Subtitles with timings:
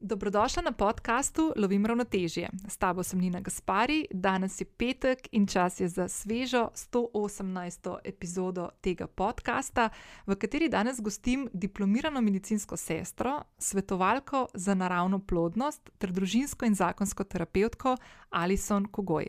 [0.00, 2.48] Dobrodošla na podkastu Lovim ravnotežje.
[2.68, 7.98] S tabo sem Nina Gaspari, danes je petek in čas je za svežo 118.
[8.04, 9.88] epizodo tega podcasta,
[10.26, 17.24] v kateri danes gostim diplomirano medicinsko sestro, svetovalko za naravno plodnost ter družinsko in zakonsko
[17.24, 17.96] terapeutko
[18.30, 19.26] Alison Kogoj.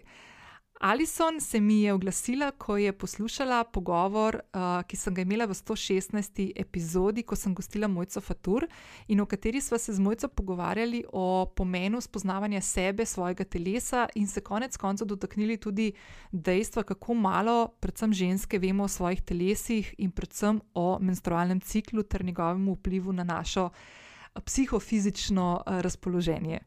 [0.80, 5.52] Alison se mi je oglasila, ko je poslušala pogovor, uh, ki sem ga imela v
[5.54, 6.54] 116.
[6.56, 8.64] epizodi, ko sem gostila Mojco Fatur
[9.08, 14.28] in v kateri smo se z Mojco pogovarjali o pomenu spoznavanja sebe, svojega telesa in
[14.28, 15.92] se konec koncev dotaknili tudi
[16.32, 22.24] dejstva, kako malo, predvsem ženske, vemo o svojih telesih in predvsem o menstrualnem ciklu ter
[22.26, 23.70] njegovem vplivu na našo
[24.46, 26.60] psihofizično razpoloženje.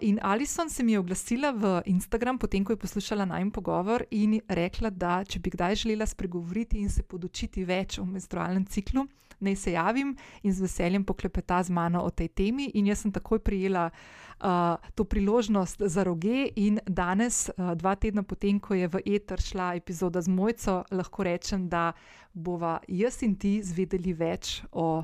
[0.00, 4.40] In Alison se mi je oglasila v Instagram, potem ko je poslušala najmen pogovor in
[4.48, 9.06] rekla, da če bi kdaj želela spregovoriti in se podučiti več o menstrualnem ciklu,
[9.40, 12.70] naj se javim in z veseljem poklepeta z mano o tej temi.
[12.74, 18.22] In jaz sem takoj prijela uh, to priložnost za roge, in danes, uh, dva tedna
[18.22, 21.92] potem, ko je v eter šla epizoda z Mojco, lahko rečem, da
[22.32, 25.02] bova jaz in ti zvedeli več o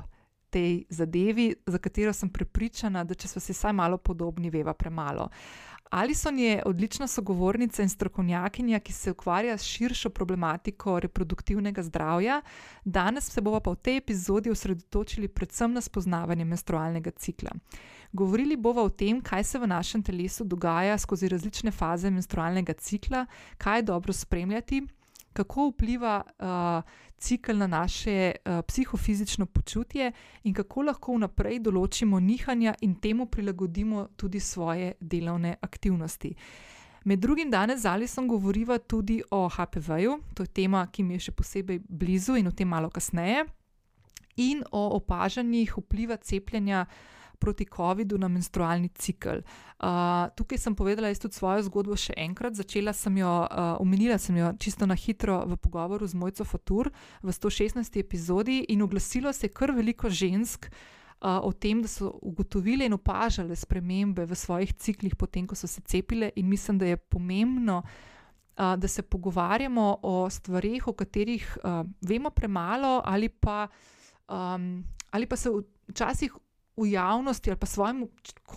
[0.53, 5.29] tej zadevi, za katero sem prepričana, da če smo si vsaj malo podobni, veva premalo.
[5.93, 12.39] Alison je odlična sogovornica in strokovnjakinja, ki se ukvarja s širšo problematiko reproduktivnega zdravja.
[12.85, 17.53] Danes se bomo pa v tej epizodi osredotočili predvsem na spoznavanje menstrualnega cikla.
[18.11, 23.25] Govorili bomo o tem, kaj se v našem telesu dogaja skozi različne faze menstrualnega cikla,
[23.57, 24.81] kaj je dobro spremljati
[25.33, 30.11] kako vpliva uh, cikl na naše uh, psihofizično počutje
[30.43, 36.35] in kako lahko vnaprej določimo nihanja in temu prilagodimo tudi svoje delovne aktivnosti.
[37.05, 41.25] Med drugim danes z Alison govoriva tudi o HPV-ju, to je tema, ki mi je
[41.27, 43.43] še posebej blizu in o tem malo kasneje,
[44.37, 46.85] in o opažanjih vpliva cepljenja
[47.43, 49.43] proti COVID-u na menstrualni cikl.
[49.83, 52.55] Uh, tukaj sem povedala tudi svojo zgodbo še enkrat.
[52.55, 56.87] Začela sem jo, uh, omenila sem jo čisto na hitro v pogovoru z Mojco Fatur
[57.19, 57.99] v 116.
[57.99, 60.71] epizodi in oglasilo se je kar veliko žensk.
[61.23, 65.79] O tem, da so ugotovile in opažale spremembe v svojih ciklih, potem ko so se
[65.79, 67.77] cepile, in mislim, da je pomembno,
[68.57, 73.67] da se pogovarjamo o stvarih, o katerih uh, vemo premalo, ali pa,
[74.27, 75.49] um, ali pa se
[75.87, 76.35] včasih
[76.77, 78.07] v javnosti ali pa svojem,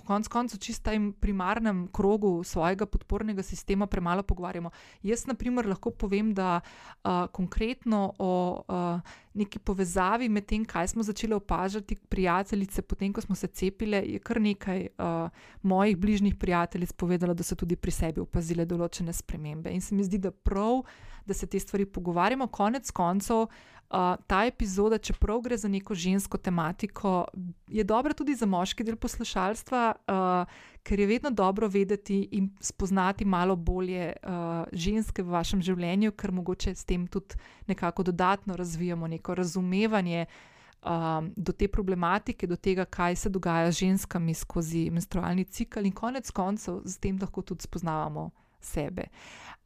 [0.07, 4.71] konc koncu, čistem primarnem krogu svojega podpornega sistema premalo pogovarjamo.
[5.03, 8.33] Jaz, na primer, lahko povem, da uh, konkretno o
[8.69, 9.01] uh,
[9.37, 14.19] neki povezavi med tem, kaj smo začeli opažati, prijateljice, potem ko smo se cepile, je
[14.19, 15.29] kar nekaj uh,
[15.63, 19.71] mojih bližnjih prijateljic povedalo, da so tudi pri sebi opazile določene spremembe.
[19.71, 20.83] In se mi zdi, da prav,
[21.27, 23.47] da se te stvari pogovarjamo, konec koncev.
[23.87, 27.29] Uh, ta epizoda, čeprav gre za neko žensko tematiko,
[27.71, 33.25] je dobra tudi za moški del poslušalstva, uh, ker je vedno dobro vedeti in spoznati
[33.25, 34.31] malo bolje uh,
[34.73, 37.35] ženske v vašem življenju, ker mogoče s tem tudi
[37.67, 43.81] nekako dodatno razvijamo neko razumevanje um, do te problematike, do tega, kaj se dogaja z
[43.81, 48.31] ženskami skozi menstrualni cikl in konec koncev s tem lahko tudi spoznavamo
[48.61, 49.11] sebe.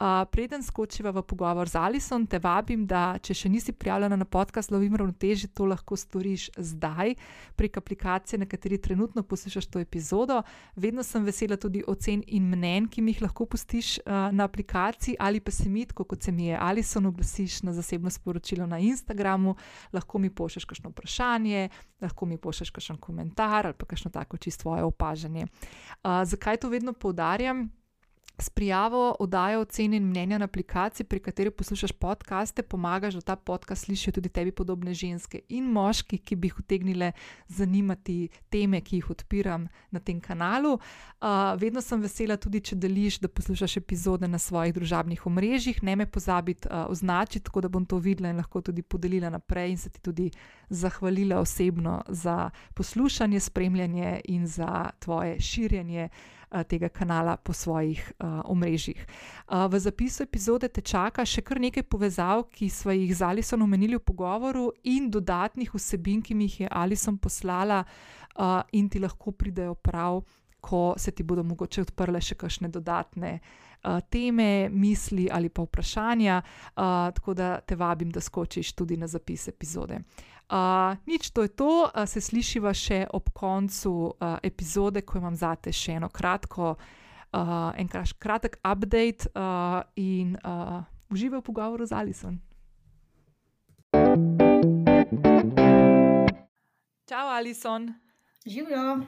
[0.00, 4.24] Uh, preden skočiva v pogovor z Alison, te vabim, da če še nisi prijavljena na
[4.24, 7.12] podcast Lovim ravnoteže, to lahko storiš zdaj
[7.52, 10.38] prek aplikacije, na kateri trenutno poslušaš to epizodo.
[10.72, 15.18] Vedno sem vesela tudi ocen in mnen, ki mi jih lahko pustiš uh, na aplikaciji,
[15.20, 19.52] ali pa se mi, kot se mi je Alison, oglasiš na zasebno sporočilo na Instagramu,
[19.92, 21.68] lahko mi pošleš kakšno vprašanje,
[22.00, 25.44] lahko mi pošleš kakšen komentar ali pa kakšno tako čisto svoje opažanje.
[25.44, 27.68] Uh, zakaj to vedno poudarjam?
[28.40, 33.36] S prijavo oddajo ocene in mnenja na aplikaciji, pri kateri poslušaš podkaste, pomagaš, da ta
[33.36, 37.12] podcast slišijo tudi tebi podobne ženske in moški, ki bi jih utegnile
[37.48, 40.72] zanimati teme, ki jih odpiram na tem kanalu.
[40.72, 41.28] Uh,
[41.60, 45.82] vedno sem vesela tudi, če deliš, da poslušaš epizode na svojih družabnih omrežjih.
[45.82, 49.70] Ne me pozabiti uh, označiti, tako da bom to videla in lahko tudi podelila naprej
[49.70, 50.30] in se ti tudi
[50.68, 56.08] zahvalila osebno za poslušanje, spremljanje in za tvoje širjenje.
[56.08, 59.06] Eh, tega kanala po svojih uh, omrežjih.
[59.48, 63.62] Uh, v zapisu epizode te čaka še kar nekaj povezav, ki smo jih z Alison
[63.62, 68.98] omenili v pogovoru, in dodatnih vsebin, ki mi jih je Alison poslala, uh, in ti
[68.98, 70.22] lahko pridejo prav,
[70.60, 73.38] ko se ti bodo mogoče odprle še kakšne dodatne.
[73.80, 76.34] Teme, misli ali pa vprašanja,
[77.16, 80.02] tako da te vabim, da skočiš tudi na zapis epizode.
[80.50, 85.36] Uh, nič, to je to, uh, se slišiva še ob koncu uh, epizode, ko imam
[85.38, 90.82] zate še eno kratko, uh, en kratek update uh, in uh,
[91.14, 92.34] uživaj v pogovoru z Alison.
[97.06, 97.94] Čau, Alison.
[98.42, 99.06] Živijo.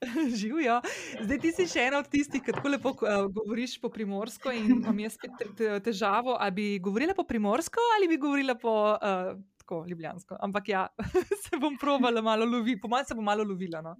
[0.40, 0.80] Živijo.
[1.20, 4.80] Zdaj ti si še ena od tistih, ki tako lepo uh, govoriš po primorsko in
[4.80, 9.36] imam jaz spet težavo, ali bi govorila po primorsko ali bi govorila po uh,
[9.70, 10.36] tako ljubljansko.
[10.40, 10.86] Ampak ja,
[11.44, 13.80] se bom provala malo loviti, po mojem se bom malo lovila.
[13.80, 13.96] No.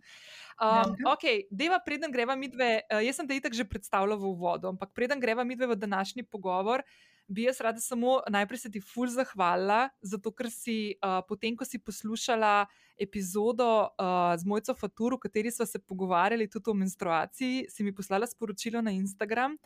[0.61, 4.69] Um, ok, deva preden greva midve, uh, jaz sem te itak že predstavljala v uvodu,
[4.69, 6.83] ampak preden greva midve v današnji pogovor,
[7.31, 11.65] bi jaz rada samo najprej se ti ful zahvalila, zato ker si uh, potem, ko
[11.65, 12.67] si poslušala
[12.99, 17.95] epizodo uh, z Mojco Faturo, v kateri smo se pogovarjali tudi o menstruaciji, si mi
[17.95, 19.57] poslala sporočilo na Instagram.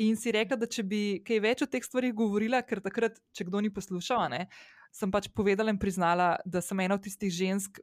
[0.00, 3.44] In si rekla, da če bi kaj več o teh stvarih govorila, ker takrat, če
[3.44, 4.46] kdo ni poslušal, ne,
[4.92, 7.80] sem pač povedala in priznala, da sem ena od tistih žensk,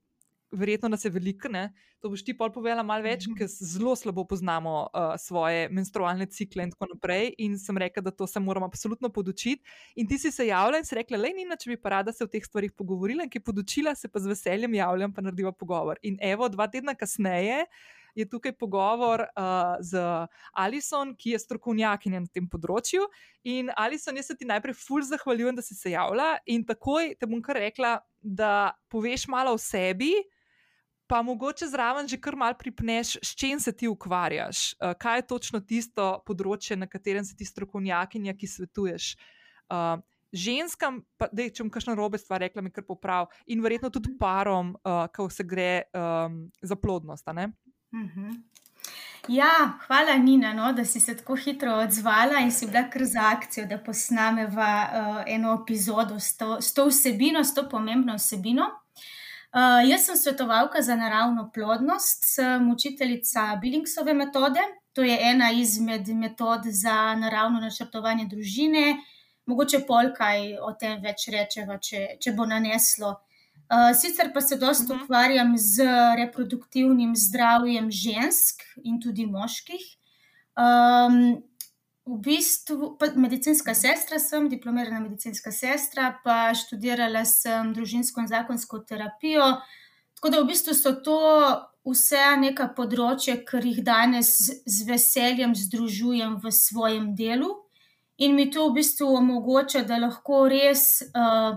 [0.51, 1.69] verjetno nas je veliko, ne?
[1.99, 3.37] to boš ti pol povedala malo več, mm -hmm.
[3.37, 7.33] ker zelo slabo poznamo uh, svoje menstrualne cikle in tako naprej.
[7.37, 9.63] In sem rekla, da to se moramo absolutno podučiti.
[9.95, 12.23] In ti si se javila in si rekla, le Nina, če bi pa rada se
[12.23, 15.51] o teh stvarih pogovorila in ki je podučila, se pa z veseljem javljam, pa narediva
[15.51, 15.97] pogovor.
[16.01, 17.65] In evo, dva tedna kasneje.
[18.15, 20.01] Je tukaj pogovor uh, z
[20.53, 23.05] Alison, ki je strokovnjakinja na tem področju.
[23.49, 27.29] In Alison, jaz se ti najprej fulj zahvaljujem, da si se javila in takoj te
[27.29, 30.35] bom kar rekla, da poveš malo o sebi, uh,
[31.09, 35.27] pa mogoče zraven že kar mal pripneš, s čim se ti ukvarjaš, uh, kaj je
[35.27, 39.15] točno tisto področje, na katerem si ti strokovnjakinja, ki svetuješ.
[39.73, 39.97] Uh,
[40.29, 44.13] ženskam, pa, dej, če bom kakšno robe stvar rekla, mi kar poprav, in verjetno tudi
[44.21, 47.25] parom, uh, ko se gre um, za plodnost.
[47.93, 48.49] Mhm.
[49.27, 53.21] Ja, hvala, Nina, no, da si se tako hitro odzvala in si bila kar za
[53.35, 58.65] akcijo, da posnameva uh, eno epizodo s to, s to vsebino, s to pomembno vsebino.
[59.53, 64.59] Uh, jaz sem svetovalka za naravno plodnost, sem učiteljica Billingsove metode.
[64.93, 68.97] To je ena izmed metod za naravno načrtovanje družine.
[69.45, 73.15] Mogoče polkaj o tem več rečeva, če, če bo naneslo.
[73.69, 74.99] Uh, sicer pa se dosta uh mhm.
[74.99, 75.03] -huh.
[75.03, 75.83] ukvarjam z
[76.17, 79.85] reproduktivnim zdravjem žensk in tudi moških.
[80.57, 81.43] Um,
[82.05, 89.61] v bistvu medicinska sestra, sem diplomirana medicinska sestra, pa študirala sem družinsko in zakonsko terapijo.
[90.17, 91.19] Tako da v bistvu so to
[91.85, 97.53] vse neka področja, ki jih danes z veseljem združujem v svojem delu
[98.17, 101.55] in mi to v bistvu omogoča, da lahko res uh,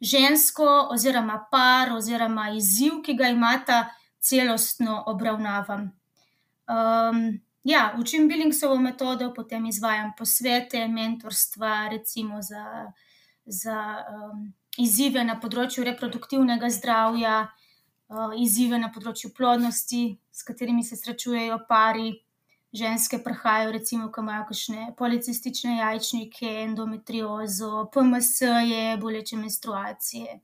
[0.00, 3.86] žensko oziroma par oziroma izziv, ki ga imata,
[4.20, 5.90] celostno obravnavam.
[6.66, 12.92] Um, ja, učim Billingsovo metodo, potem izvajam posvete, mentorstva, recimo za,
[13.46, 13.78] za
[14.10, 21.62] um, izzive na področju reproduktivnega zdravja, uh, izzive na področju plodnosti, s katerimi se srečujejo
[21.68, 22.12] pari.
[22.76, 30.40] Ženske prihajajo, recimo, ko imajo kakšne policistične jajčnike, endometriozo, PMS, je boleče menstruacije.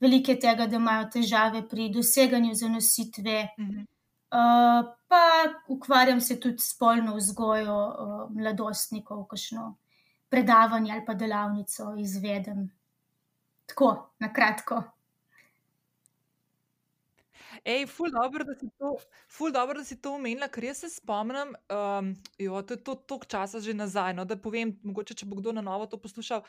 [0.00, 3.48] Veliko je tega, da imajo težave pri doseganju zanositve.
[3.58, 3.84] Mm -hmm.
[3.84, 5.24] uh, pa
[5.68, 9.74] ukvarjam se tudi s spolno vzgojo uh, mladostnikov, kakšno
[10.28, 12.70] predavanje ali pa delavnico izvedem.
[13.66, 14.82] Tako, na kratko.
[17.62, 18.96] Ej, ful dobro, da si to,
[19.30, 22.94] ful dobro, da si to omenila, ker jaz se spomnim, um, jo, to je to
[22.94, 24.14] toliko časa že nazaj.
[24.14, 26.42] No, da povem, mogoče če bo kdo na novo to poslušal.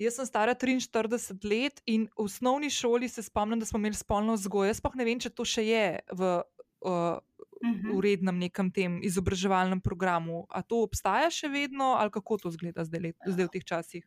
[0.00, 4.32] Jaz sem stara 43 let in v osnovni šoli se spomnim, da smo imeli spolno
[4.38, 4.70] vzgojo.
[4.72, 6.40] Jaz pa ne vem, če to še je v
[6.80, 7.20] uh,
[7.60, 7.96] -huh.
[7.96, 10.46] v rednem nekem tem izobraževalnem programu.
[10.48, 14.04] A to obstaja še vedno, ali kako to zgleda zdaj, zdaj v teh časih?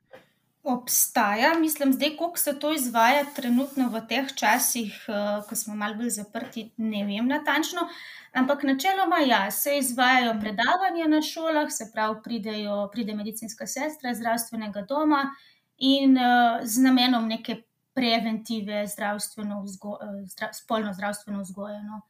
[0.63, 5.96] Obstaja, mislim, zdaj, kako se to izvaja trenutno v teh časih, uh, ko smo malo
[5.96, 7.82] bolj zaprti, ne vem natančno.
[8.32, 14.17] Ampak načeloma, ja, se izvajajo predavanja na šolah, se pravi, pridejo, pride medicinska sestra iz
[14.17, 15.25] zdravstvenega doma
[15.77, 17.58] in uh, z namenom neke
[17.93, 22.01] preventive, zdravstveno vzgo, uh, zdra, spolno zdravstveno vzgojeno.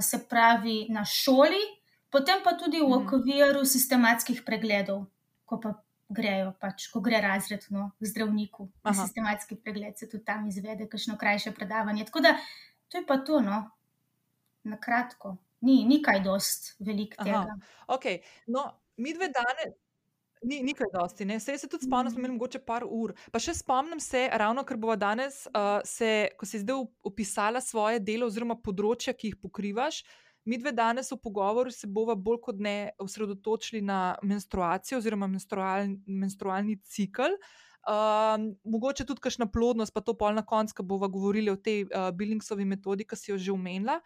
[0.00, 1.62] Se pravi na šoli,
[2.12, 3.06] potem pa tudi v mhm.
[3.06, 5.06] okviru sistematskih pregledov,
[5.48, 5.72] ko pa
[6.14, 8.68] grejo, pač, ko gre razred no, k zdravniku.
[8.86, 12.06] Sistematski pregled se tudi tam izvede, kakšno krajše predavanje.
[12.10, 12.36] Tako da
[12.88, 13.64] to je pa to, no,
[14.64, 15.36] na kratko.
[15.64, 17.46] Ni, ni kaj dost velik tega.
[17.88, 18.20] Okay.
[18.46, 18.68] No,
[19.00, 19.74] mi dve danes,
[20.44, 21.38] Ni, ni kaj dosti, ne.
[21.40, 23.14] Sej se tudi spomnim, smo imeli mogoče par ur.
[23.32, 28.02] Pa še spomnim se, ravno ker bova danes, uh, se, ko si zdaj opisala svoje
[28.04, 30.02] delo oziroma področja, ki jih pokrivaš,
[30.44, 36.00] mi dve danes v pogovoru se bova bolj kot ne osredotočili na menstruacijo oziroma menstrualni,
[36.06, 37.38] menstrualni cikl.
[37.84, 41.84] Um, mogoče tudi kakšna plodnost, pa to pol na koncu, ko bomo govorili o tej
[41.84, 43.98] uh, Billingsovi metodi, ki si jo že omenila.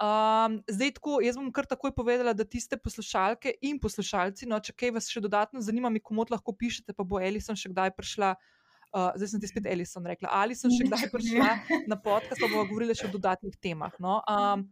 [0.00, 4.72] Um, zdaj, tako, jaz bom kar takoj povedala, da tiste poslušalke in poslušalci, no, če
[4.72, 8.34] kaj vas še dodatno zanima, mi komot lahko pišete, pa bo Elisa še kdaj prišla.
[8.96, 11.48] Uh, zdaj sem ti spet Elisa rekla, ali sem še kdaj prišla
[11.90, 13.92] na podcast, pa bomo govorili še o dodatnih temah.
[14.00, 14.22] No?
[14.24, 14.64] Um,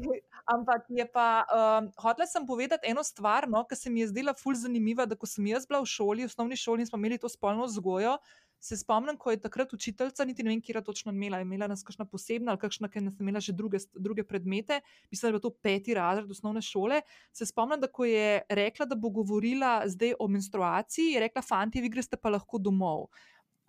[0.54, 4.34] Ampak je pa, um, hotela sem povedati eno stvar, no, ki se mi je zdela
[4.36, 5.06] fulj zanimiva.
[5.08, 7.64] Da, ko sem jaz bila v šoli, v osnovni šoli in smo imeli to spolno
[7.64, 8.18] vzgojo,
[8.64, 11.82] se spomnim, ko je takrat učiteljica, niti ne vem, kje je točno imela, imela nas
[11.84, 15.50] kakšna posebna ali kakšna, ki nas imela že druge, druge predmete, mislim, da je to
[15.50, 17.02] peti razred osnovne šole.
[17.32, 21.80] Se spomnim, da ko je rekla, da bo govorila zdaj o menstruaciji, je rekla: Fanti,
[21.84, 23.10] vi greste pa lahko domov.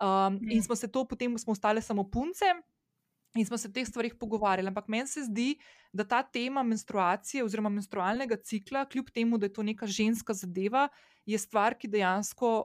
[0.00, 2.56] Um, in smo se to potem, smo ostale samo punce.
[3.36, 5.56] In smo se o teh stvarih pogovarjali, ampak meni se zdi,
[5.92, 10.88] da ta tema menstruacije oziroma menstrualnega cikla, kljub temu, da je to neka ženska zadeva,
[11.26, 12.64] je stvar, ki dejansko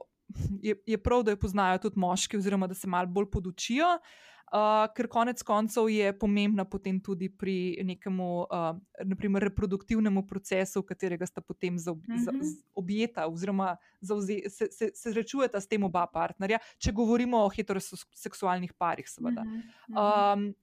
[0.62, 3.88] je, je prav, da jo poznajo tudi moški, oziroma da se malo bolj podučijo,
[4.52, 8.76] uh, ker konec koncev je pomembna potem tudi pri nekem uh,
[9.40, 12.24] reproduktivnem procesu, v katerega sta potem za, mm -hmm.
[12.24, 12.48] za, mhm.
[12.74, 18.72] objeta, oziroma zauze, se, se, se srečujeta s tem oba partnerja, če govorimo o heteroseksualnih
[18.78, 19.44] parih, seveda.
[19.44, 20.34] Mm -hmm.
[20.34, 20.54] um,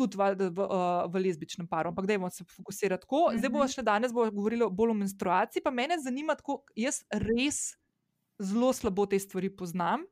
[0.00, 0.68] Tudi v, v,
[1.12, 3.26] v, lezbičnem paru, ampak da je se fokusirati tako.
[3.36, 7.74] Zdaj bomo še danes bo govorili bolj o menstruaciji, pa mene zanima, kako jaz res
[8.40, 10.06] zelo slabo te stvari poznam.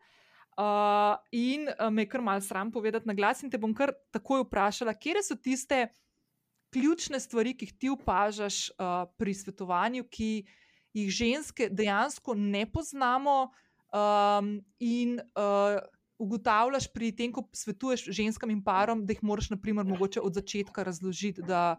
[0.58, 4.42] Uh, in me je kar malce sram povedati na glas, in te bom kar takoj
[4.42, 5.86] vprašala, kje so tiste
[6.74, 10.32] ključne stvari, ki jih ti opažaš uh, pri svetovanju, ki
[10.98, 13.38] jih ženske dejansko ne poznamo,
[13.92, 15.78] um, in uh,
[16.18, 20.82] ugotavljaš pri tem, ko svetuješ ženskam in parom, da jih moraš, naprimer, mogoče od začetka
[20.82, 21.78] razložiti, da,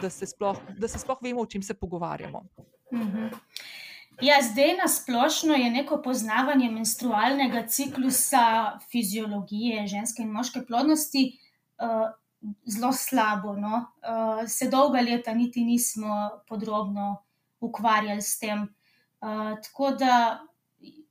[0.00, 2.44] da, se, sploh, da se sploh vemo, o čem se pogovarjamo.
[2.92, 3.30] -hmm.
[4.20, 11.38] Ja, zdaj na splošno je neko poznavanje menstrualnega ciklusa, fiziologije ženske in moške plodnosti
[11.80, 12.10] uh,
[12.66, 13.56] zelo slabo.
[13.56, 13.86] No?
[14.04, 17.24] Uh, se dolga leta niti nismo podrobno
[17.60, 18.62] ukvarjali s tem.
[19.20, 20.40] Uh, tako da,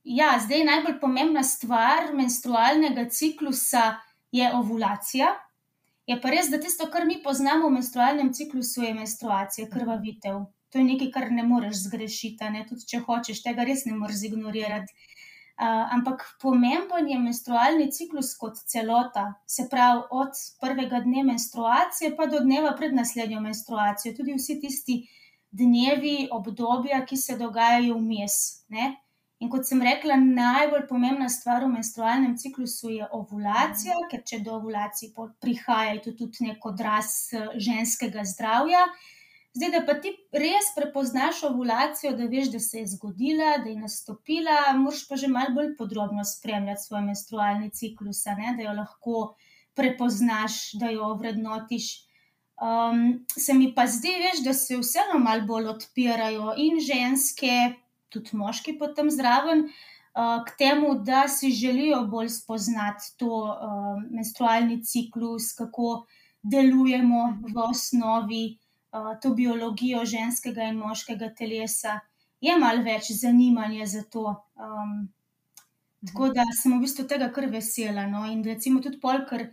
[0.10, 4.00] ja, zdaj najbolj pomembna stvar menstrualnega ciklusa
[4.32, 5.34] je ovulacija.
[6.10, 10.78] Je pa res, da tisto, kar mi poznamo v menstrualnem ciklusu, je menstruacija, krvavitev to
[10.78, 12.66] je nekaj, kar ne moreš zgrešiti, ne?
[12.70, 14.94] tudi če hočeš, tega res ne moreš ignorirati.
[15.60, 22.30] Uh, ampak pomemben je menstrualni ciklus kot celota, se pravi od prvega dne menstruacije pa
[22.32, 24.96] do dneva pred naslednjo menstruacijo, tudi vsi tisti
[25.52, 28.38] dnevi, obdobja, ki se dogajajo vmes.
[29.40, 34.58] In kot sem rekla, najbolj pomembna stvar v menstrualnem ciklusu je ovulacija, ker če do
[34.58, 37.14] ovulacije prihaja, je to tudi nek odraz
[37.56, 38.84] ženskega zdravja.
[39.56, 43.80] Zdaj, da pa ti res prepoznaš ovulacijo, da veš, da se je zgodila, da je
[43.80, 48.54] nastopila, moraš pa že malo bolj podrobno spremljati svoj menstrualni ciklus, ne?
[48.58, 49.24] da jo lahko
[49.74, 51.90] prepoznaš, da jo vrednotiš.
[52.60, 57.56] Um, se mi pa zdi, veš, da se vseeno malo bolj odpirajo in ženske,
[58.10, 59.68] tudi moški potem zraven.
[59.68, 59.90] Uh,
[60.46, 63.58] k temu, da si želijo bolj spoznati to
[64.12, 66.06] menstrualni ciklus, kako
[66.42, 68.58] delujemo v osnovi,
[69.22, 72.00] to biologijo ženskega in moškega telesa,
[72.42, 74.34] je malo več zanimanja za to.
[74.56, 75.10] Um,
[76.08, 78.08] tako da sem v bistvu tega kar vesela.
[78.08, 78.26] No?
[78.26, 79.50] In recimo tudi pol, ker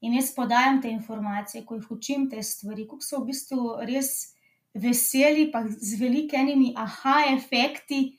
[0.00, 4.35] jim jaz podajam te informacije, ko jih učim te stvari, kako so v bistvu res
[4.80, 8.16] veseli, pa z velikimi aha efekti,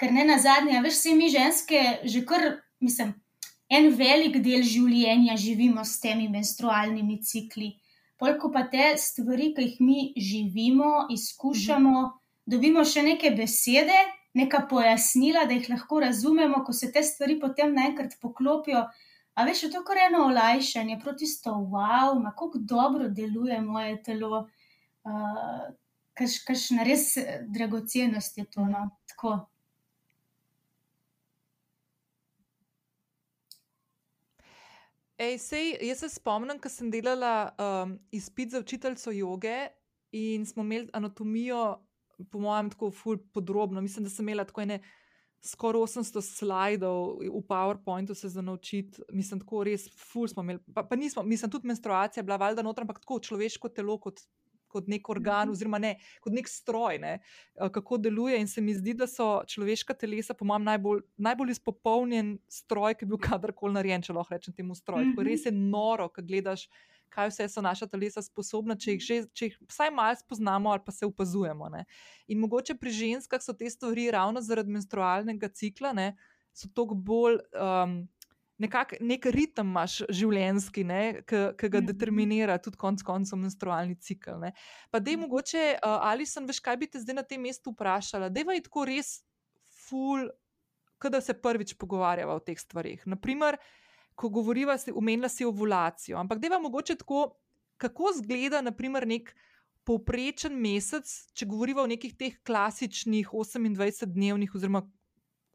[0.00, 2.46] ker ne na zadnje, veš, vse mi ženske že kar,
[2.80, 3.14] mislim.
[3.70, 7.76] En velik del življenja živimo s temi menstrualnimi cikli.
[8.18, 12.16] Polko pa te stvari, ki jih mi živimo, izkušamo, mhm.
[12.50, 14.00] dobimo še neke besede,
[14.34, 18.84] neka pojasnila, da jih lahko razumemo, ko se te stvari potem naenkrat poklopijo.
[19.38, 24.42] A veš, to je kar eno olajšanje, proti to, wow, kako dobro deluje moje telo,
[25.06, 25.70] uh,
[26.18, 27.14] kakšna res
[27.48, 28.66] dragocenost je to.
[28.68, 28.88] No?
[29.08, 29.38] Tako.
[35.20, 39.68] Ej, sej, jaz se spomnim, ko sem delala um, izpit za učiteljico joge
[40.16, 41.76] in smo imeli anatomijo,
[42.30, 43.80] po mojem, tako ful podrobno.
[43.80, 44.80] Mislim, da sem imela tako ene
[45.44, 49.02] skoraj 800 slajdov v PowerPointu se za naučiti.
[49.12, 50.60] Mislim, tako res ful smo imeli.
[50.74, 54.20] Pa, pa nismo, mislim, tudi menstruacija je bila valjda noter, ampak tako človeško telo kot
[54.70, 55.56] kot nek organ, mhm.
[55.56, 58.38] oziroma ne, kot nek stroj, ne, eh, kako deluje.
[58.40, 63.06] In se mi zdi, da so človeška telesa, po mojem, najbolj, najbolj izpopolnjen stroj, ki
[63.06, 65.10] je bil kadarkoli narejen, če lahko rečem temu stroju.
[65.10, 65.28] Mm -hmm.
[65.28, 66.68] Res je noro, ko gledaš.
[67.10, 70.80] Kaj vse so naša telesa sposobna, če jih, že, če jih vsaj malo spoznamo ali
[70.86, 71.68] pa se opazujemo.
[71.68, 71.84] Ne?
[72.28, 76.16] In mogoče pri ženskah so te stvari ravno zaradi menstrualnega cikla, ne,
[76.54, 78.08] so toliko bolj um,
[78.60, 80.84] nekak, nek ritem imaš življenjski,
[81.24, 81.40] ki
[81.72, 81.88] ga mhm.
[81.88, 84.38] determinira tudi konec koncev menstrualni cikl.
[84.42, 84.52] Ne.
[84.92, 85.26] Pa da je mhm.
[85.26, 88.64] mogoče, uh, ali sem veš, kaj bi te zdaj na tem mestu vprašala, da je
[88.66, 89.18] tako res
[89.88, 90.28] ful,
[91.00, 93.06] da se prvič pogovarjava o teh stvarih.
[93.08, 93.56] Naprimer,
[94.14, 97.30] ko govoriva, si, umenila si ovulacijo, ampak da je mogoče tako,
[97.80, 99.32] kako zgleda naprimer nek.
[99.88, 104.84] povprečen mesec, če govorimo o nekih teh klasičnih 28-dnevnih, oziroma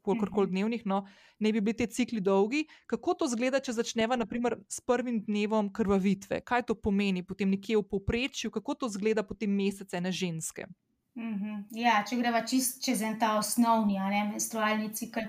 [0.06, 1.02] kolikor koli dnevnih, no,
[1.42, 2.64] ne bi bili ti cikli dolgi.
[2.86, 6.40] Kako to zgleda, če začneva naprimer, s prvim dnevom krvavitve?
[6.46, 10.70] Kaj to pomeni potem nekje v povprečju, kako to zgleda potem mesec ene ženske?
[11.16, 11.62] Mhm.
[11.80, 15.24] Ja, če greva čist čez en ta osnovni, a ne menstrualni cikl.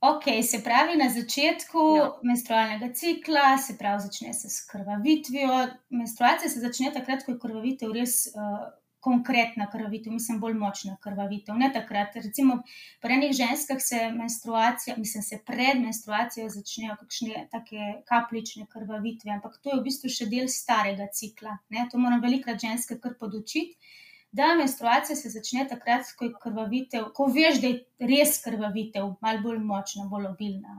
[0.00, 2.06] Ok, se pravi, na začetku Ja.
[2.22, 5.68] menstrualnega cikla, se pravi, začne se s krvavitvijo.
[5.90, 8.66] Menstruacija se začne takrat, ko je krvavitev res uh,
[9.00, 11.56] konkretna krvavitev, mislim, bolj močna krvavitev.
[11.58, 12.58] Ne takrat, recimo,
[13.02, 19.60] pri enih ženskah se menstruacija, mislim, se pred menstruacijo začnejo kakšne take kapljične krvavitve, ampak
[19.62, 21.58] to je v bistvu še del starega cikla.
[21.70, 21.86] Ne?
[21.92, 23.78] To moram velikrat ženske kar podučiti.
[24.36, 29.42] Da, menstruacija se začne takrat, ko je krvavitev, ko veš, da je res krvavitev, malo
[29.44, 30.74] bolj močna, bolj obilna.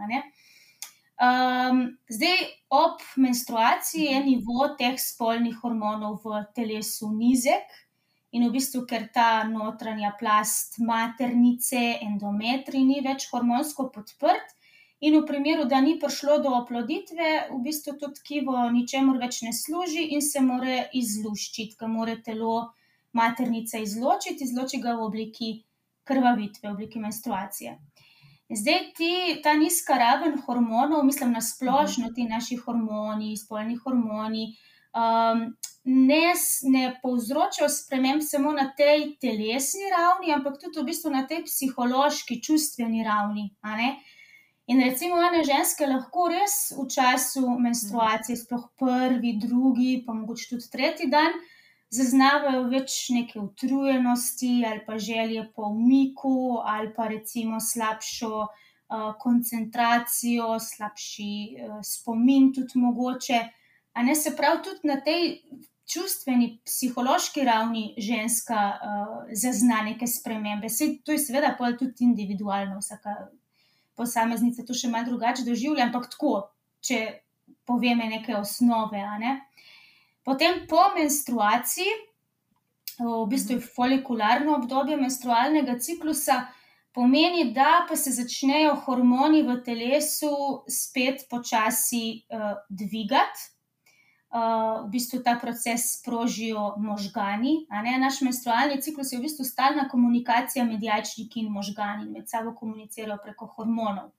[1.17, 7.65] Um, zdaj, ob menstruaciji je nivo teh spolnih hormonov v telesu nizek,
[8.31, 14.55] in v bistvu, ker ta notranja plast maternice, endometri, ni več hormonsko podprt,
[14.99, 19.53] in v primeru, da ni prišlo do oploditve, v bistvu to tkivo ničemur več ne
[19.53, 22.73] služi in se more izluščiti, ga more telo
[23.17, 25.51] maternica izločiti, izloči ga v obliki
[26.07, 27.77] krvavitve, v obliki menstruacije.
[28.47, 34.45] Zdaj, ti, ta nizka raven hormonov, mislim na splošno, ti naši hormoni, spolni hormoni,
[34.95, 35.49] um,
[35.87, 41.45] ne, ne povzročajo sprememb samo na tej telesni ravni, ampak tudi v bistvu na tej
[41.47, 43.49] psihološki, čustveni ravni.
[44.67, 50.67] In recimo, ene ženske lahko res v času menstruacije, sploh prvi, drugi, pa mogoče tudi
[50.73, 51.39] tretji dan,
[51.87, 60.57] zaznavajo več neke utrujenosti ali pa želje po umiku, ali pa recimo slabšo uh, koncentracijo,
[60.59, 61.31] slabši
[61.63, 63.39] uh, spomin, tudi mogoče.
[63.95, 65.39] A ne se pravi, tudi na tej
[65.87, 70.69] čustveni, psihološki ravni ženska uh, zazna neke spremembe.
[70.69, 73.15] Sej to je seveda pol tudi individualno, vsaka
[73.97, 76.49] posameznica to še malo drugače doživlja, ampak tako,
[76.83, 76.99] če
[77.67, 79.01] poveme neke osnove.
[79.21, 79.39] Ne?
[80.27, 81.95] Potem po menstruaciji,
[82.99, 86.41] v bistvu je folikularno obdobje menstrualnega ciklusa,
[86.97, 90.33] pomeni, da pa se začnejo hormoni v telesu
[90.67, 93.53] spet počasi uh, dvigati.
[94.27, 97.63] Uh, v bistvu ta proces sprožijo možgani.
[97.99, 103.21] Naš menstrualni ciklus je v bistvu stalna komunikacija med jajčniki in možgani, med sabo komunicirajo
[103.23, 104.11] preko hormonov.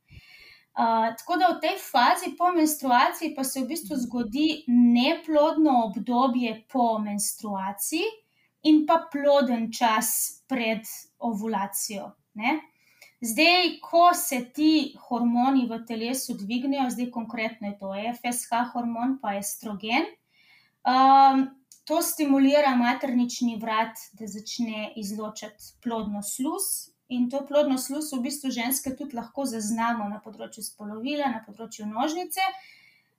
[0.79, 6.55] Uh, tako da v tej fazi po menstruaciji pa se v bistvu zgodi neplodno obdobje
[6.73, 8.09] po menstruaciji
[8.63, 12.15] in pa ploden čas pred ovulacijo.
[12.35, 12.61] Ne?
[13.21, 19.35] Zdaj, ko se ti hormoni v telesu dvignejo, zdaj konkretno je to FSH hormon, pa
[19.41, 20.07] estrogen,
[20.87, 21.49] um,
[21.89, 26.93] to stimulira maternični vrat, da začne izločati plodno sluz.
[27.09, 31.89] In to plodno sluz v bistvu ženske tudi lahko zaznamo na področju spolovila, na področju
[31.89, 32.45] nožnice.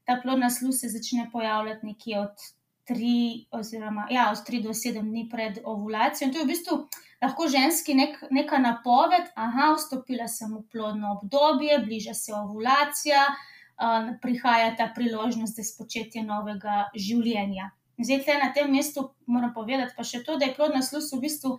[0.06, 2.46] Ta plodna sluz se začne pojavljati nekje od
[2.90, 6.30] 3, oziroma, ja, od 3 do 7 dni pred ovulacijo.
[6.30, 6.78] In to je v bistvu
[7.22, 14.14] lahko ženski nek, neka napoved, aha, vstopila sem v plodno obdobje, bliža se ovulacija, uh,
[14.22, 17.72] prihaja ta priložnost za spočetje novega življenja.
[18.00, 21.20] Zdaj, tle na tem mestu moram povedati pa še to, da je plodna sluz v
[21.26, 21.58] bistvu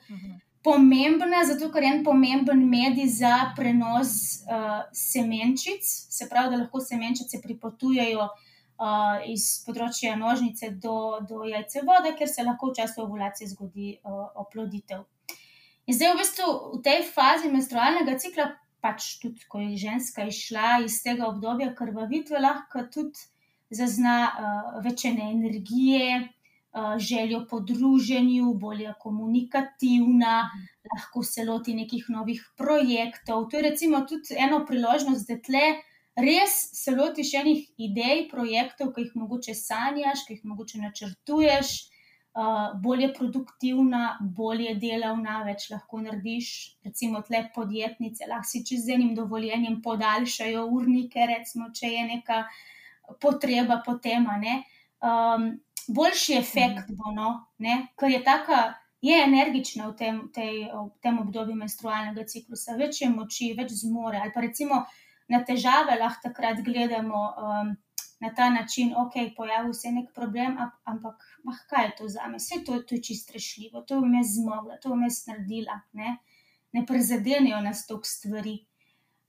[0.65, 4.13] pomembna, zato ker je en pomemben medij za prenos
[4.45, 12.15] uh, semenčic, se pravi, da lahko semenčice pripotujejo uh, iz področja nožnice do, do jajcevoda,
[12.17, 15.05] ker se lahko v času ovulacije zgodi uh, oploditev.
[15.91, 16.49] In zdaj, v bistvu,
[16.79, 18.45] v tej fazi menstrualnega cikla,
[18.79, 23.19] pač tudi, ko je ženska izšla iz tega obdobja krvavitve, lahko tudi
[23.75, 30.37] zazna uh, večene energije, uh, željo po druženju, bolje komunikativna,
[30.95, 33.49] lahko se loti nekih novih projektov.
[33.51, 35.67] To je recimo tudi ena priložnost, da tle
[36.15, 41.97] res se lotiš enih idej, projektov, ki jih mogoče sanjaš, ki jih mogoče načrtuješ, uh,
[42.83, 46.51] bolje produktivna, bolje delavna, več lahko narediš.
[46.87, 52.45] Recimo tle podjetnice, lahko si čez enim dovoljenjem podaljšajo urnike, recimo, če je neka
[53.21, 54.29] potreba po tem.
[55.01, 55.51] Um,
[55.89, 58.63] boljši efekt bo, no, ne, ker je taka.
[59.01, 64.19] Je energična v tem, tej, v tem obdobju menstrualnega ciklusa, več je moči, več zmore.
[64.21, 64.83] Ali pa recimo
[65.33, 67.71] na težave lahko takrat gledamo um,
[68.21, 72.27] na ta način, ok, pojavil se je nek problem, ampak ah, kaj je to za
[72.29, 75.81] me, vse to, to je čisto rešljivo, to bom jaz zmogla, to bom jaz naredila.
[75.93, 76.19] Ne,
[76.73, 78.59] ne prizadenejo nas toliko stvari.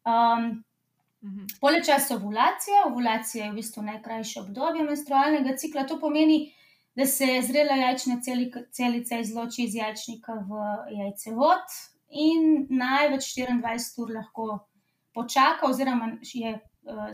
[0.06, 0.64] Um,
[1.24, 1.46] Mhm.
[1.62, 6.54] Poleg časa ovulacije, ovulacija je v bistvu najkrajše obdobje menstrualnega cikla, to pomeni,
[6.96, 8.18] da se zrela jajčna
[8.72, 10.64] celica izloči iz jajčnika v
[10.98, 11.78] jajcevod
[12.10, 14.48] in največ 24 ur lahko
[15.14, 16.58] počaka, oziroma je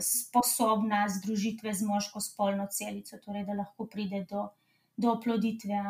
[0.00, 4.48] sposobna združitve z moško spolno celico, torej da lahko pride do,
[4.96, 5.82] do oploditve.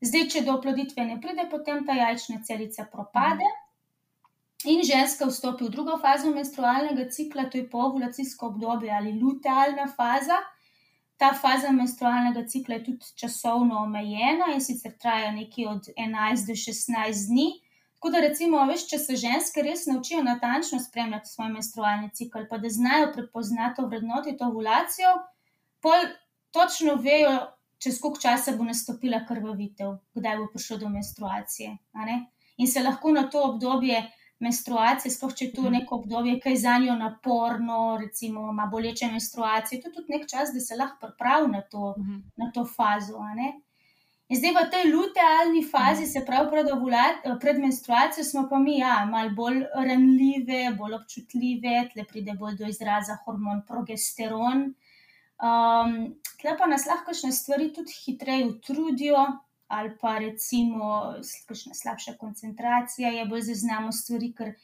[0.00, 3.48] Zdaj, če do oploditve ne pride, potem ta jajčna celica propade.
[4.64, 10.40] In ženska vstopi v drugo fazo menstrualnega cikla, to je povulacijsko obdobje ali lutealna faza.
[11.16, 16.56] Ta faza menstrualnega cikla je tudi časovno omejena in sicer traja nekje od 11 do
[16.56, 17.46] 16 dni.
[17.96, 22.58] Tako da, recimo, veš, če se ženske res naučijo natančno spremljati svoj menstrualni cikl, pa
[22.60, 25.14] da znajo prepoznati vrednoti to ovulacijo,
[25.80, 26.04] pol
[26.52, 27.32] točno vejo,
[27.82, 31.76] čez koliko časa bo nastopila krvavitev, kdaj bo prišlo do menstruacije.
[32.56, 34.04] In se lahko na to obdobje
[34.44, 35.78] menstruacije, sploh če je to mhm.
[35.78, 40.28] neko obdobje, ki je za njo naporno, recimo, ima boleče menstruacije, to je tudi nek
[40.28, 41.62] čas, da se lahko pripravi na,
[41.98, 42.20] mhm.
[42.36, 43.24] na to fazo.
[44.26, 46.70] In zdaj v tej lutealni fazi, se pravi pred,
[47.38, 52.66] pred menstruacijo, smo pa mi ja, malo bolj ranljive, bolj občutljive, tle pride bolj do
[52.66, 54.72] izraza hormon progesteron.
[55.36, 55.94] Um,
[56.40, 59.22] tle pa nas lahko še stvari tudi hitreje utrudijo,
[59.70, 61.14] ali pa recimo
[61.46, 64.56] kakšna slabša koncentracija, je bolj zaznamo stvari, ker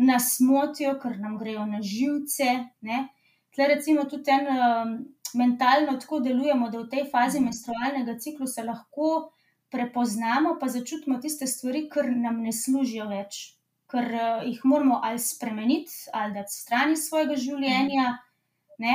[0.00, 2.48] nas motijo, ker nam grejo na živce.
[2.80, 3.08] Ne?
[3.52, 4.96] Tle recimo tudi en um,
[5.34, 9.32] mentalno tako delujemo, da v tej fazi menstrualnega ciklusa lahko
[9.72, 13.40] prepoznamo, pa začutimo tiste stvari, ki nam ne služijo več,
[13.92, 18.06] ker uh, jih moramo ali spremeniti, ali dati stran iz svojega življenja.
[18.82, 18.94] Ne?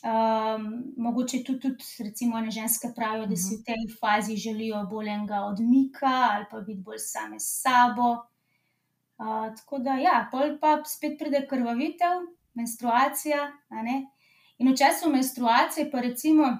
[0.00, 5.10] Um, mogoče tudi, tudi, recimo, ene ženske pravijo, da si v tej fazi želijo bolj
[5.12, 8.14] enega odmika ali pa biti bolj same s sabo.
[9.20, 12.24] Uh, tako da, ja, pol pa spet pride krvavitev,
[12.56, 13.50] menstruacija.
[14.60, 16.50] In v času menstruacije, pa recimo,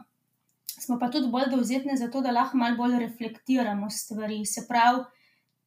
[0.80, 4.40] smo pa tudi bolj dovzetni za to, da lahko malo bolj reflektiramo stvari.
[4.48, 5.04] Se pravi,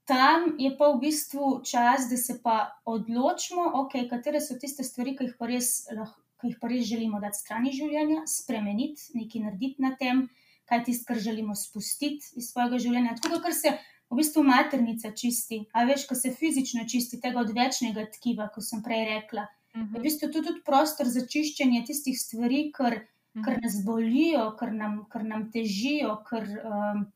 [0.10, 5.14] tam je pa v bistvu čas, da se pa odločimo, okay, katere so tiste stvari,
[5.16, 9.46] ki jih pa res lahko ki jih pa res želimo dati strani življenja, spremeniti, nekaj
[9.46, 10.26] narediti na tem,
[10.68, 13.16] kaj tisto, kar želimo spustiti iz svojega življenja.
[13.24, 13.72] Tako da se
[14.12, 18.84] v bistvu maternica čisti, a veš, ko se fizično čisti tega odvečnega tkiva, kot sem
[18.84, 19.48] prej rekla.
[19.74, 19.94] Uh -huh.
[19.94, 23.46] Je v bistvu tudi, tudi prostor za čiščenje tistih stvari, kar, uh -huh.
[23.46, 26.44] kar nas bolijo, kar nam, kar nam težijo, kar.
[26.44, 27.12] Um,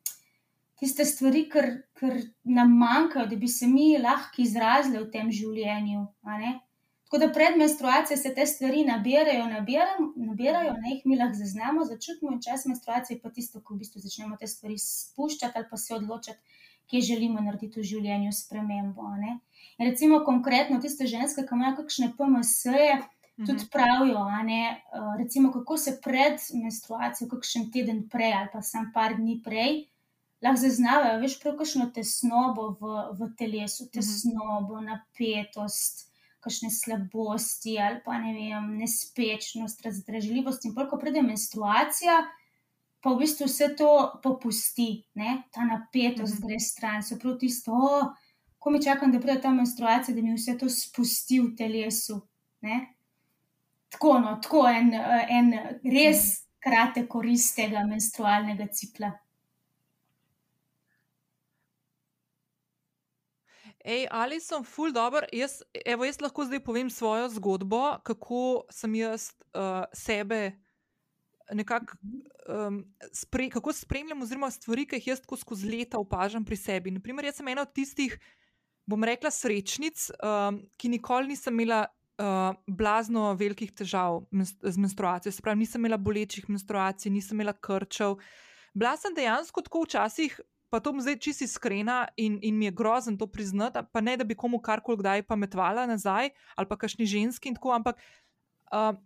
[0.78, 2.10] Tiste stvari, ki
[2.44, 6.04] nam manjkajo, da bi se mi lahko izrazili v tem življenju.
[7.08, 11.86] Tako da pred menstruacijo se te stvari nabirajo, nabirajo, nabirajo ne jih mi lahko zaznamo,
[11.86, 15.80] začutimo in čas menstruacije pa tisto, ko v bistvu začnemo te stvari spuščati ali pa
[15.82, 16.60] se odločati,
[16.92, 19.08] kje želimo narediti v življenju spremembo.
[19.22, 19.38] Ne?
[19.78, 22.98] Recimo konkretno tiste ženske, ki imajo kakšne PMS-je,
[23.38, 23.70] tudi mhm.
[23.72, 29.16] pravijo, ne, uh, recimo, kako se pred menstruacijo, kakšen teden prej ali pa sam par
[29.18, 29.86] dni prej.
[30.42, 33.94] Lahko zaznavajo, veš, prav kakšno tesnobo v, v telesu, mhm.
[33.94, 36.08] tesnobo, napetost,
[36.42, 40.66] kakšne slabosti ali pa ne vem, nespečnost, razdražljivost.
[40.66, 42.22] In ko pride menstruacija,
[43.02, 43.92] pa v bistvu vse to
[44.24, 45.44] popusti, ne?
[45.54, 46.48] ta napetost mm -hmm.
[46.48, 48.14] gre stran, se pravi tisto, oh,
[48.68, 52.18] ko mi čakam, da pride ta menstruacija, da mi vse to spusti v telesu.
[52.62, 52.82] Ne?
[53.96, 54.90] Tako, no, tako en,
[55.32, 55.54] en
[55.88, 56.26] res
[56.60, 59.14] kratek korist tega menstrualnega cikla.
[63.88, 68.98] Ej, ali sem ful dobro, jaz, evo, jaz lahko zdaj povem svojo zgodbo, kako sem
[69.00, 70.58] jaz uh, sebe
[71.56, 71.96] nekako
[72.52, 72.82] um,
[73.16, 76.92] spre, kako spremljam, oziroma stvari, ki jih jaz skozi leta opažam pri sebi.
[76.92, 78.20] Naprimer, jaz sem ena od tistih,
[78.88, 81.86] bom rekla, srečnic, um, ki nikoli nisem imela.
[82.18, 84.24] Uh, blazno velikih težav
[84.66, 88.16] z menstruacijo, se pravi, nisem imela bolečih menstruacij, nisem imela krčev.
[88.74, 92.72] Bila sem dejansko tako včasih pa to bom zdaj čisto iskrena in, in mi je
[92.72, 97.06] grozen to priznati, pa ne da bi komu karkoli kdaj pametvala nazaj ali pa kašni
[97.06, 98.02] ženski in tako, ampak.
[98.72, 98.98] Uh,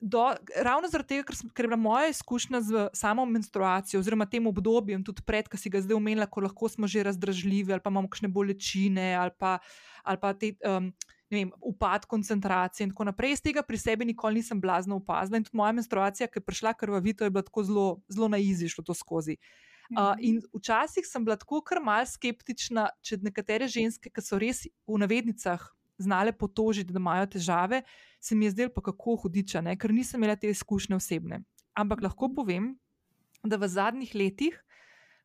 [0.00, 0.22] Do,
[0.56, 5.02] ravno zaradi tega, ker, ker je bila moja izkušnja z samo menstruacijo, oziroma tem obdobjem,
[5.04, 8.08] tudi pred, ki si ga zdaj omenila, ko lahko smo že razdražljivi ali pa imamo
[8.08, 9.58] kakšne bolečine ali pa,
[10.02, 10.88] ali pa te, um,
[11.30, 13.36] vem, upad koncentracije in tako naprej.
[13.36, 16.72] Iz tega pri sebi nikoli nisem blazno opazila in tudi moja menstruacija, ki je prišla
[16.80, 19.36] krvavito, je bila tako zelo, zelo na izi šlo to skozi.
[19.90, 24.64] Uh, in včasih sem bila tako kar mal skeptična, če nekatere ženske, ki so res
[24.86, 25.60] v navednicah
[26.00, 27.82] znale potožiti, da imajo težave,
[28.20, 29.76] se mi je zdelo pa kako hudiča, ne?
[29.78, 31.42] ker nisem imela te izkušnje osebne.
[31.76, 32.72] Ampak lahko povem,
[33.44, 34.56] da v zadnjih letih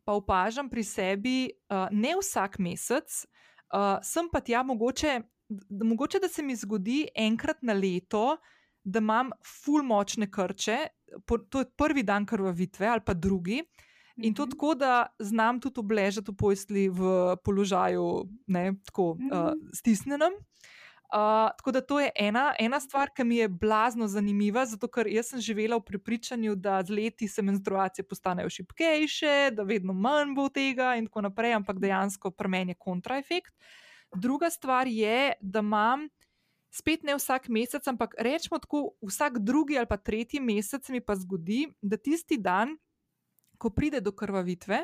[0.06, 1.38] pa opažam pri sebi,
[1.72, 3.24] uh, ne vsak mesec,
[3.74, 5.18] uh, sem pa tja mogoče,
[5.82, 8.38] mogoče, da se mi zgodi enkrat na leto,
[8.86, 10.78] da imam ful močne krče
[11.50, 13.64] to je prvi dan krvavitve ali pa drugi.
[14.18, 20.34] In to tako, da znam tudi obležati v posli v položaju, ne, tako uh, stisnjenem.
[21.06, 25.08] Uh, tako da to je ena, ena stvar, ki mi je blazno zanimiva, zato ker
[25.08, 30.34] jaz sem živela v prepričanju, da z leti se menstruacije postanejo šipkejše, da vedno manj
[30.36, 33.54] bo tega in tako naprej, ampak dejansko pri meni je kontraefekt.
[34.16, 36.08] Druga stvar je, da imam
[36.72, 41.16] spet ne vsak mesec, ampak rečemo tako, vsak drugi ali pa tretji mesec mi pa
[41.16, 42.76] zgodi, da tisti dan,
[43.66, 44.84] ko pride do krvavitve,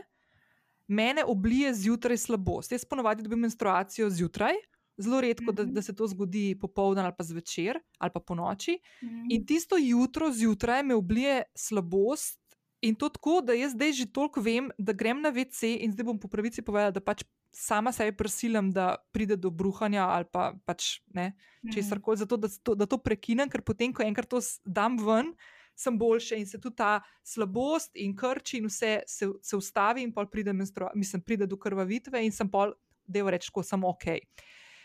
[0.91, 2.74] mene oblije zjutraj slabost.
[2.74, 4.58] Jaz ponovadi dobim menstruacijo zjutraj.
[5.02, 5.74] Zelo redko, da, mhm.
[5.74, 8.80] da se to zgodi popoldan ali pa zvečer ali pa po noči.
[9.04, 9.32] Mhm.
[9.32, 12.41] In tisto jutro zjutraj me oblije slabost,
[12.82, 16.06] in to tako, da jaz zdaj že toliko vem, da grem na VC in zdaj
[16.06, 20.54] bom po pravici povedala, da pač sama sebi prisilim, da pride do bruhanja ali pa
[20.65, 21.34] pač ne,
[21.74, 25.34] česar koli, zato da to, da to prekinem, ker potem, ko enkrat to dam ven,
[25.82, 30.13] sem boljša in se tudi ta slabost in krči in vse se, se ustavi, in
[30.13, 32.76] pol pride, mislim, pride do krvavitve in sem pol,
[33.08, 34.08] da je reč, ko sem ok.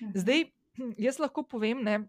[0.00, 0.12] Mhm.
[0.14, 0.44] Zdaj,
[1.06, 2.00] jaz lahko povem, ne,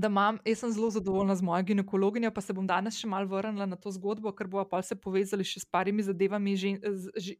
[0.00, 3.28] da imam, jaz sem zelo zadovoljna z mojo ginekologinjo, pa se bom danes še malo
[3.30, 6.78] vrnila na to zgodbo, ker bomo pa se povezali še s parimi zadevami, žen,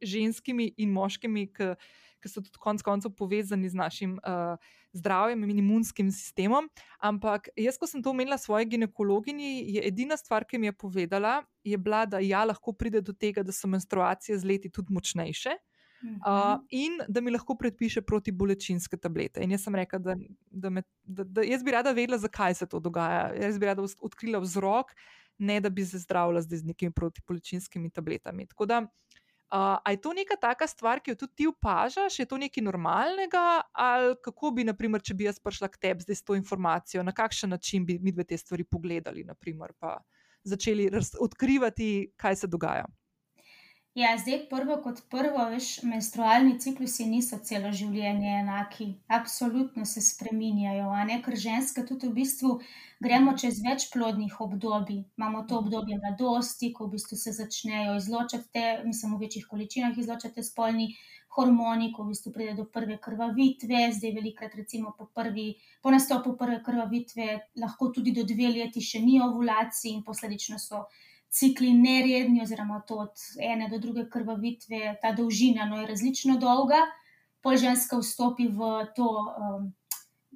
[0.01, 4.57] ženskimi in moškimi, ki so tudi konec koncev povezani z našim uh,
[4.97, 6.69] zdravjem in imunskim sistemom.
[6.97, 11.41] Ampak jaz, ko sem to omenila svoji ginekologinji, je edina stvar, ki mi je povedala,
[11.63, 15.57] je bila, da ja, lahko pride do tega, da so menstruacije z leti tudi močnejše.
[16.01, 19.41] Uh, in da mi lahko predpiše protibolečinske tablete.
[19.41, 20.15] In jaz sem rekla, da,
[20.51, 23.31] da, me, da, da jaz bi rada vedela, zakaj se to dogaja.
[23.33, 24.93] Jaz bi rada odkrila vzrok,
[25.37, 28.45] ne da bi se zdravila z nekimi protibolečinskimi tabletami.
[28.47, 32.37] Tako da, uh, je to neka taka stvar, ki jo tudi ti opažaš, je to
[32.37, 36.37] nekaj normalnega, ali kako bi, naprimer, če bi jaz prišla k tebi zdaj s to
[36.37, 39.97] informacijo, na kakšen način bi mi dve te stvari pogledali, naprimer, pa
[40.43, 42.85] začeli odkrivati, kaj se dogaja.
[43.97, 48.85] Ja, zdaj prvo kot prvo, veš, menstrualni ciklusi niso celo življenje enaki,
[49.17, 50.91] absolutno se spreminjajo.
[51.25, 52.51] Ker ženske tudi v bistvu
[53.01, 54.99] gremo čez več plodnih obdobij.
[55.17, 59.97] Imamo to obdobje mladosti, ko v bistvu se začnejo izločati, te, mislim, v večjih količinah
[59.97, 60.91] izločati spolni
[61.33, 63.81] hormoni, ko v bistvu pride do prve krvavitve.
[63.97, 65.49] Zdaj, velikrat, recimo po, prvi,
[65.81, 67.33] po nastopu prve krvavitve,
[67.65, 70.85] lahko tudi do dve leti še ni ovulacije in posledično so
[71.37, 76.81] cikli neredni, oziroma to od ene do druge krvavitve, ta dolžina no, je različno dolga.
[77.45, 79.67] Pol ženska vstopi v to, um,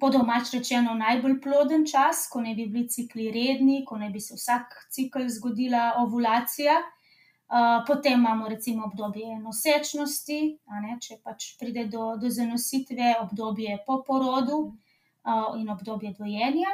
[0.00, 4.20] po domač rečeno, najbolj ploden čas, ko ne bi bili cikli redni, ko ne bi
[4.20, 6.78] se vsak cikl zgodila ovulacija.
[7.52, 10.38] Uh, potem imamo recimo obdobje nosečnosti,
[10.86, 16.72] ne, če pač pride do, do zanositve, obdobje po porodu uh, in obdobje dojenja.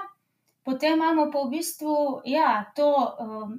[0.62, 1.96] Potem imamo pa v bistvu
[2.28, 3.56] ja, to um,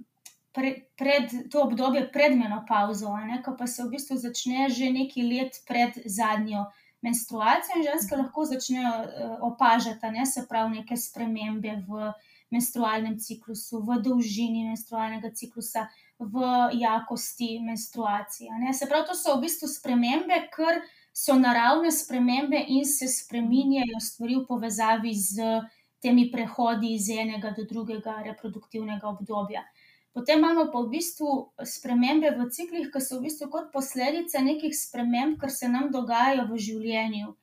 [0.54, 3.14] pre, pred to obdobje pred menopauzo,
[3.46, 6.66] ko pa se v bistvu začne že nekaj let pred zadnjo
[7.02, 12.12] menstruacijo in ženske lahko začnejo uh, opažati, ne, se pravi, neke spremembe v
[12.52, 15.88] menstrualnem ciklusu, v dolžini menstrualnega ciklusa,
[16.20, 16.44] v
[16.76, 18.52] jakosti menstruacije.
[18.60, 18.74] Ne.
[18.74, 20.82] Se pravi, to so v bistvu spremembe, ker
[21.16, 25.62] so naravne spremembe in se spreminjajo stvari v povezavi z
[26.04, 29.64] temi prehodi iz enega do drugega reproduktivnega obdobja.
[30.14, 34.74] Potem imamo pa v bistvu spremembe v ciklih, ki so v bistvu kot posledica nekih
[34.74, 37.36] sprememb, kar se nam dogajajo v življenju.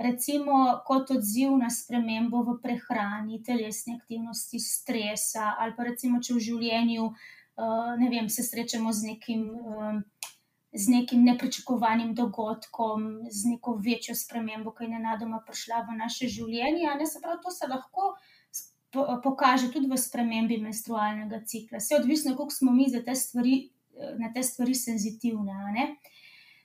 [0.00, 6.42] Recimo kot odziv na spremembo v prehrani, telesni aktivnosti, stresa, ali pa recimo, če v
[6.48, 10.00] življenju uh, ne vem, se srečamo z nekim, uh,
[10.74, 16.88] z nekim nepričakovanim dogodkom, z neko večjo spremembo, ki je nenadoma prišla v naše življenje.
[16.88, 18.16] Ne, se pravi, to se lahko
[19.22, 21.78] pokaže tudi v spremembi menstrualnega cikla.
[21.82, 25.52] Vse odvisno, koliko smo mi te stvari, eh, na te stvari senzitivni.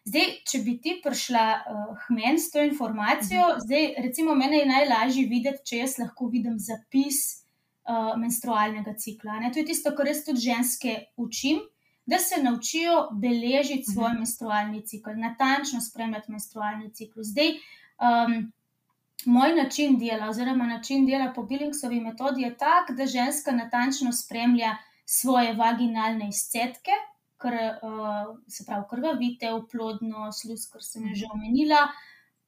[0.10, 3.66] Zdaj, če bi ti prišla uh, meni s to informacijo, mhm.
[3.66, 7.20] zdaj, recimo, meni je najlažje videti, če jaz lahko vidim zapis
[7.86, 9.42] uh, menstrualnega cikla.
[9.44, 9.52] Ne?
[9.54, 11.60] To je tisto, kar jaz tudi ženske učim,
[12.10, 14.24] da se naučijo beležiti svoj mhm.
[14.24, 17.22] menstrualni cikl, natančno spremljati menstrualni cikl.
[17.22, 17.60] Zdaj,
[18.02, 18.40] um,
[19.26, 24.78] moj način dela, oziroma način dela po Billingsovi metodi, je tak, da ženska natančno spremlja
[25.06, 26.92] svoje vaginalne izcetke,
[27.38, 31.88] kar uh, se pravi krvavite, uplodno, sluz, kar sem že omenila.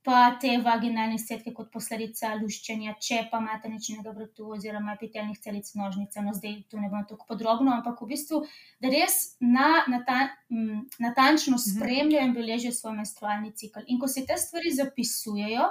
[0.03, 6.23] Pa te vaginalne izcetke kot posledica luščenja čepa materničnega vrtu oziroma epitelnih celic nožnice.
[6.25, 8.39] No, zdaj tu ne bom tako podrobno, ampak v bistvu,
[8.81, 11.65] da res na, na ta, m, natančno mhm.
[11.67, 13.85] spremljajo in beležijo svoj menstrualni cikl.
[13.87, 15.69] In ko se te stvari zapisujejo,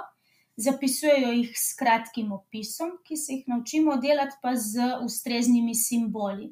[0.57, 6.51] zapisujejo jih s kratkim opisom, ki se jih naučimo delati, pa z ustreznimi simboli.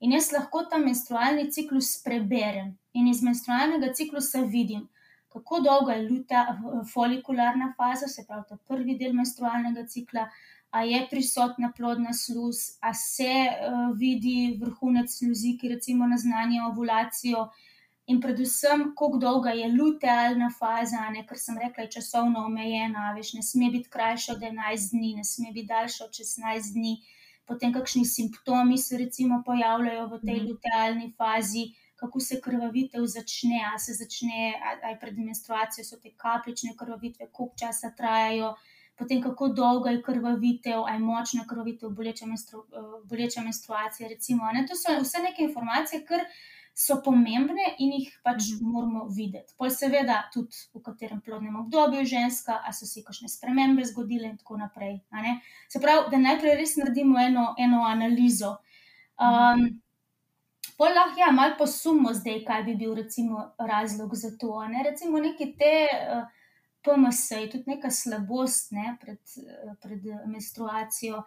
[0.00, 4.86] In jaz lahko ta menstrualni ciklus preberem in iz menstrualnega ciklusa vidim,
[5.28, 6.44] kako dolga je luta,
[6.92, 10.28] folikularna faza, se pravi, ta prvi del menstrualnega cikla,
[10.70, 17.48] a je prisotna plodna sluz, a se uh, vidi vrhunec sluzi, ki recimo naznanja ovulacijo.
[18.08, 23.34] In predvsem, kako dolga je lutealna faza, ne, ker sem rekla, je časovno omejena, veš,
[23.36, 26.94] ne sme biti krajša od 11 dni, ne sme biti daljša od 16 dni.
[27.44, 30.48] Potem kakšni simptomi se recimo pojavljajo v tej mhm.
[30.48, 31.66] lutealni fazi,
[32.00, 37.58] kako se krvavitev začne, a se začne, aj pred menstruacijo so te kapljične krvavitve, koliko
[37.58, 38.54] časa trajajo,
[38.96, 42.64] potem kako dolga je krvavitev, aj močna krvavitev, boleča, menstru,
[43.04, 44.48] boleča menstruacija, recimo.
[44.54, 44.64] Ne?
[44.70, 46.24] To so vse neke informacije, kar
[46.78, 49.54] so pomembne in jih pač mm moramo videti.
[49.58, 54.30] Pol seveda tudi v katerem plodnem obdobju je ženska, a so se kakšne spremembe zgodile
[54.30, 55.00] in tako naprej.
[55.68, 58.52] Se pravi, da najprej res naredimo eno, eno analizo.
[59.18, 59.64] Um,
[60.78, 64.54] pol lahko ja, malo posumimo zdaj, kaj bi bil recimo razlog za to.
[64.70, 64.86] Ne?
[64.86, 66.24] Recimo neki te uh,
[66.86, 71.24] PMS, tudi neka slabost ne, pred, uh, pred menstruacijo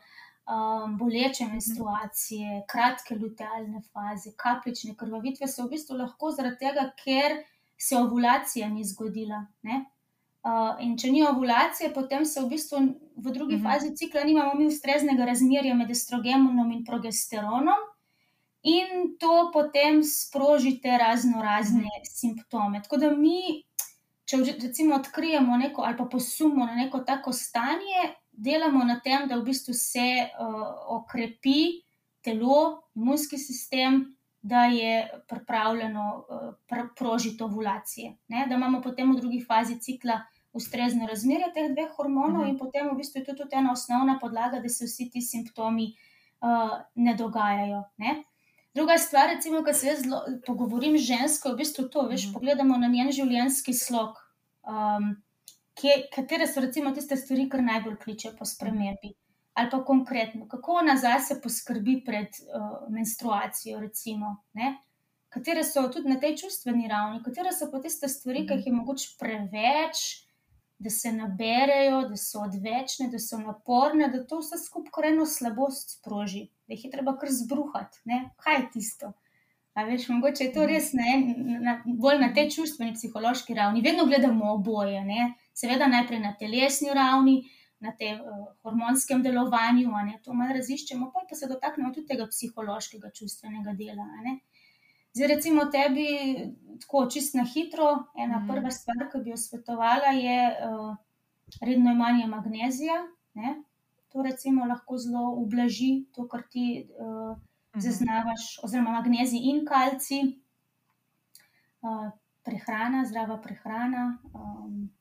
[0.51, 7.39] um, boleče menstruacije, kratke lutealne faze, kapljične krvavitve so v bistvu lahko zaradi tega, ker
[7.79, 9.45] se ovulacija ni zgodila.
[10.41, 12.81] Uh, in če ni ovulacije, potem se v bistvu
[13.15, 13.67] v drugi uh mhm.
[13.67, 13.73] -huh.
[13.73, 17.81] fazi cikla nimamo mi ustreznega razmerja med estrogenom in progesteronom,
[18.63, 22.01] in to potem sproži te razno razne uh mhm.
[22.01, 22.09] -huh.
[22.19, 22.81] simptome.
[22.81, 23.63] Tako da mi,
[24.25, 29.37] če recimo odkrijemo neko ali pa posumimo na neko tako stanje, delamo na tem, da
[29.37, 31.83] v bistvu se uh, okrepi
[32.25, 38.15] telo, imunski sistem, da je pripravljeno uh, pr prožiti ovulacije.
[38.27, 38.47] Ne?
[38.49, 40.23] Da imamo potem v drugi fazi cikla
[40.53, 42.49] ustrezno razmerje teh dveh hormonov, uh -huh.
[42.49, 45.93] in potem v bistvu je to tudi ena osnovna podlaga, da se vsi ti simptomi
[46.41, 47.83] uh, ne dogajajo.
[47.97, 48.23] Ne?
[48.73, 52.25] Druga stvar, recimo, ko se jaz zelo, pogovorim z žensko, je v bistvu to, veš,
[52.25, 52.33] uh -huh.
[52.33, 54.17] pogledamo na njen življenjski slog.
[54.63, 55.21] Um,
[55.79, 59.13] kje, katere so recimo tiste stvari, ki najbolj kličejo po spremembi.
[59.53, 64.77] Ali pa konkretno, kako ona zase poskrbi pred uh, menstruacijo, recimo, ne?
[65.31, 68.73] katere so tudi na tej čustveni ravni, katere so pa tiste stvari, ki jih je
[68.75, 70.01] mogoče preveč,
[70.81, 75.99] da se naberejo, da so odvečne, da so naporne, da to vse skupaj eno slabost
[75.99, 78.01] sproži, da jih je treba kar zbruhati.
[78.09, 78.23] Ne?
[78.41, 79.11] Kaj je tisto?
[79.73, 81.11] A veš, mogoče je to res ne,
[81.63, 83.83] na, bolj na tej čustveni, psihološki ravni.
[83.85, 85.29] Vedno gledamo oboje, ne?
[85.53, 87.41] Seveda najprej na telesni ravni,
[87.81, 92.27] na tem uh, hormonskem delovanju, ne, to malo raziščemo, pa, pa se dotaknemo tudi tega
[92.29, 94.05] psihološkega, čustvenega dela.
[95.13, 96.05] Zdaj, recimo, tebi,
[96.83, 98.47] tako čist na hitro, ena mm.
[98.47, 100.37] prva stvar, ki bi jo svetovala, je
[100.69, 100.93] uh,
[101.65, 103.01] redno imanje magnezija.
[103.33, 103.57] Ne?
[104.13, 107.35] To recimo lahko zelo ublaži to, kar ti uh,
[107.75, 110.21] zaznavaš, oziroma magnezij in kalci,
[111.81, 112.09] uh,
[112.45, 114.07] prehrana, zdrava prehrana.
[114.35, 114.91] Um,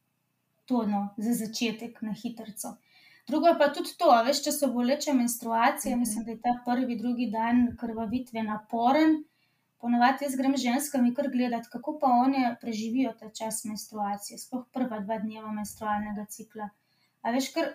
[0.71, 2.47] to no, za začetek na hitro.
[3.27, 6.01] Drugo je pa tudi to, veš, če so boleče menstruacije, mhm.
[6.01, 9.21] mislim, da je ta prvi, drugi dan krvavitve naporen.
[9.81, 14.99] Ponovadi jaz grem ženskami kar gledati, kako pa one preživijo ta čas menstruacije, sploh prva
[15.01, 16.69] dva dneva menstrualnega cikla.
[17.25, 17.71] A veš, ker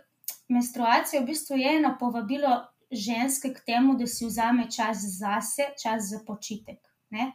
[0.54, 2.60] menstruacija v bistvu je eno povabilo
[2.92, 6.78] ženske k temu, da si vzame čas zase, čas za počitek.
[7.10, 7.32] Ne?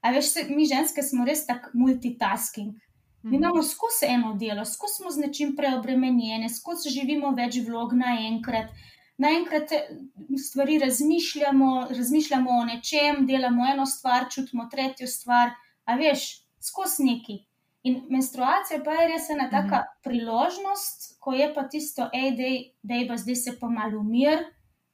[0.00, 2.78] A veš, mi ženske smo res tako multitasking.
[3.22, 3.44] Mi mhm.
[3.44, 8.72] imamo skozi eno delo, skozi smo z nečim preobremenjeni, skozi živimo več vlog naenkrat.
[9.22, 9.88] Naenkrat eh,
[10.38, 15.54] stvari razmišljamo, razmišljamo o nečem, delamo eno stvar, čutimo tretjo stvar,
[15.84, 16.26] a veš,
[16.60, 17.38] skozi neki.
[17.82, 20.02] In menstruacija pa je res ena taka mm -hmm.
[20.02, 22.30] priložnost, ko je pa tisto, hej,
[22.82, 24.38] da je pa zdaj se pa malo umir,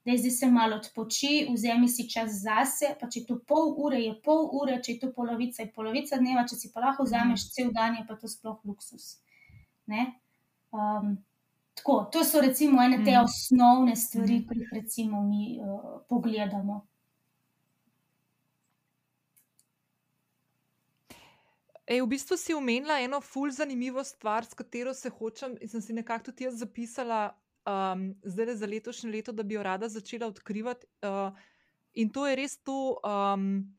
[0.05, 2.95] da zdaj se malo odpoči, vzemi si čas zase.
[2.99, 6.17] Pa če je to pol ure, je pol ure, če je to polovica, je polovica
[6.17, 7.55] dneva, če si pa lahko vzameš mm.
[7.55, 9.17] cel dan, je pa to sploh luksus.
[10.71, 11.17] Um,
[11.73, 13.25] tako, to so recimo ene te mm.
[13.25, 14.47] osnovne stvari, mm.
[14.47, 16.85] ki jih recimo mi uh, pogledamo.
[21.89, 25.81] Ej, v bistvu si omenila eno fulj zanimivo stvar, s katero se hočem in sem
[25.81, 27.31] si nekako tudi jaz zapisala
[27.69, 30.87] um, zdaj za letošnje leto, da bi jo rada začela odkrivati.
[31.01, 31.37] Uh,
[31.93, 33.77] in to je res to, um,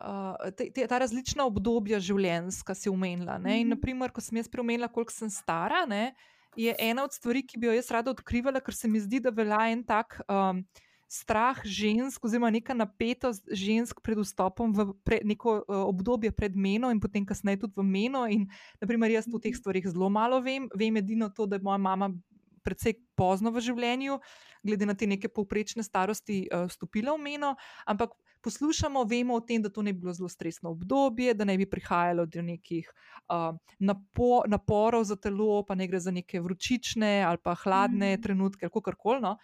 [0.00, 3.38] uh, te, te, ta različna obdobja življenjska, si umenila.
[3.38, 3.60] Ne?
[3.60, 3.76] In, mhm.
[3.76, 6.10] naprimer, ko sem jaz preomenila, koliko sem stara, ne,
[6.56, 9.34] je ena od stvari, ki bi jo jaz rada odkrivala, ker se mi zdi, da
[9.34, 10.20] velja en tak.
[10.28, 10.66] Um,
[11.06, 16.90] Strah žensk, oziroma neka napetost žensk pred vstopom v pre, neko uh, obdobje pred menom,
[16.90, 18.24] in potem kasneje tudi v meno.
[18.26, 18.48] In,
[18.82, 19.60] naprimer, jaz o teh mhm.
[19.60, 20.66] stvarih zelo malo vem.
[20.74, 22.10] Vem edino to, da je moja mama
[22.66, 24.18] precej pozno v življenju,
[24.66, 27.54] glede na te neke povprečne starosti, uh, vstopila v meno.
[27.86, 31.56] Ampak poslušamo, vemo o tem, da to ne bi bilo zelo stresno obdobje, da ne
[31.58, 37.22] bi prihajalo do nekih uh, napo naporov za telo, pa ne gre za neke vročične
[37.26, 38.22] ali pa hladne mm.
[38.22, 39.20] trenutke, kako koli.
[39.20, 39.36] No?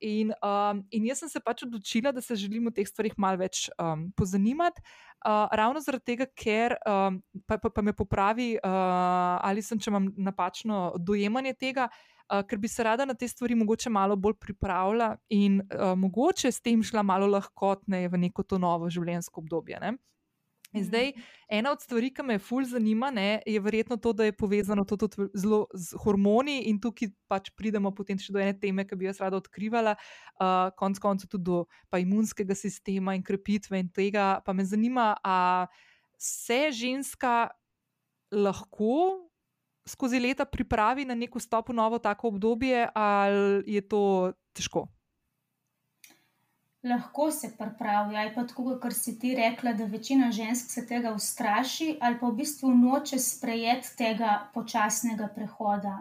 [0.00, 3.40] In, um, in jaz sem se pač odločila, da se želim o teh stvarih malo
[3.42, 9.36] več um, pozanimati, uh, ravno zaradi tega, ker um, pa, pa, pa me popravi, uh,
[9.44, 13.54] ali sem, če imam napačno dojemanje tega, uh, ker bi se rada na te stvari
[13.54, 18.58] mogoče malo bolj pripravila in uh, mogoče s tem šla malo lahkotneje v neko to
[18.58, 19.80] novo življenjsko obdobje.
[19.80, 19.96] Ne?
[20.72, 21.22] In zdaj, mhm.
[21.50, 24.96] ena od stvari, ki me fulj zanima, ne, je verjetno to, da je povezano to
[24.96, 29.08] tudi zelo z hormoni, in tukaj pač pridemo potem še do ene teme, ki bi
[29.08, 29.96] jaz rada odkrivala,
[30.38, 31.64] uh, konec koncev tudi do
[31.98, 34.36] imunskega sistema in krepitve in tega.
[34.46, 35.66] Pa me zanima, ali
[36.20, 37.50] se ženska
[38.30, 39.29] lahko
[39.90, 44.86] skozi leta pripravi na neko stop v novo tako obdobje, ali je to težko
[46.82, 51.12] lahko se pripravi, ali pa tako, kot si ti rekla, da večina žensk se tega
[51.12, 55.98] ustraši, ali pa v bistvu noče sprejeti tega počasnega prehoda.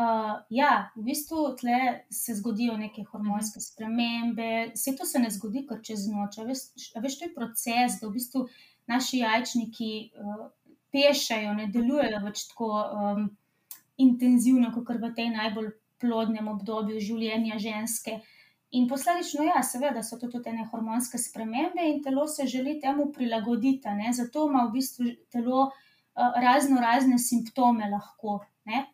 [0.00, 3.64] Uh, ja, v bistvu tle se zgodijo neke hormonske mhm.
[3.64, 6.38] spremembe, vse to se ne zgodi kar čez noč.
[6.46, 8.46] Veš, veš, to je proces, da v bistvu
[8.88, 10.46] naši jajčniki uh,
[10.92, 13.24] pešajo, ne delujejo več tako um,
[14.00, 18.20] intenzivno, kot v tej najbolj plodnem obdobju življenja ženske.
[18.78, 23.08] In posledično, ja, seveda so to tudi ene hormonske spremembe in telo se želi temu
[23.12, 23.96] prilagoditi.
[23.98, 24.12] Ne?
[24.14, 28.38] Zato ima v bistvu telo uh, razno razne simptome lahko.
[28.70, 28.84] Ne?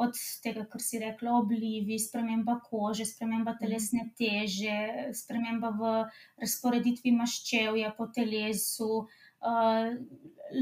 [0.00, 3.60] Od tega, kar si rekla, oblivi, sprememba kože, sprememba mhm.
[3.60, 5.92] telesne teže, sprememba v
[6.40, 9.25] razporeditvi maščevja po telesu, uh,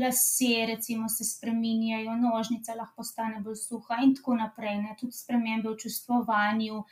[0.00, 4.78] lase, recimo, se spremenjajo, nožnica lahko postane bolj suha in tako naprej.
[4.82, 4.96] Ne?
[5.00, 6.84] Tudi spremembe v čustvovanju.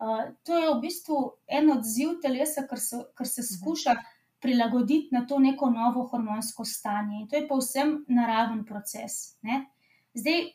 [0.00, 3.50] Uh, to je v bistvu en odziv telesa, ker se, ker se mhm.
[3.56, 3.96] skuša
[4.40, 7.20] prilagoditi na to neko novo hormonsko stanje.
[7.20, 9.36] In to je povsem naraven proces.
[9.42, 9.66] Ne?
[10.16, 10.46] Zdaj,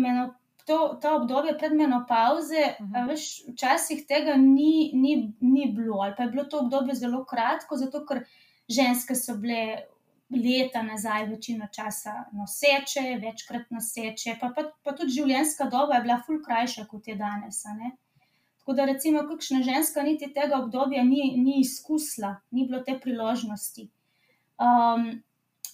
[0.00, 0.30] meno,
[0.64, 3.10] to, to obdobje pred menopauze, mhm.
[3.10, 7.76] veš, včasih tega ni, ni, ni bilo, ali pa je bilo to obdobje zelo kratko,
[7.76, 8.24] zato ker
[8.68, 9.84] ženske so bile.
[10.32, 16.16] Leta nazaj, večino časa noseče, večkrat noseče, pa, pa, pa tudi življenjska doba je bila
[16.26, 17.60] ful krajša kot je danes.
[18.64, 23.90] Tako da, recimo, kakšna ženska niti tega obdobja ni, ni izkusila, ni bilo te priložnosti.
[24.56, 25.10] Um,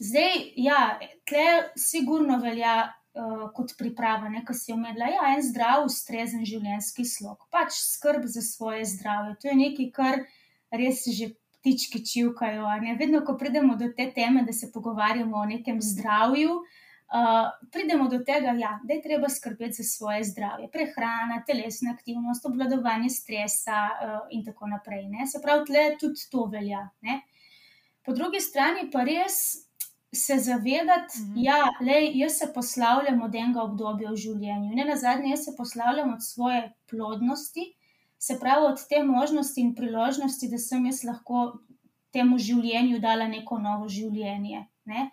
[0.00, 0.98] zdaj, ja,
[1.30, 1.46] tle
[1.78, 5.12] sigurno velja uh, kot priprava, nekaj si omedla.
[5.14, 9.36] Ja, en zdrav, ustrezen življenjski slog, pač skrb za svoje zdravje.
[9.38, 10.20] To je nekaj, kar
[10.74, 11.30] res že
[11.60, 12.66] ptički čivkajo.
[12.98, 16.60] Vedno, ko pridemo do te teme, da se pogovarjamo o nekem zdravju.
[17.10, 22.46] Uh, pridemo do tega, ja, da je treba skrbeti za svoje zdravje, prehrana, telesna aktivnost,
[22.46, 25.08] obvladovanje stresa uh, in tako naprej.
[25.08, 25.26] Ne?
[25.26, 26.84] Se pravi, tle tudi to velja.
[27.02, 27.20] Ne?
[28.06, 29.40] Po drugi strani pa res
[30.14, 31.42] se zavedati, da mm -hmm.
[31.44, 34.70] ja, jaz se poslavljam od enega obdobja v življenju.
[34.74, 37.74] Ne na zadnje, jaz se poslavljam od svoje plodnosti,
[38.20, 41.54] se pravi od te možnosti in priložnosti, da sem jaz lahko
[42.12, 44.66] temu življenju dala neko novo življenje.
[44.84, 45.06] Ne?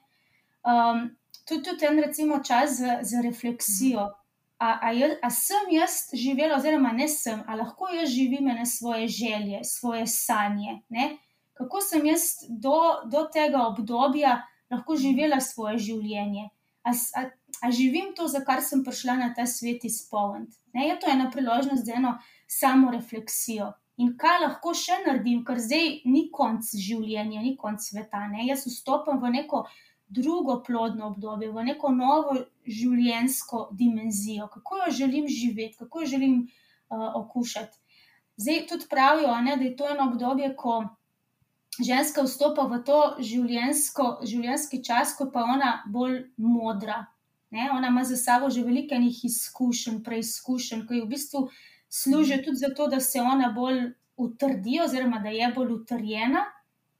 [0.68, 1.06] Um,
[1.48, 4.10] tudi, tudi en recimo čas za, za refleksijo.
[4.60, 8.66] A, a, jaz, a sem jaz živela, oziroma ne sem, ali lahko jaz živim ene
[8.66, 10.82] svoje želje, svoje sanje.
[10.90, 11.12] Ne?
[11.58, 14.42] Kako sem jaz do, do tega obdobja
[14.74, 16.50] lahko živela svoje življenje?
[16.84, 17.30] A, a,
[17.62, 20.58] a živim to, za kar sem prišla na ta svet izpolniti?
[20.74, 22.18] Je to ena priložnost za eno
[22.48, 23.74] samo refleksijo.
[23.98, 28.28] In kaj lahko še naredim, ker zdaj ni konc življenja, ni konc sveta.
[28.30, 28.46] Ne?
[28.46, 29.66] Jaz vstopam v neko
[30.08, 36.38] drugo plodno obdobje, v neko novo življenjsko dimenzijo, kako jo želim živeti, kako jo želim
[36.46, 37.78] uh, okušati.
[38.38, 40.84] Zdaj tudi pravijo, ne, da je to eno obdobje, ko
[41.84, 47.06] ženska vstopa v to življenjski čas, ko pa ona bolj modra.
[47.50, 51.48] Ne, ona ima za sabo že veliko enih izkušenj, preizkušenj, ki v bistvu
[51.90, 56.46] služijo tudi za to, da se ona bolj utrdi, oziroma da je bolj utrjena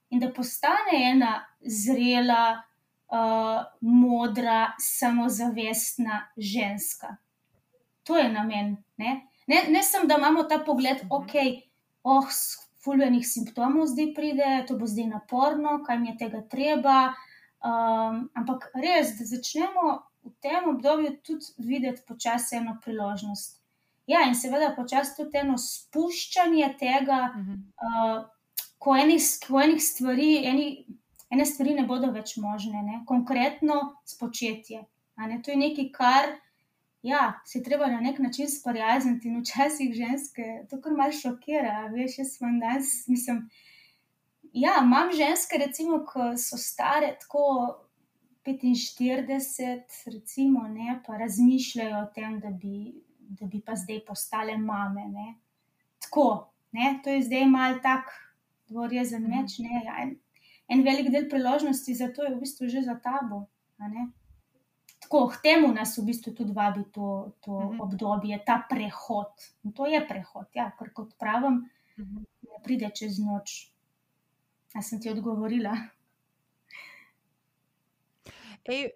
[0.10, 2.62] in da postane ena zrela,
[3.08, 7.16] uh, modra, samozavestna ženska.
[8.04, 8.78] To je namen.
[8.98, 11.12] Ne, ne, ne sem, da imamo ta pogled, mhm.
[11.12, 11.34] ok,
[12.04, 12.28] oh,
[12.84, 17.14] fulvenih simptomov zdaj pride, to bo zdaj naporno, kaj mi je tega treba.
[17.58, 23.58] Um, ampak res, da začnemo v tem obdobju tudi videti počasi eno priložnost.
[24.08, 27.58] Ja, in seveda počasi tudi eno spuščanje tega, uh -huh.
[27.88, 28.26] uh,
[28.80, 30.86] ko enih, ko enih stvari, enih
[31.30, 33.02] ene stvari ne bodo več možne, ne?
[33.08, 34.86] konkretno spočetje.
[35.18, 36.30] To je nekaj, kar
[37.02, 41.88] ja, se treba na nek način sprijazniti in včasih ženske to kar malce šokira.
[41.94, 43.50] Veš, jaz sem danes, mislim.
[44.54, 47.84] ja, imam ženske, recimo, ki so stare tako
[48.46, 52.94] 45, recimo, ne, pa razmišljajo o tem, da bi,
[53.30, 55.08] da bi pa zdaj postale mame.
[55.08, 55.36] Ne.
[56.00, 58.10] Tako, ne, to je zdaj mal tak
[58.70, 59.60] dvorezen meč.
[59.60, 60.16] Ne, ja, en,
[60.68, 63.46] en velik del priložnosti za to je v bistvu že za tabo.
[65.00, 67.84] Tako, k temu nas v bistvu tudi vabi to, to uh -huh.
[67.84, 69.32] obdobje, ta prehod.
[69.64, 71.54] In to je prehod, ja, ker kot pravim,
[71.98, 72.26] uh -huh.
[72.42, 73.72] ne pride čez noč.
[74.76, 75.78] A sem ti odgovorila?
[78.66, 78.92] Ej,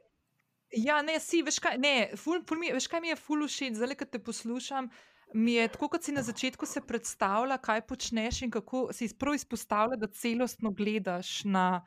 [0.72, 3.80] ja, ne, si, veš kaj, ne, ful, ful mi, veš kaj mi je ful všeč,
[3.80, 4.90] zdaj, ko te poslušam.
[5.34, 9.38] Mi je tako, kot si na začetku se predstavlja, kaj počneš in kako si prvo
[9.38, 11.86] izpostavlja, da celostno gledaš na,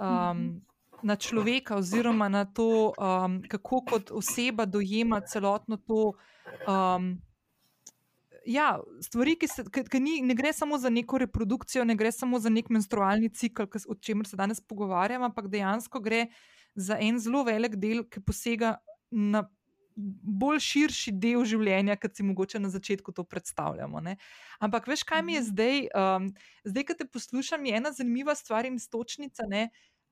[0.00, 0.62] um,
[1.02, 6.14] na človeka, oziroma na to, um, kako kot oseba dojema celotno to.
[6.64, 7.18] Um,
[8.48, 12.12] ja, stvari, ki, se, ki, ki ni, ne gre samo za neko reprodukcijo, ne gre
[12.12, 17.18] samo za nek menstrualni cikl, o čemer se danes pogovarjamo, ampak dejansko gre za en
[17.20, 18.76] zelo velik del, ki posega
[19.10, 19.44] na
[19.96, 24.00] bolj širši del življenja, kot si mogoče na začetku to predstavljamo.
[24.00, 24.16] Ne?
[24.64, 25.48] Ampak veš, kaj mi je mhm.
[25.50, 26.28] zdaj, um,
[26.64, 29.48] zdaj, ko te poslušam, je ena zanimiva stvar in stočnica.
[29.50, 29.68] Ne?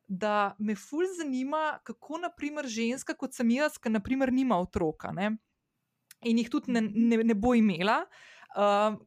[0.07, 5.37] Da me fulj zanima, kako naprimer ženska, kot sem jaz, ki naprimer nima otroka ne?
[6.21, 8.40] in jih tudi ne, ne, ne bo imela, uh,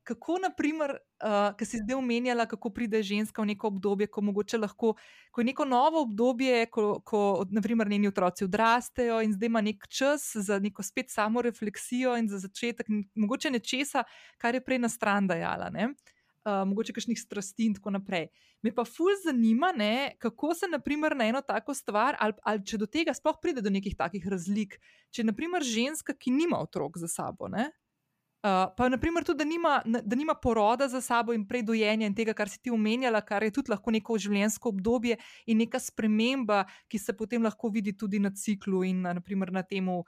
[0.03, 4.57] kako naprimer uh, ki si zdaj omenjala, kako pride ženska v neko obdobje, ko mogoče
[4.57, 4.93] lahko,
[5.31, 9.87] ko je neko novo obdobje, ko, ko naprimer njeni otroci odrastejo in zdaj ima nek
[9.87, 14.03] čas za neko spet samo refleksijo in za začetek, mogoče nečesa,
[14.37, 15.69] kar je prej na stran dajala.
[15.69, 15.93] Ne?
[16.43, 18.27] Uh, mogoče kakšnih strasti in tako naprej.
[18.63, 22.79] Me pa fulj zanima, ne, kako se naprimer, na eno tako stvar, ali, ali če
[22.79, 24.75] do tega sploh pride do nekih takih razlik.
[25.11, 27.69] Če je naprimer ženska, ki nima otrok za sabo, ne,
[28.43, 32.33] Uh, pa, naprimer, tudi, da nima, da nima poroda za sabo in predojenja in tega,
[32.35, 35.15] kar si ti omenjala, kar je tudi lahko neko življenjsko obdobje
[35.47, 39.63] in neka sprememba, ki se potem lahko vidi tudi na ciklu in na, naprimer, na
[39.63, 40.03] tem, uh,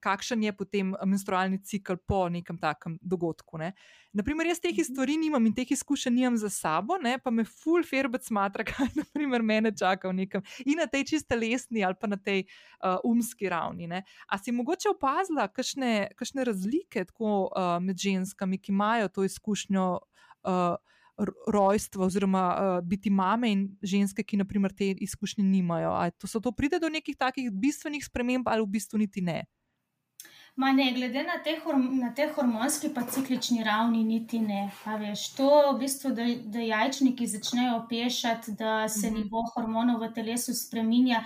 [0.00, 3.58] kakšen je potem menstrualni cikl po nekem takem dogodku.
[3.60, 3.72] Ne.
[4.16, 4.88] Naprimer, jaz teh mhm.
[4.88, 8.90] stvari nimam in teh izkušenj nimam za sabo, ne, pa me full ferbec smatra, kaj
[8.96, 12.98] naprimer, mene čaka v nekem in na tej čiste lesni ali pa na tej uh,
[13.04, 13.86] umski ravni.
[13.90, 14.04] Ne.
[14.28, 19.88] A si mogoče opazila kakšne razlike tako, uh, med ženskami, ki imajo to izkušnjo?
[20.40, 20.78] Uh,
[21.46, 25.90] Rojstvo, oziroma uh, biti mame in ženske, ki naprimer te izkušnje nimajo.
[25.90, 29.44] Ali to so to pride do nekih takih bistvenih sprememb, ali v bistvu niti ne?
[30.56, 31.54] Ma ne, glede na te,
[32.00, 34.70] na te hormonski pa ciklični ravni, niti ne.
[34.84, 39.14] Veš, to v bistvu, da, da jajčniki začnejo pešati, da se -hmm.
[39.14, 41.24] nivo hormonov v telesu spremenja.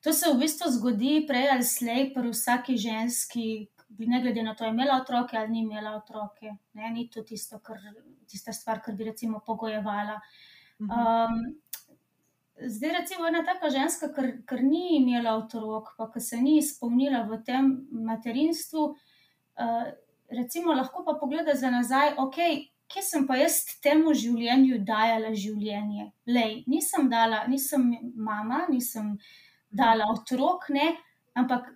[0.00, 4.64] To se v bistvu zgodi prej ali slej, pri vsaki ženski, ne glede na to,
[4.64, 6.56] je imela otroke ali ni imela otroke.
[6.74, 7.78] Ne, ni to tisto, kar,
[8.28, 10.20] tista stvar, ki bi recimo pogojevala.
[10.80, 11.36] Um,
[12.56, 14.10] zdaj, recimo, ena taka ženska,
[14.46, 19.84] ker ni imela otrok, pa ki se ni izpolnila v tem materinstvu, uh,
[20.30, 22.40] recimo, lahko pa pogleda za nazaj, ok.
[22.86, 26.04] Kje sem pa jaz temu življenju dajala življenje?
[26.30, 29.16] Lej, nisem dala, nisem mama, nisem
[29.74, 30.92] dala otrok, ne,
[31.34, 31.66] ampak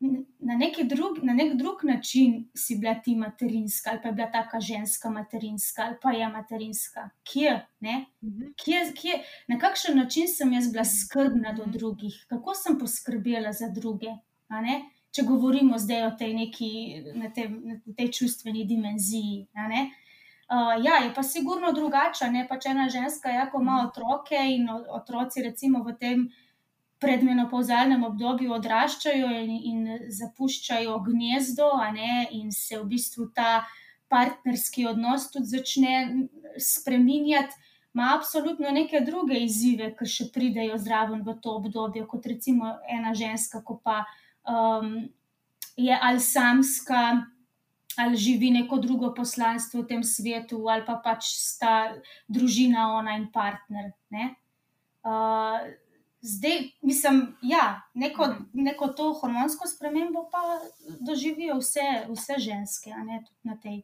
[0.00, 4.60] na, drug, na nek drug način si bila ti materinska, ali pa je bila taka
[4.60, 7.10] ženska materinska, ali pa je materinska.
[7.32, 8.52] Kje, mhm.
[8.64, 13.68] kje, kje, na kakšen način sem jaz bila skrbna do drugih, kako sem poskrbela za
[13.68, 14.12] druge.
[15.14, 16.70] Če govorimo zdaj o tej neki,
[17.14, 19.46] na tej, na tej čustveni dimenziji.
[19.54, 23.86] Uh, ja, je pa sigurno drugače, ne če ena ženska, jako ima mhm.
[23.86, 26.26] otroke in otroci, recimo v tem
[27.04, 31.68] predmenopauzalnem obdobju odraščajo in, in zapuščajo gnezdo,
[32.32, 33.66] in se v bistvu ta
[34.08, 35.94] partnerski odnos tudi začne
[36.58, 37.54] spreminjati,
[37.94, 43.14] ima absolutno neke druge izzive, ki še pridejo zraven v to obdobje, kot recimo ena
[43.14, 44.02] ženska, ko pa
[44.50, 45.06] um,
[45.76, 47.04] je ali samska.
[47.94, 51.92] Ali živi neko drugo poslanstvo v tem svetu, ali pa pač sta
[52.26, 53.92] družina, ona in partner.
[55.06, 55.62] Uh,
[56.26, 58.44] Zdaj, mislim, ja, neko, mhm.
[58.52, 60.38] neko to hormonsko spremembo pa
[61.00, 63.82] doživijo vse, vse ženske, ne tudi na tej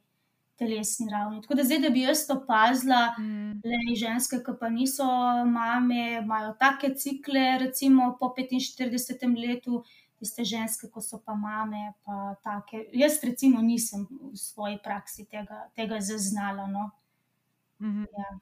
[0.56, 1.42] telesni ravni.
[1.42, 3.60] Tako da zdaj, da bi jaz opazila, mm.
[3.64, 5.04] le ženske, ki pa niso
[5.48, 9.82] mame, imajo take cikle, recimo po 45 letu,
[10.20, 12.86] tiste ženske, ko so pa mame, pa take.
[12.92, 16.66] Jaz, recimo, nisem v svoji praksi tega, tega zaznala.
[16.66, 16.90] No.
[17.80, 18.06] Mm -hmm.
[18.18, 18.40] ja.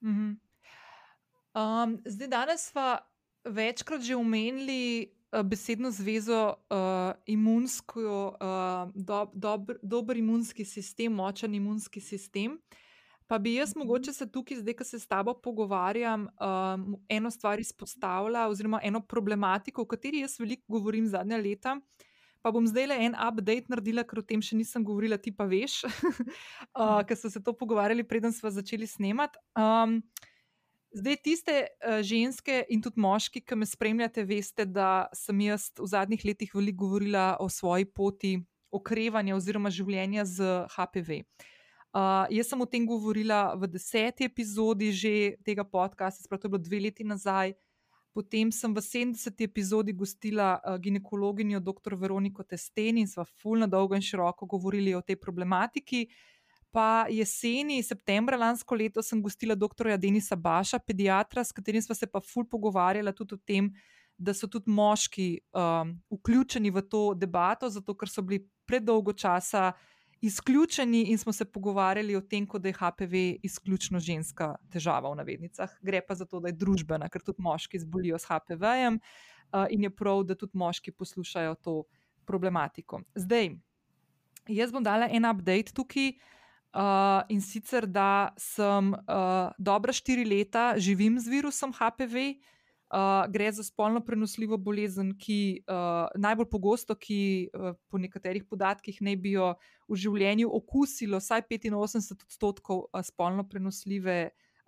[0.00, 0.49] mm -hmm.
[1.54, 2.96] Um, zdaj, danes smo
[3.44, 11.54] večkrat že omenili uh, besedno zvezo uh, imunsko, uh, do, dober, dober imunski sistem, močen
[11.54, 12.58] imunski sistem.
[13.26, 17.60] Pa bi jaz mogoče se tukaj, zdaj, ko se s tabo pogovarjam, um, eno stvar
[17.60, 21.76] izpostavila, oziroma eno problematiko, o kateri jaz veliko govorim zadnja leta.
[22.42, 25.44] Pa bom zdaj le en update naredila, ker o tem še nisem govorila, ti pa
[25.46, 29.38] veš, uh, ker so se to pogovarjali, preden smo začeli snemati.
[29.54, 30.00] Um,
[30.92, 35.88] zdaj, tiste uh, ženske in tudi moški, ki me spremljate, veste, da sem jaz v
[35.90, 38.38] zadnjih letih veliko govorila o svoji poti
[38.70, 41.22] okrevanja oziroma življenja z HPV.
[41.90, 46.52] Uh, jaz sem o tem govorila v deseti epizodi že tega podcasta, spravo to je
[46.54, 47.56] bilo dve leti nazaj.
[48.14, 49.38] Potem sem v 70.
[49.42, 51.94] epizodi gostila uh, ginekologinjo dr.
[51.98, 56.06] Veroniko Testen in sva fulno dolgo in široko govorili o tej problematiki.
[56.70, 59.96] Pa jeseni, septembra lansko leto, sem gostila dr.
[59.98, 63.72] Denisa Baša, pediatra, s katerim sva se pa ful pogovarjala tudi o tem,
[64.20, 69.72] da so tudi moški um, vključeni v to debato, zato ker so bili predolgo časa
[70.20, 75.72] izključeni in smo se pogovarjali o tem, da je HPV izključno ženska težava v navednicah.
[75.80, 79.88] Gre pa za to, da je družbena, ker tudi moški zbolijo s HPV-jem uh, in
[79.88, 81.82] je prav, da tudi moški poslušajo to
[82.28, 83.00] problematiko.
[83.14, 83.56] Zdaj,
[84.48, 86.12] jaz bom dala en update tukaj.
[86.70, 92.50] Uh, in sicer, da sem uh, dobra štiri leta živim z virusom HPV, uh,
[92.90, 98.96] Uh, gre za spolno prenosljivo bolezen, ki uh, najbolj pogosto, ki uh, po nekaterih podatkih
[99.06, 99.52] ne bi jo
[99.86, 104.16] v življenju okusilo, vsaj 85 odstotkov uh, spolno prenosljive,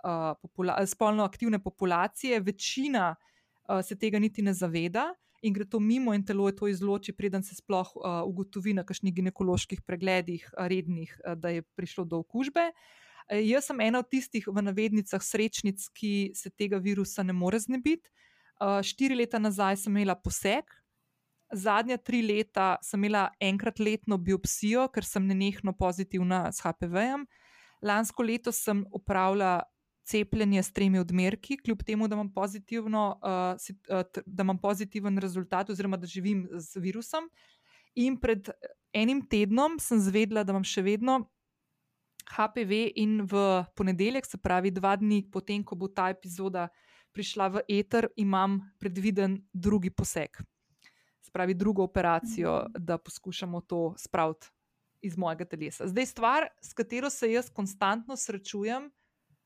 [0.07, 5.09] uh, popula spolno aktivne populacije, večina uh, se tega niti ne zaveda
[5.43, 8.85] in gre to mimo in telo je to izloči, preden se sploh uh, ugotovi na
[8.87, 12.71] kakšnih ginekoloških pregledih, rednih, uh, da je prišlo do okužbe.
[12.71, 17.59] Uh, jaz sem ena od tistih v navednicah srečnic, ki se tega virusa ne more
[17.59, 18.11] znebiti.
[18.63, 20.69] Eh, štiri leta nazaj sem imela poseg,
[21.53, 27.27] zadnja tri leta sem imela enkrat letno biopsijo, ker sem nenehno pozitivna s HPV-jem.
[27.83, 29.65] Lansko leto sem upravljala
[30.05, 36.07] cepljenje s tremi odmerki, kljub temu, da imam, uh, da imam pozitiven rezultat, oziroma da
[36.07, 37.31] živim z virusom.
[37.95, 38.49] In pred
[38.93, 41.21] enim tednom sem zvedela, da imam še vedno
[42.33, 46.69] HPV in v ponedeljek, se pravi dva dni potem, ko bo ta epizoda
[47.13, 50.41] prišla v eter, imam predviden drugi poseg.
[51.23, 52.85] Se pravi, drugo operacijo, mhm.
[52.85, 54.49] da poskušamo to spraviti
[55.03, 55.87] iz mojega telesa.
[55.87, 58.91] Zdaj, stvar, s katero se jaz konstantno srečujem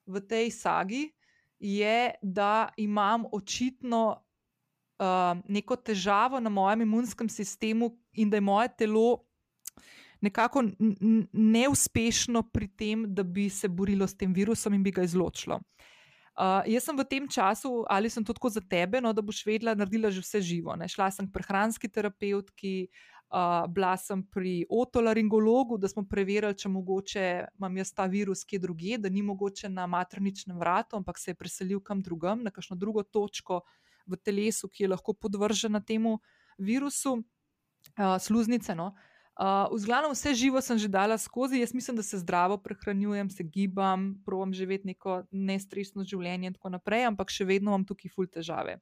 [0.07, 1.11] v tej sagi,
[1.59, 5.07] je, da imam očitno uh,
[5.49, 9.23] neko težavo na mojem imunskem sistemu in da je moje telo
[10.21, 10.65] nekako
[11.33, 15.61] neuspešno pri tem, da bi se borilo s tem virusom in bi ga izločilo.
[16.37, 19.41] Uh, jaz sem v tem času, ali sem to tako za tebe, no, da boš
[19.47, 20.75] vedela, naredila že vse živo.
[20.77, 20.89] Ne?
[20.89, 22.89] Šla sem k prehranski terapeutki,
[23.31, 27.25] uh, bila sem pri otolaringologu, da smo preverili, če mogoče
[27.59, 31.35] imam jaz ta virus kje drugje, da ni mogoče na materničnem vratu, ampak se je
[31.35, 33.63] preselil kam drugam, na kakšno drugo točko
[34.07, 36.19] v telesu, ki je lahko podvržena temu
[36.59, 38.75] virusu, uh, sluznice.
[38.75, 38.95] No?
[38.95, 42.57] Uh, Uh, v glavnem, vse živo sem že dala skozi, jaz mislim, da se zdravo
[42.57, 47.85] prehranjujem, se gibam, provam živeti neko nestresno življenje in tako naprej, ampak še vedno imam
[47.85, 48.81] tukaj ful težave.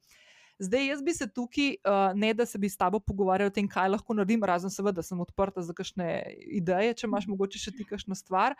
[0.59, 3.67] Zdaj, jaz bi se tukaj, uh, ne da se bi s tabo pogovarjal o tem,
[3.69, 6.09] kaj lahko naredim, razen seveda, da sem odprta za kakšne
[6.55, 8.55] ideje, če imaš mogoče še ti kakšno stvar.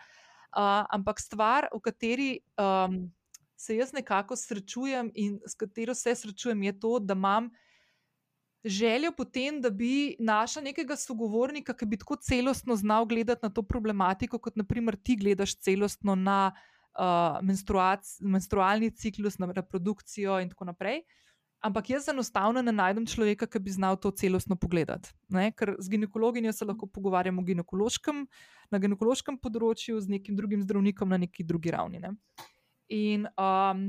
[0.55, 2.29] Uh, ampak stvar, v kateri
[2.59, 3.05] um,
[3.55, 7.49] se jaz nekako srečujem in s katero se srečujem, je to, da imam
[8.65, 13.63] željo potem, da bi našla nekega sogovornika, ki bi tako celostno znal gledati na to
[13.63, 17.39] problematiko, kot naprimer ti gledaš celostno na uh,
[18.21, 21.05] menstrualni ciklus, na reprodukcijo in tako naprej.
[21.63, 25.09] Ampak jaz enostavno ne najdem človeka, ki bi znal to celostno pogledati.
[25.33, 25.49] Ne?
[25.51, 28.25] Ker z ginekologinjo se lahko pogovarjamo ginekološkem,
[28.71, 32.03] na ginekološkem področju, z nekim drugim zdravnikom na neki drugi ravni.
[32.03, 32.13] Ne?
[32.93, 33.87] In um,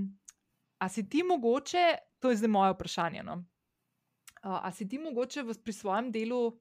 [0.80, 1.84] a si ti mogoče,
[2.22, 3.26] to je zdaj moje vprašanje.
[3.26, 3.42] No?
[4.40, 6.56] Uh, a si ti mogoče v, pri svojem delu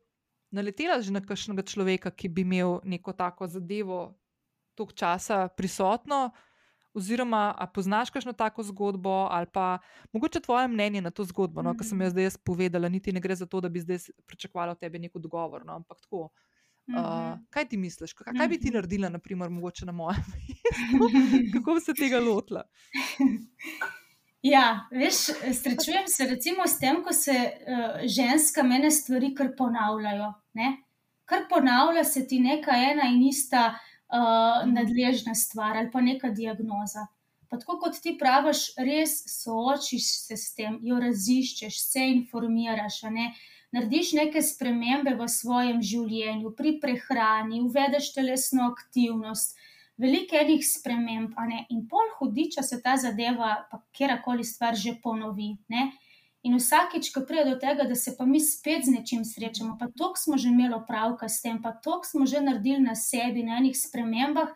[0.55, 4.15] naletela že na kakšnega človeka, ki bi imel neko tako zadevo
[4.75, 6.31] toliko časa prisotno,
[6.95, 9.77] oziroma a poznaš kakšno tako zgodbo, ali pa
[10.13, 11.79] mogoče tvoje mnenje na to zgodbo, no, mm -hmm.
[11.79, 14.79] ki sem jo zdaj povedala, niti ne gre za to, da bi zdaj pričakovala od
[14.79, 16.29] tebe neko odgovor, no, ampak tako.
[16.87, 18.75] Uh, kaj ti misliš, kaj, kaj bi ti mhm.
[18.75, 21.53] naredila, naprimer, mogoče na mojem mestu?
[21.53, 22.63] Kako bi se tega lotila?
[24.45, 25.15] Ja, veš,
[25.61, 30.33] srečujem se recimo s tem, ko se uh, ženska mene stvari kar ponavljajo.
[30.53, 30.67] Ne?
[31.25, 33.79] Kar ponavlja se ti neka ena in ista
[34.11, 37.07] uh, nadležna stvar ali pa neka diagnoza.
[37.49, 43.33] Pa tako kot ti praviš, res soočiš se s tem, jo raziščeš, se informiraš, ne?
[43.75, 49.57] narediš neke spremembe v svojem življenju, pri prehrani, uvedeš telesno aktivnost,
[49.99, 51.35] veliko enih sprememb,
[51.69, 55.57] in pol hudiča se ta zadeva, pa kjerkoli stvar že ponovi.
[55.67, 55.91] Ne?
[56.45, 59.87] In vsakeč, ko pride do tega, da se pa mi spet z nečim srečamo, pa
[59.97, 63.57] toliko smo že imeli opravka s tem, pa toliko smo že naredili na sebi, na
[63.57, 64.53] enih spremembah,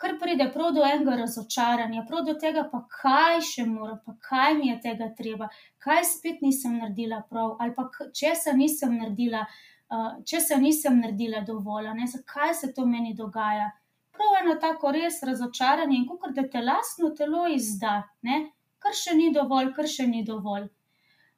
[0.00, 4.56] kar pride prav do enega razočaranja, prav do tega, pa kaj še mora, pa kaj
[4.56, 9.44] mi je tega treba, kaj spet nisem naredila prav, ali pa česa nisem naredila,
[9.92, 13.74] uh, česa nisem naredila dovolj, ne, zakaj se to meni dogaja
[14.16, 18.38] prav eno tako res razočaranje in kako da te lastno telo izda, ne?
[18.78, 20.68] kar še ni dovolj, kar še ni dovolj.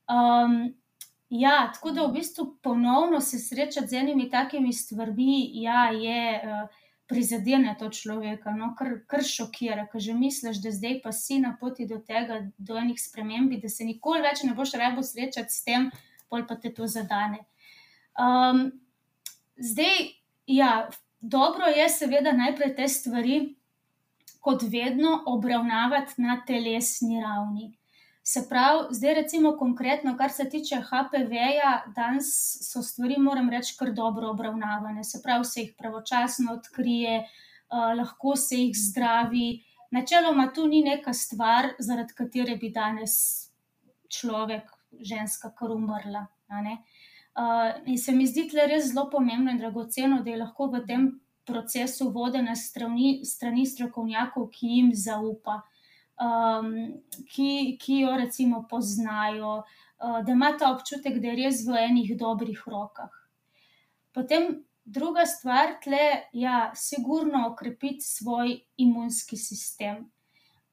[0.08, 0.74] Um,
[1.28, 6.42] ja, tako da v bistvu ponovno se srečati z enimi takimi stvarmi, ja, je.
[6.44, 11.38] Uh, Prizadene to človeka, no, kar, kar šokira, ker že misliš, da zdaj pa si
[11.40, 15.48] na poti do tega, do enih sprememb, da se nikoli več ne boš rabo srečati
[15.48, 15.86] s tem,
[16.28, 17.46] pol pa te to zadane.
[18.12, 18.60] Um,
[19.56, 20.12] zdaj,
[20.52, 20.90] ja,
[21.20, 23.40] dobro je, seveda, najprej te stvari,
[24.44, 27.72] kot vedno, obravnavati na telesni ravni.
[28.28, 32.26] Se pravi, zdaj, recimo, konkretno, kar se tiče HPV-ja, danes
[32.60, 35.04] so stvari, moram reči, kar dobro obravnavane.
[35.04, 39.62] Se pravi, se jih pravočasno odkrije, uh, lahko se jih zdravi.
[39.90, 43.14] Načeloma, tu ni neka stvar, zaradi katere bi danes
[44.12, 44.68] človek,
[45.00, 46.26] ženska, kar umrla.
[46.52, 50.84] Uh, in se mi zdi tle res zelo pomembno in dragoceno, da je lahko v
[50.84, 51.08] tem
[51.48, 55.62] procesu vodena strani, strani strokovnjakov, ki jim zaupa,
[56.20, 61.78] um, ki, ki jo recimo poznajo, uh, da ima ta občutek, da je res v
[61.88, 63.14] enih dobrih rokah.
[64.12, 70.08] Potem druga stvar, tle, ja, sigurno okrepiti svoj imunski sistem.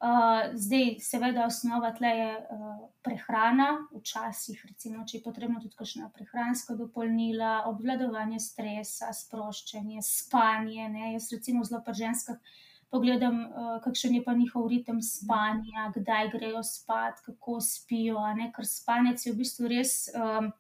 [0.06, 2.74] Uh, zdaj, seveda, osnova tle je uh,
[3.04, 10.90] prehrana, včasih, recimo, če je potrebno tudi kakšna prehranska dopolnila, obvladovanje stresa, sproščanje, spanje.
[10.92, 11.14] Ne?
[11.16, 12.60] Jaz, recimo, zelo pri ženskah
[12.92, 18.22] pogledam, uh, kakšen je pa njihov ritem spanja, kdaj grejo spat, kako spijo,
[18.56, 20.06] ker spanec je v bistvu res.
[20.14, 20.54] Um,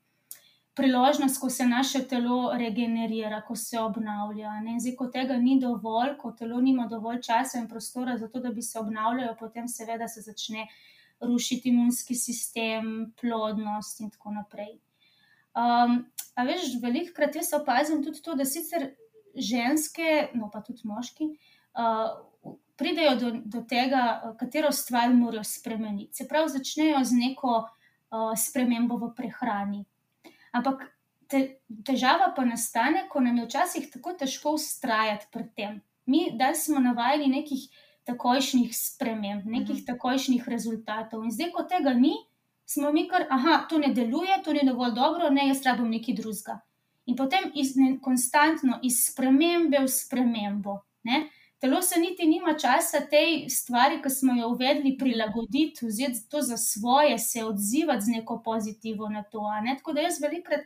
[0.76, 4.58] priložnost, ko se naše telo regenerira, ko se obnavlja.
[4.80, 8.52] Zdaj, ko tega ni dovolj, ko telo nima dovolj časa in prostora za to, da
[8.52, 10.68] bi se obnavljalo, potem seveda se začne
[11.22, 14.76] rušiti imunski sistem, plodnost in tako naprej.
[15.56, 16.02] Um,
[16.36, 18.90] a veš, velikokrat jaz opazim tudi to, da sicer
[19.36, 21.55] ženske, no pa tudi moški, uh,
[22.76, 26.16] pridejo do, do tega, katero stvar morajo spremeniti.
[26.16, 29.86] Se pravi, začnejo z neko uh, spremembo v prehrani.
[30.56, 30.86] Ampak
[31.28, 35.82] te, težava pa nastane, ko nam je včasih tako težko ustrajati pri tem.
[36.06, 37.66] Mi, da smo navajeni nekih
[38.06, 39.86] takojšnjih sprememb, nekih mhm.
[39.88, 41.24] takojšnjih rezultatov.
[41.26, 42.14] In zdaj, ko tega ni,
[42.66, 46.18] smo mi kar, ah, to ne deluje, to ni dovolj dobro, ne, jaz rabim nekaj
[46.22, 46.60] drugega.
[47.06, 50.80] In potem iz, ne, konstantno iz spremembe v spremembo.
[51.06, 51.28] Ne,
[51.66, 56.58] telo se niti nima časa tej stvari, ki smo jo uvedli, prilagoditi, vzeti to za
[56.58, 59.42] svoje, se odzivati z neko pozitivno na to.
[59.78, 60.62] Tako da jaz velikrat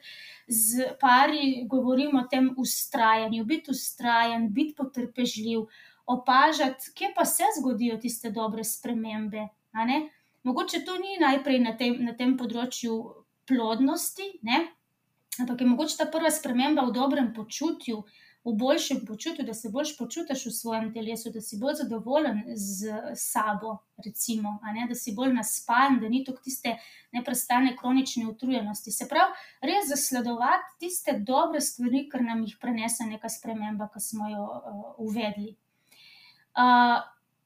[0.48, 5.70] z pari govorim o tem ustrajanju, biti ustrajen, biti potrpežljiv,
[6.06, 9.48] opažati, kje pa se zgodijo tiste dobre spremembe.
[10.44, 13.00] Mogoče to ni najprej na tem, na tem področju
[13.48, 14.66] plodnosti, ne?
[15.40, 18.04] ampak je mogoče ta prva sprememba v dobrem počutju
[18.50, 22.94] v boljšem počutju, da se boljš počutiš v svojem telesu, da si bolj zadovoljen z
[23.16, 24.58] sabo, recimo,
[24.90, 26.78] da si bolj naspan, da ni to tiste
[27.12, 28.92] neprestane kronične utrujenosti.
[28.92, 34.30] Se pravi, res zasledovati tiste dobre stvari, ker nam jih prenese neka sprememba, ki smo
[34.30, 35.56] jo uh, uvedli.
[36.58, 37.00] Uh,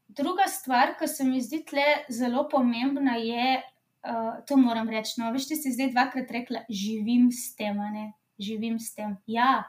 [0.08, 3.62] druga stvar, ki se mi zdi tle zelo pomembna, je,
[4.08, 5.20] uh, to moram reči.
[5.22, 9.18] No, veš, ti si zdaj dvakrat rekla, živim s tem, ne, živim s tem.
[9.28, 9.64] Ja,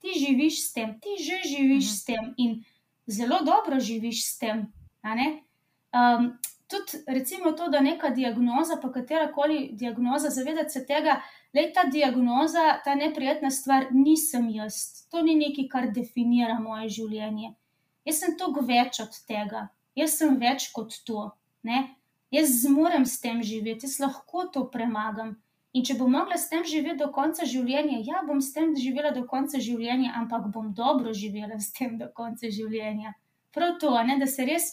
[0.00, 1.94] ti živiš s tem, ti že živiš mhm.
[1.94, 2.64] s tem in
[3.06, 4.66] zelo dobro živiš s tem.
[5.92, 6.38] Um,
[6.70, 11.20] tudi, recimo, to, da neka diagnoza, pa katera koli diagnoza, zavedati se tega,
[11.52, 15.06] da je ta diagnoza, ta neprijetna stvar, nisem jaz.
[15.10, 17.54] To ni nekaj, kar definira moje življenje.
[18.06, 19.66] Jaz sem toliko več od tega,
[19.98, 21.30] jaz sem več kot to.
[21.66, 21.88] Ne?
[22.30, 25.34] Jaz zmorem s tem živeti, jaz lahko to premagam.
[25.72, 29.12] In če bom mogla s tem živeti do konca življenja, ja, bom s tem živela
[29.14, 33.14] do konca življenja, ampak bom dobro živela s tem do konca življenja.
[33.54, 34.72] Prav to, ne, da se res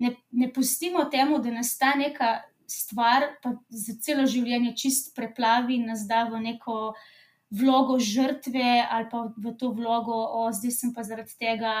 [0.00, 2.38] ne, ne pustimo temu, da nas ta neka
[2.70, 3.26] stvar
[3.68, 6.94] za celo življenje čist preplavi in nas da v neko
[7.50, 11.74] vlogo žrtve ali pa v to vlogo, o zdaj sem pa zaradi tega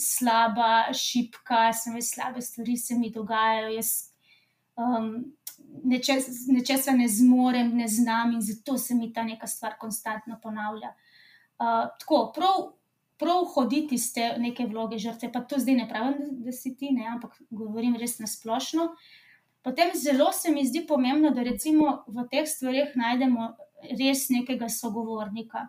[0.00, 3.74] slaba, šipka, sem veš, slabe stvari se mi dogajajo.
[3.76, 3.90] Jaz,
[4.78, 5.10] um,
[5.82, 10.94] nečesa, nečesa ne zmorem, ne znam in zato se mi ta neka stvar konstantno ponavlja.
[11.58, 12.74] Uh, tako, prav
[13.18, 16.90] prav hoditi iz te neke vloge žrtve, pa to zdaj ne pravim, da si ti,
[16.92, 18.88] ne, ampak govorim res na splošno.
[19.64, 23.54] Potem zelo se mi zdi pomembno, da recimo v teh stvarih najdemo
[24.00, 25.68] res nekega sogovornika.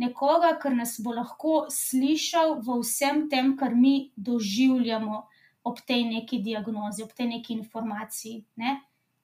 [0.00, 5.20] Nekoga, ki nas bo lahko slišal v vsem tem, kar mi doživljamo
[5.68, 8.40] ob tej neki diagnozi, ob tej neki informaciji.
[8.56, 8.78] Ne?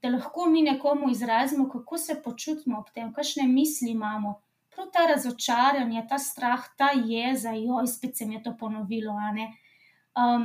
[0.06, 4.36] Da lahko mi nekomu izrazimo, kako se počutimo ob tem, kakšne misli imamo,
[4.70, 9.16] prav ta razočaranje, ta strah, ta jeza, joj, spet se mi je to ponovilo.
[9.18, 10.44] Um,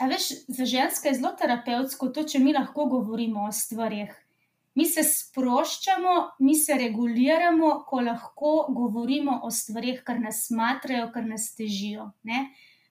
[0.00, 4.14] a veš, za ženske je zelo terapevtsko to, če mi lahko govorimo o stvarih.
[4.80, 11.28] Mi se sproščamo, mi se reguliramo, ko lahko govorimo o stvarih, kar nas smatrajo, kar
[11.28, 12.08] nas težijo.
[12.24, 12.46] Ne?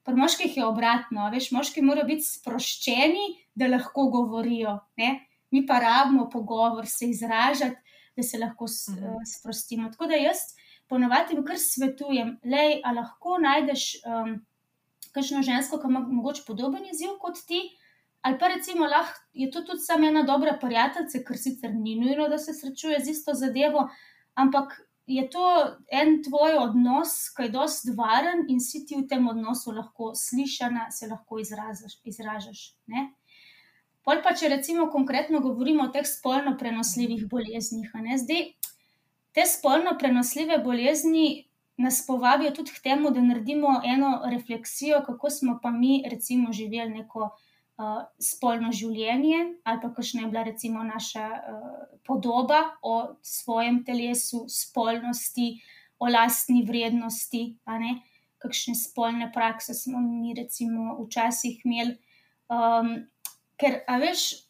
[0.06, 5.16] Pri moških je obratno, veš, moški morajo biti sproščeni, da lahko govorijo, ne?
[5.52, 7.76] Mi pa rabimo pogovor, se izražati,
[8.16, 9.26] da se lahko mhm.
[9.38, 9.90] sprostimo.
[9.92, 10.38] Tako da jaz
[10.88, 14.34] ponovadi kar svetujem, da lahko najdeš um,
[15.16, 17.62] kakšno žensko, ki ima morda podoben izziv kot ti.
[18.22, 22.28] Ali pa recimo, lahko je to tudi samo ena dobra prijateljica, ker sicer ni nujno,
[22.30, 23.88] da se srečuje z isto zadevo,
[24.34, 24.76] ampak
[25.08, 25.48] je to
[25.92, 30.92] en tvoj odnos, ki je dosti varen in si ti v tem odnosu lahko slišana,
[30.92, 31.98] se lahko izražaš.
[32.04, 32.76] izražaš
[34.04, 37.92] Pol pa, če recimo konkretno govorimo o teh spolno prenosljivih boleznih,
[38.24, 38.48] zdaj
[39.32, 41.46] te spolno prenosljive bolezni
[41.78, 46.90] nas povabijo tudi k temu, da naredimo eno refleksijo, kako smo pa mi, recimo, živeli
[46.90, 51.72] neko uh, spolno življenje, ali pa kakšna je bila, recimo, naša uh,
[52.06, 55.56] podoba o svojem telesu, spolnosti,
[56.00, 57.58] o lastni vrednosti,
[58.42, 61.98] kakšne spolne prakse smo mi, recimo, včasih imeli.
[62.52, 62.96] Um,
[63.62, 64.48] ker, a veš,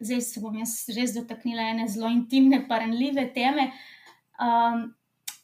[0.00, 3.68] zdaj se bom jaz res dotaknila ene zelo intimne, paranljive teme.
[3.68, 3.92] Uh,
[4.40, 4.94] Um,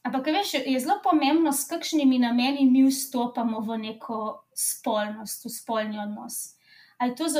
[0.02, 6.00] ampak, veš, je zelo pomembno, s kakšnimi nameni mi vstopamo v neko spolnost, v spolni
[6.02, 6.58] odnos.
[6.98, 7.30] Ali to,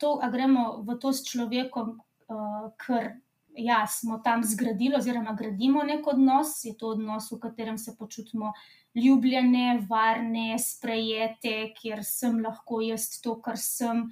[0.00, 3.22] to, gremo v to s človekom, uh, ker
[3.54, 8.52] ja, smo tam zgradili, oziroma gradimo nek odnos, je to odnos, v katerem se počutimo
[8.98, 14.10] ljubljene, varne, sprejete, kjer sem lahko jaz to, kar sem.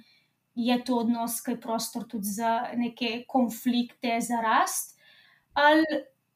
[0.57, 4.95] Je to odnos, ki je prostor tudi za neke konflikte, za rast,
[5.53, 5.85] ali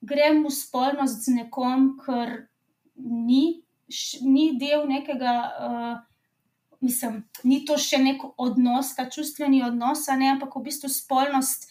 [0.02, 2.48] grem v spolnost z nekom, ker
[3.02, 3.64] ni,
[4.22, 5.98] ni del nekega, uh,
[6.82, 11.70] mislim, ni to še nek odnos, ta čustveni odnos, ne, ampak v bistvu spolnost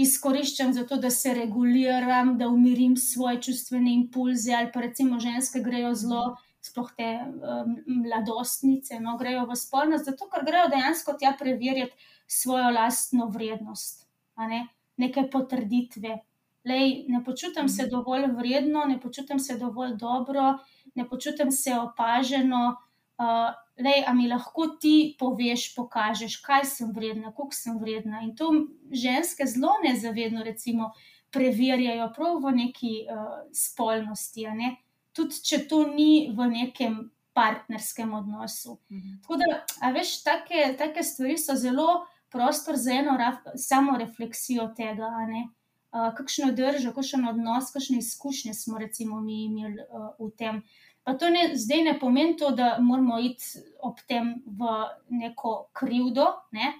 [0.00, 5.60] izkoriščam za to, da se reguliram, da umirim svoje čustvene impulze, ali pa recimo ženske
[5.60, 6.24] grejo zelo.
[6.62, 7.72] Sploh te um,
[8.04, 14.06] mladostnice, no, grejo v spolnost, zato ker grejo dejansko tja preverjati svojo lastno vrednost,
[14.38, 14.68] ne?
[14.96, 16.20] neke potrditve,
[16.68, 17.90] lej, ne počutim se mhm.
[17.90, 20.58] dovolj vredno, ne počutim se dovolj dobro,
[20.94, 22.76] ne počutim se opaženo.
[23.18, 23.50] Uh,
[23.84, 28.22] lej, a mi lahko ti poveš, pokažeš, kaj sem vredna, koliko sem vredna.
[28.22, 28.50] In to
[28.90, 30.90] ženske zelo nezavedno, recimo,
[31.30, 34.76] preverjajo prav v neki uh, spolnosti, ne?
[35.12, 38.78] Tudi če to ni v nekem partnerskem odnosu.
[38.90, 39.20] Mhm.
[39.22, 43.16] Tako da, veš, take, take stvari so zelo prostor za eno
[43.56, 45.10] samo refleksijo tega.
[45.92, 50.62] Uh, kakšno držo, kakšen odnos, kakšne izkušnje smo recimo mi imeli uh, v tem.
[51.04, 54.70] Pa to ne, zdaj ne pomeni to, da moramo iti ob tem v
[55.10, 56.72] neko krivdo, ne?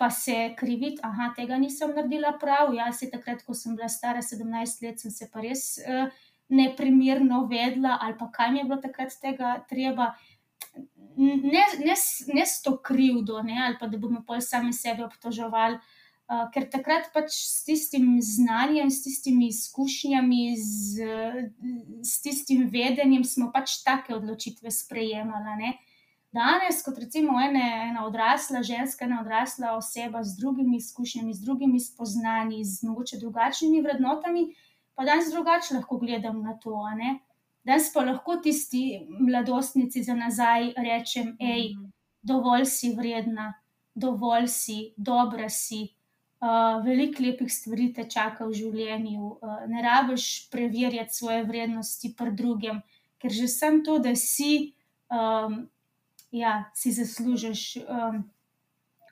[0.00, 2.74] pa se kriviti, da tega nisem naredila prav.
[2.74, 6.08] Jaz se takrat, ko sem bila stara 17 let, sem se pa res uh,
[6.50, 10.12] neprimerno vedla, ali pa kaj mi je bilo takrat tega treba.
[11.16, 11.94] Ne, ne,
[12.34, 13.58] ne s to krivdo, ne?
[13.66, 15.78] ali pa da bomo pol sami sebe obtoževali.
[16.30, 21.08] Uh, ker takrat pač s tistim znanjem, s tistimi izkušnjami, z,
[22.06, 25.56] s tistim vedenjem smo pač take odločitve sprejemali.
[25.58, 25.72] Ne?
[26.30, 31.80] Danes, kot recimo ene, ena odrasla ženska, ena odrasla oseba z drugimi izkušnjami, z drugimi
[31.82, 34.52] spoznanji, z mogoče drugačnimi vrednotami,
[35.00, 36.76] pa danes drugače lahko gledam na to.
[37.64, 41.86] Danes pa lahko tisti mladostnici za nazaj rečem: hej, mhm.
[42.22, 43.54] dovolj si vredna,
[43.94, 45.88] dovolj si, dobra si.
[46.40, 52.32] Uh, veliko lepih stvari te čaka v življenju, uh, ne rabiš preverjati svoje vrednosti pri
[52.32, 52.78] drugem,
[53.20, 54.72] ker že sem to, da si,
[55.12, 55.58] um,
[56.32, 58.22] ja, si zaslužiš um,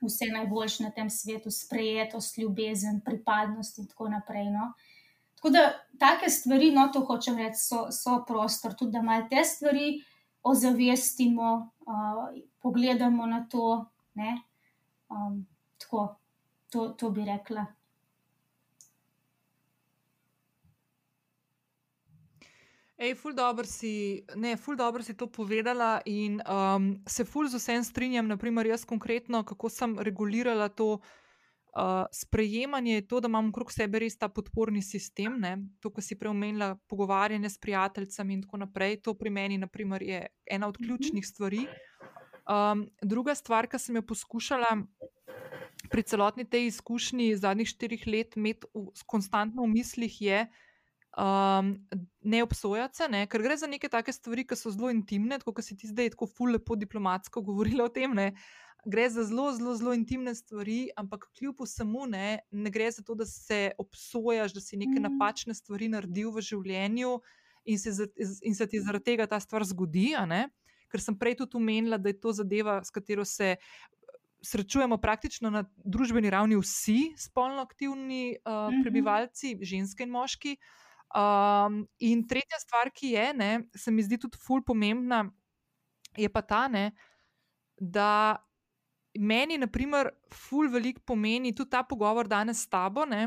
[0.00, 4.48] vse najboljše na tem svetu, sprejetost, ljubezen, pripadnost in tako naprej.
[4.52, 4.72] No?
[5.38, 5.64] Tako da
[5.98, 10.00] take stvari, no to hočem reči, so, so prostor, tudi da malo te stvari
[10.42, 12.24] ozavestimo, uh,
[12.62, 13.86] pogledamo na to.
[15.08, 15.46] Um,
[15.78, 16.08] tako.
[16.70, 17.64] To, to bi rekla.
[22.98, 27.56] Ej, ful dobro si, ne, ful dobro si to povedala in um, se ful z
[27.56, 28.26] vsem strinjam.
[28.28, 30.98] Naprimer, jaz konkretno, kako sem regulirala to
[31.76, 36.18] uh, sprejemanje, to, da imam okrog sebe res ta podporni sistem, ne, to, kar si
[36.18, 39.00] preomenila, pogovarjanje s prijateljicami in tako naprej.
[39.02, 40.84] To pri meni, naprimer, je ena od Mhm.
[40.84, 41.66] ključnih stvari.
[42.48, 44.82] Um, druga stvar, ki sem jo poskušala
[45.90, 50.46] pri celotni tej izkušnji zadnjih štirih let imeti v, konstantno v mislih, je
[51.18, 51.88] um,
[52.20, 53.26] ne obsojati se, ne?
[53.26, 56.28] ker gre za neke take stvari, ki so zelo intimne, kot si ti zdaj tako
[56.30, 58.14] ful lepo diplomatsko govorila o tem.
[58.14, 58.32] Ne?
[58.86, 63.16] Gre za zelo, zelo, zelo intimne stvari, ampak kljub vsemu ne, ne gre za to,
[63.18, 65.08] da se obsojaš, da si neke Mhm.
[65.10, 67.18] napačne stvari naredil v življenju
[67.64, 68.08] in se,
[68.42, 70.14] in se ti zaradi tega ta stvar zgodi.
[70.88, 73.56] Ker sem prej tudi omenila, da je to zadeva, s katero se
[74.40, 80.56] srečujemo praktično na družbeni ravni vsi spolno aktivni uh, prebivalci, ženske in moški.
[81.16, 85.22] Um, in tretja stvar, ki je, ne, se mi zdi tudi ful pomembna,
[86.16, 86.90] je pa ta, ne,
[87.80, 88.36] da
[89.18, 93.06] meni, na primer, ful veliko pomeni tudi ta pogovor danes s tabo.
[93.08, 93.26] Ne,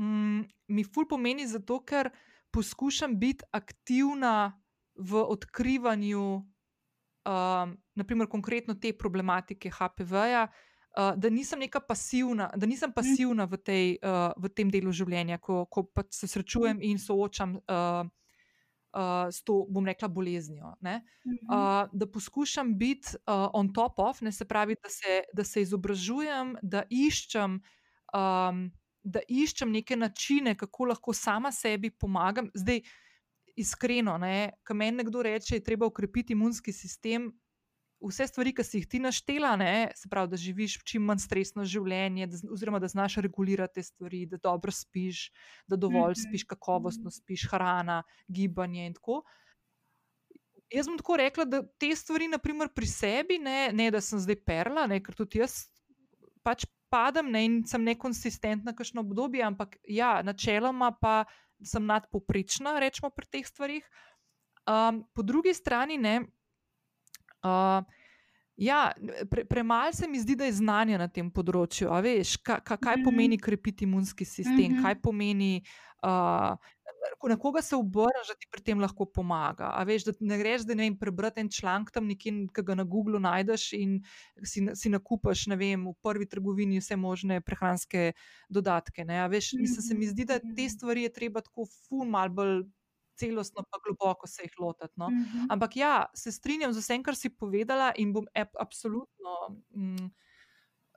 [0.00, 0.42] mm,
[0.74, 2.10] mi ful pomeni zato, ker
[2.50, 4.56] poskušam biti aktivna
[4.96, 6.26] v odkrivanju,
[7.28, 10.46] um, naprimer, konkretno te problematike HPV-ja.
[10.96, 15.36] Uh, da nisem neka pasivna, da nisem pasivna v, tej, uh, v tem delu življenja,
[15.38, 18.08] ko, ko pač se srečujem in soočam uh,
[18.96, 20.72] uh, s to, bom rekla, boleznijo.
[20.80, 21.02] Ne?
[21.26, 21.36] Mhm.
[21.52, 25.62] Uh, da poskušam biti uh, on top of, ne, se pravi, da se, da se
[25.62, 27.60] izobražujem, da iščem,
[28.16, 28.62] um,
[29.02, 32.50] da iščem neke načine, kako lahko sama sebi pomagam.
[32.54, 32.80] Zdaj,
[33.56, 34.18] iskreno,
[34.66, 37.30] ko meni nekdo reče, da je treba ukrepiti imunski sistem.
[38.06, 41.64] Vse stvari, ki si jih ti naštela, ne, se pravi, da živiš čim manj stresno
[41.64, 45.30] življenje, da, oziroma da znaš regulirati te stvari, da dobro spiš,
[45.66, 46.22] da dovolj Mhm.
[46.28, 49.22] spiš, kakovostno spiš, hrana, gibanje in tako.
[50.70, 54.40] Jaz bom tako rekla, da te stvari, naprimer pri sebi, ne, ne da sem zdaj
[54.44, 55.66] perla, ne, ker tudi jaz
[56.42, 61.24] pač padam ne, in sem nekonsistentna, kakšno obdobje, ampak ja, načeloma pa
[61.62, 63.86] sem nadpoprečna, rečemo pri teh stvarih.
[64.66, 66.16] Um, po drugi strani, ne,
[67.46, 67.82] uh,
[68.56, 68.92] ja,
[69.30, 71.90] pre, premalo se mi zdi, da je znanja na tem področju.
[71.90, 73.04] a Veš, ka, ka, kaj Mhm.
[73.04, 74.82] pomeni krepiti imunski sistem, Mhm.
[74.82, 75.62] kaj pomeni.
[76.02, 76.56] Uh,
[77.22, 79.70] Na koga se obrneš, da ti pri tem lahko pomaga?
[79.74, 82.74] A veš, da ne greš, da ne vem, prebrati en članek tam nekje, ki ga
[82.74, 84.00] na Googlu najdeš in
[84.42, 88.12] si, si nakupaš, ne vem, v prvi trgovini vse možne prehranske
[88.48, 89.04] dodatke.
[89.04, 89.20] Ne?
[89.20, 92.64] A veš, mislim, se mi zdi, da te stvari je treba tako ful mal bolj
[93.16, 94.94] celostno pa globoko se jih lotiti.
[94.96, 95.10] No?
[95.10, 95.48] Mhm.
[95.50, 99.34] Ampak ja, se strinjam z vsem, kar si povedala in bom absolutno.
[99.74, 100.10] Mm,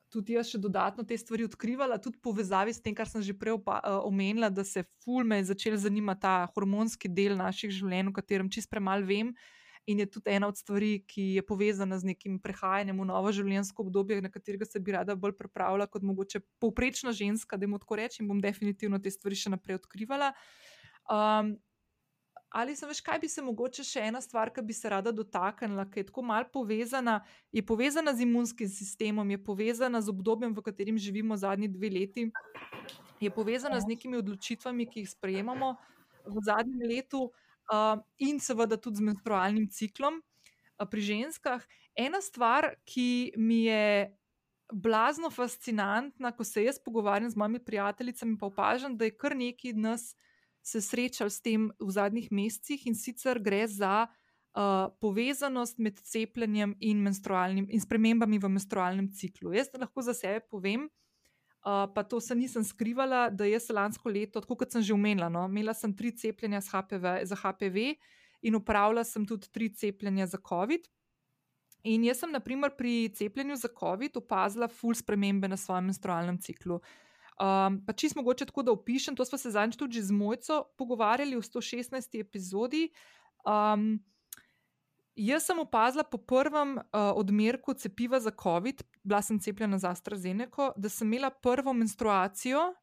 [0.10, 3.60] Tudi jaz še dodatno te stvari odkrivala, tudi povezavi s tem, kar sem že prej
[3.60, 8.10] opa- eh, omenila, da se ful me je začel zanimati ta hormonski del naših življenj,
[8.10, 9.36] o katerem čist premalo vem.
[9.86, 13.86] In je tudi ena od stvari, ki je povezana z nekim prehajanjem v novo življenjsko
[13.86, 17.98] obdobje, na katerega se bi rada bolj pripravila, kot mogoče povprečna ženska, da jim tako
[18.02, 20.34] rečem, bom definitivno te stvari še naprej odkrivala.
[21.10, 21.56] Um,
[22.50, 25.86] ali sem veš, kaj bi se mogoče še ena stvar, ki bi se rada dotaknila,
[25.90, 27.20] ki je tako mal povezana,
[27.54, 32.30] je povezana z imunskim sistemom, je povezana z obdobjem, v katerem živimo zadnji dve leti,
[33.22, 35.76] je povezana z nekimi odločitvami, ki jih sprejemamo
[36.26, 37.28] v zadnjem letu,
[37.70, 41.66] uh, in seveda tudi z menstrualnim ciklom uh, pri ženskah.
[41.98, 44.16] Ena stvar, ki mi je.
[44.70, 49.74] Blazno fascinantna, ko se jaz pogovarjam z mojimi prijateljicami, pa opažam, da je kar nekaj
[49.74, 50.12] nas
[50.70, 56.76] se srečali s tem v zadnjih mesecih in sicer gre za uh, povezanost med cepljenjem
[56.80, 57.02] in,
[57.68, 59.54] in spremembami v menstrualnem ciklu.
[59.54, 60.86] Jaz lahko za sebe povem,
[61.66, 65.30] uh, pa to se nisem skrivala, da jaz lansko leto, tako kot sem že omenila,
[65.30, 67.96] no, imela sem tri cepljenja HPV, za HPV
[68.42, 70.88] in upravljala sem tudi tri cepljenja za COVID.
[71.88, 76.82] In jaz sem, naprimer, pri cepljenju za COVID opazila ful spremembe na svojem menstrualnem ciklu.
[77.40, 81.36] Um, pa čist mogoče tako, da opišem, to smo se zadnjič tudi z Mojco pogovarjali
[81.36, 82.20] v 116.
[82.20, 82.90] epizodi.
[83.48, 84.04] Um,
[85.16, 86.84] jaz sem opazila po prvem uh,
[87.16, 92.74] odmerku cepiva za COVID, bila sem cepljena za AstraZeneca, da sem imela prvo menstruacijo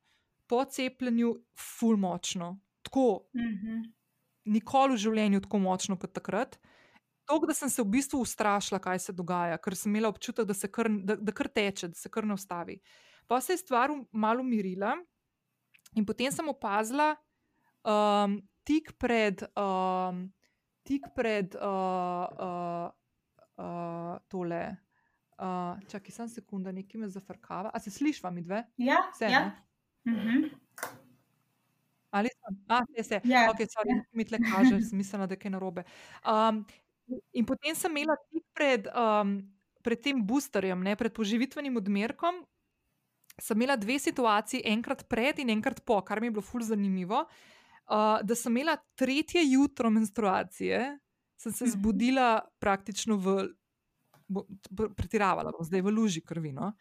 [0.46, 1.34] po cepljenju
[1.78, 2.58] ful močno.
[2.82, 3.82] Tako, Mhm.
[4.44, 6.58] nikoli v življenju tako močno kot takrat.
[7.26, 10.54] To, da sem se v bistvu ustrašila, kaj se dogaja, ker sem imela občutek, da
[10.54, 12.78] se kar, da, da kar teče, da se kar ne ustavi.
[13.26, 14.94] Pa se je stvar malo umirila,
[15.94, 17.14] in potem sem opazila,
[17.84, 20.26] um, tik pred, um,
[20.86, 22.88] tik pred uh, uh,
[23.56, 24.76] uh, tole.
[25.36, 27.70] Uh, čakaj, sem sekunda, nekaj me zafrkava.
[27.74, 28.62] A se slišva mi dve?
[28.80, 29.50] Ja, Vse, ja.
[30.08, 30.48] Mhm.
[32.10, 32.56] Ali sem?
[32.68, 33.20] A, se, se.
[33.24, 34.04] Ja, Ok, sorry, ja.
[34.12, 35.84] mi tle kaže, mislila, da je kaj narobe.
[36.24, 36.62] Um,
[37.36, 39.36] in potem sem imela tik pred, um,
[39.84, 42.40] pred tem boosterjem, ne, pred poživitvenim odmerkom,
[43.38, 47.24] sem imela dve situaciji, enkrat pred in enkrat po, kar mi je bilo ful zanimivo.
[47.86, 50.98] Uh, da sem imela tretje jutro menstruacije,
[51.36, 51.70] sem se Mhm.
[51.72, 52.28] zbudila
[52.58, 53.48] praktično v,
[54.28, 54.46] bo-
[54.90, 56.52] pretiravala bom zdaj v luži krvi.
[56.52, 56.72] No?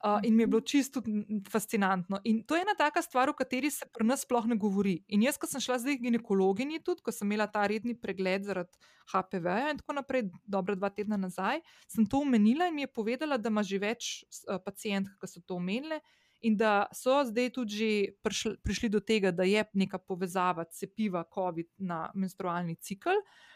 [0.00, 1.02] Uh, in mi je bilo čisto
[1.50, 2.20] fascinantno.
[2.24, 4.94] In to je ena taka stvar, o kateri se pri nas sploh ne govori.
[5.12, 8.48] In jaz, ko sem šla zdaj k ginekologinji, tudi ko sem imela ta redni pregled
[8.48, 8.80] zaradi
[9.12, 13.36] HPV-ja in tako naprej, dobra dva tedna nazaj, sem to omenila in mi je povedala,
[13.36, 14.08] da ima že več
[14.48, 16.00] uh, pacijentk, ki so to omenile.
[16.48, 17.92] In da so zdaj tudi že
[18.24, 23.20] prišli, prišli do tega, da je neka povezava cepiva COVID na menstrualni cikl.
[23.20, 23.50] Uh,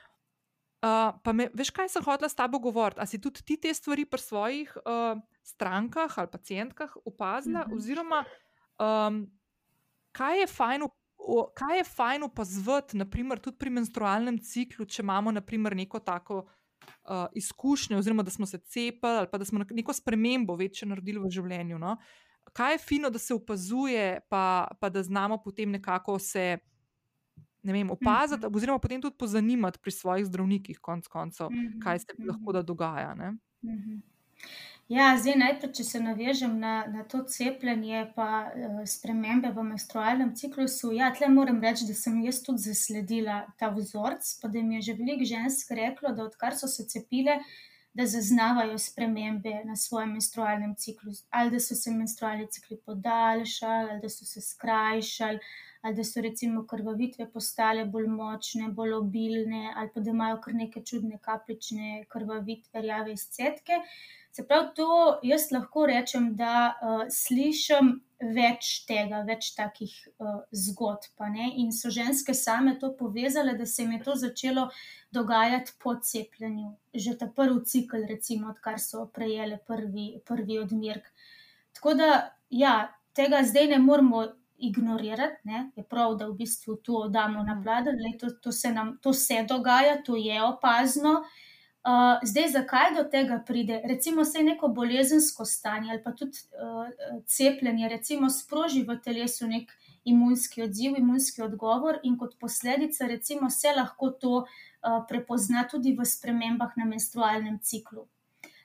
[1.18, 3.00] pa me, veš, kaj sem hotela s tabo govoriti?
[3.00, 7.74] Ali si tudi ti te stvari pri svojih uh, strankah ali pacijentkah opazila, Mhm.
[7.74, 8.24] oziroma
[8.76, 9.22] um,
[10.12, 10.82] kaj je fajn,
[11.18, 16.42] o, kaj je fajn opazovati, naprimer, tudi pri menstrualnem ciklu, če imamo naprimer, neko tako
[16.42, 20.88] uh, izkušnjo, oziroma da smo se cepili ali pa da smo nek- neko spremembo večjo
[20.88, 21.78] naredili v življenju.
[21.78, 21.96] No?
[22.52, 24.44] Kaj je fino, da se opazuje, pa,
[24.80, 26.58] pa da znamo potem nekako se.
[27.64, 28.54] Ne vem, opaziti, Mhm.
[28.54, 32.28] oziroma potem tudi pozanimati pri svojih zdravnikih, konc koncev, Mhm, kaj se mhm.
[32.28, 33.14] lahko da dogaja.
[33.16, 33.34] Ne?
[33.62, 34.02] Mhm.
[34.88, 40.34] Ja, zdaj najprej, če se navežem na, na to cepljenje, pa uh, spremembe v menstrualnem
[40.36, 40.92] ciklusu.
[40.92, 44.90] Ja, tle moram reči, da sem jaz tudi zasledila ta vzorec, pa da mi je
[44.90, 47.38] že veliko žensk reklo, da odkar so se cepile,
[47.94, 51.24] da zaznavajo spremembe na svojem menstrualnem ciklusu.
[51.32, 55.40] Ali da so se menstrualni cikli podaljšali, ali da so se skrajšali,
[55.84, 60.54] ali da so recimo krvavitve postale bolj močne, bolj obilne, ali pa da imajo kar
[60.56, 63.82] neke čudne kapljične krvavitve, rjave izcedke.
[64.32, 64.86] Se pravi, to
[65.22, 67.90] jaz lahko rečem, da uh, slišim
[68.34, 71.26] več tega, več takih uh, zgodb.
[71.52, 74.64] In so ženske same to povezale, da se jim je to začelo
[75.12, 76.70] dogajati po cepljenju.
[76.94, 81.12] Že ta prvi cikl, recimo, odkar so prejele prvi, prvi odmerek.
[81.76, 82.10] Tako da,
[82.48, 82.72] ja,
[83.12, 84.24] tega zdaj ne moramo
[84.58, 85.70] ignorirati, ne?
[85.76, 87.62] je prav, da v bistvu to damo na Mhm.
[87.62, 91.24] pladen, Glej, to, to, se nam, to se dogaja, to je opazno.
[91.84, 93.82] Uh, zdaj, zakaj do tega pride?
[93.84, 96.88] Recimo, se neko bolezensko stanje ali pa tudi uh,
[97.26, 99.72] cepljenje, recimo, sproži v telesu nek
[100.04, 104.46] imunski odziv, imunski odgovor, in kot posledica, recimo, se lahko to uh,
[105.08, 108.06] prepozna tudi v spremembah na menstrualnem ciklu.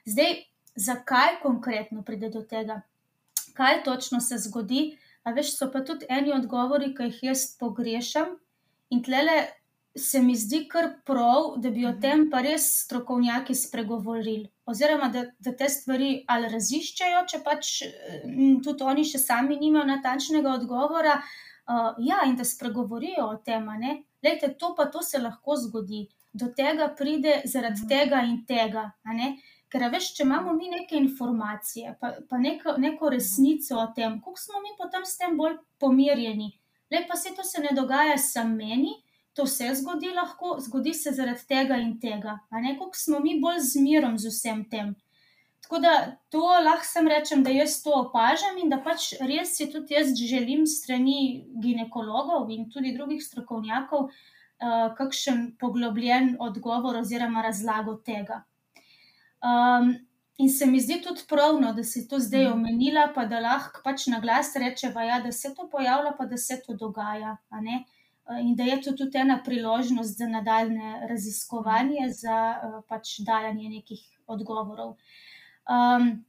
[0.04, 0.34] Zdaj,
[0.74, 2.80] zakaj konkretno pride do tega?
[3.52, 4.96] Kaj točno se zgodi?
[5.24, 8.36] A veš, so pa tudi eni odgovori, ki jih jaz pogrešam,
[8.90, 9.48] in tlele
[9.96, 12.00] se mi zdi kar prav, da bi o Mhm.
[12.00, 14.48] tem pa res strokovnjaki spregovorili.
[14.66, 17.82] Oziroma, da, da te stvari ali raziščejo, če pač
[18.24, 21.16] mm, tudi oni še sami nimajo natančnega odgovora,
[21.68, 23.66] uh, ja, in da spregovorijo o tem.
[23.78, 24.02] ne.
[24.22, 26.08] Lejte, to pa to se lahko zgodi.
[26.32, 27.88] Do tega pride zaradi Mhm.
[27.88, 28.92] tega in tega.
[29.04, 29.36] ne.
[29.70, 34.38] Ker, veš, če imamo mi neke informacije, pa, pa neko, neko resnico o tem, kako
[34.38, 36.50] smo mi potem s tem bolj pomirjeni.
[36.90, 38.96] Le pa se to se ne dogaja samo meni,
[39.38, 42.40] to se zgodi lahko, zgodi se zaradi tega in tega.
[42.50, 44.90] A ne, kako smo mi bolj zmirom z vsem tem.
[45.62, 45.94] Tako da
[46.34, 50.10] to lahko sem rečem, da jaz to opažam in da pač res si tudi jaz
[50.18, 58.42] želim strani ginekologov in tudi drugih strokovnjakov uh, kakšen poglobljen odgovor oziroma razlago tega.
[59.42, 59.94] Um,
[60.38, 62.52] in se mi zdi tudi pravno, da si to zdaj Mhm.
[62.52, 66.36] omenila, pa da lahko pač na glas rečeva, ja, da se to pojavlja, pa da
[66.36, 67.36] se to dogaja.
[67.50, 67.58] Uh,
[68.40, 74.00] In da je to tudi ena priložnost za nadaljne raziskovanje, za uh, pač dajanje nekih
[74.26, 74.96] odgovorov.
[75.66, 76.24] Um,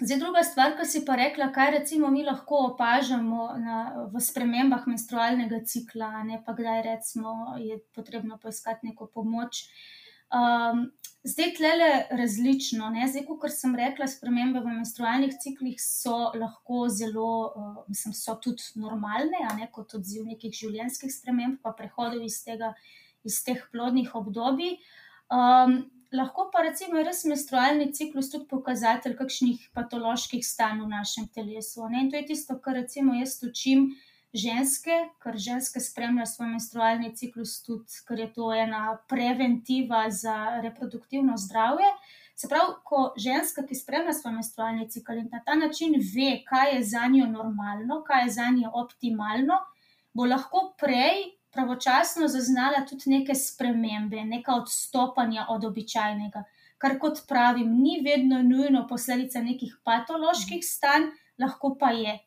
[0.00, 3.76] zdaj, druga stvar, ki si pa rekla, kaj recimo mi lahko opažamo na,
[4.14, 9.66] v spremembah menstrualnega cikla, ne pa kdaj recimo je potrebno poiskati neko pomoč.
[10.28, 10.90] Um,
[11.24, 12.90] zdaj, tlele različno.
[12.90, 13.08] Ne?
[13.08, 18.62] Zdaj, kot sem rekla, spremembe v menstrualnih ciklih so lahko zelo, uh, mislim, so tudi
[18.76, 22.42] normalne, ne kot odziv nekih življenjskih sprememb, pa prehodov iz,
[23.24, 24.76] iz teh plodnih obdobij.
[25.32, 25.80] Um,
[26.12, 31.88] lahko pa recimo je res menstrualni ciklus tudi pokazatelj kakšnih patoloških stanj v našem telesu.
[31.88, 32.04] Ne?
[32.04, 33.90] In to je tisto, kar recimo jaz učim
[34.34, 41.36] ženske, ker ženske spremljajo svoj menstrualni ciklus tudi, ker je to ena preventiva za reproduktivno
[41.36, 41.88] zdravje.
[42.38, 46.76] Se pravi, ko ženska, ki spremlja svoj menstrualni cikl in na ta način ve, kaj
[46.76, 49.58] je za njo normalno, kaj je za njo optimalno,
[50.14, 56.44] bo lahko prej pravočasno zaznala tudi neke spremembe, neka odstopanja od običajnega.
[56.78, 61.08] Kar, kot pravim, ni vedno nujno posledica nekih patoloških stanj,
[61.42, 62.18] lahko pa je.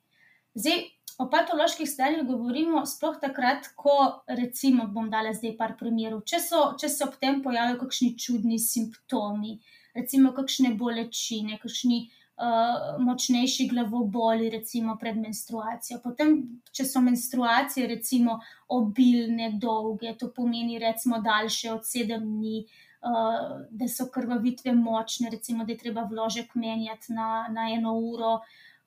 [0.53, 0.81] Zdaj,
[1.21, 6.61] o patoloških stanjih govorimo sploh takrat, ko recimo bom dala zdaj par primerov, če, so,
[6.81, 9.59] če se ob tem pojavijo kakšni čudni simptomi,
[9.93, 15.99] recimo kakšne bolečine, kakšni uh, močnejši glavoboli, recimo pred menstruacijo.
[16.01, 16.37] Potem,
[16.73, 18.39] če so menstruacije, recimo
[18.73, 22.65] obilne, dolge, to pomeni recimo daljše od sedem dni,
[23.05, 28.39] uh, da so krvavitve močne, recimo da je treba vložek menjati na, na eno uro.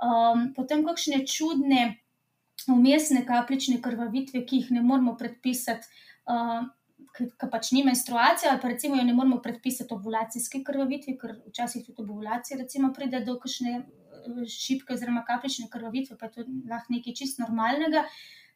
[0.03, 1.93] Um, potem kakšne čudne,
[2.69, 5.89] umestne kapljične krvavitve, ki jih ne moremo predpisati.
[6.25, 6.65] Uh,
[7.15, 11.85] ki pač ni menstruacija, ali pa recimo jo ne moremo predpisati ovulacijski krvavitvi, ker včasih
[11.87, 16.95] tudi ovulacija recimo pride do kakšne eh, šipke oziroma kapljične krvavitve, pa je to lahko
[16.97, 18.05] nekaj čist normalnega.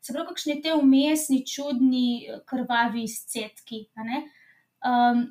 [0.02, 3.84] Se pravi, kakšni te umestni, čudni, eh, krvavi izcetki.
[3.98, 5.24] Um,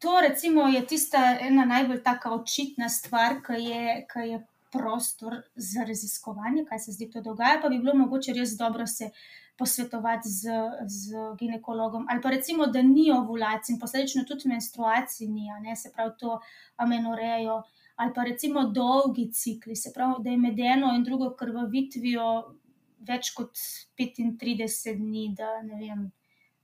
[0.00, 4.44] to recimo je tista ena najbolj taka očitna stvar, ki je, ki je
[4.74, 9.10] prostor za raziskovanje, kaj se zdi to dogaja, pa bi bilo mogoče res dobro se
[9.58, 10.56] posvetovati z,
[10.90, 15.92] z ginekologom, ali pa recimo, da ni ovulacije in posledično tudi menstruacije, ni, ne, se
[15.94, 16.40] pravi, to
[16.76, 17.62] amenorejo,
[17.96, 22.28] ali pa recimo dolgi cikli, se pravi, da je med eno in drugo krvavitvijo
[23.06, 23.58] več kot
[24.00, 26.08] 35 dni, da ne vem,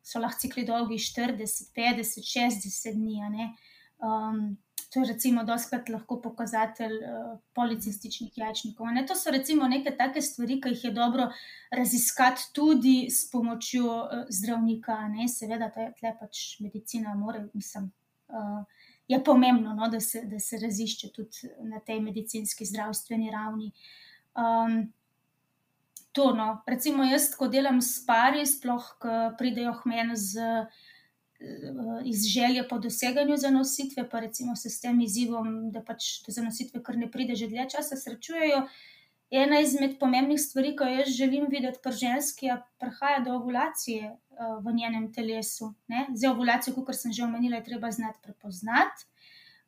[0.02, 3.52] so lahko cikli dolgi 40, 50, 60 dni.
[4.00, 4.56] Um,
[4.90, 8.88] To je recimo doskrat lahko pokazatelj uh, policističnih jajčnikov.
[8.90, 9.04] Ne?
[9.06, 11.28] To so recimo neke take stvari, ki jih je dobro
[11.70, 14.98] raziskati tudi s pomočjo uh, zdravnika.
[15.14, 15.28] Ne?
[15.30, 17.92] Seveda, tle pač medicina, more, mislim,
[18.34, 18.64] uh,
[19.08, 19.88] je pomembno, no?
[19.88, 23.70] da, se, da se razišče tudi na tej medicinski zdravstveni ravni.
[24.34, 24.92] Um,
[26.12, 26.62] to, no.
[26.66, 30.50] Recimo jaz, ko delam s pari, sploh, ko pridejo k meni z
[32.04, 36.82] iz želje po doseganju zanositve, pa recimo se s tem izzivom, da pač do zanositve
[36.82, 38.66] kar ne pride že dlje časa, srečujejo.
[39.30, 43.34] Ena izmed pomembnih stvari, ki jo jaz želim videti pri ženski, je, da prihaja do
[43.38, 45.74] ovulacije uh, v njenem telesu.
[45.88, 46.06] Ne?
[46.14, 49.06] Za ovulacijo, kot sem že omenila, je treba znati prepoznati.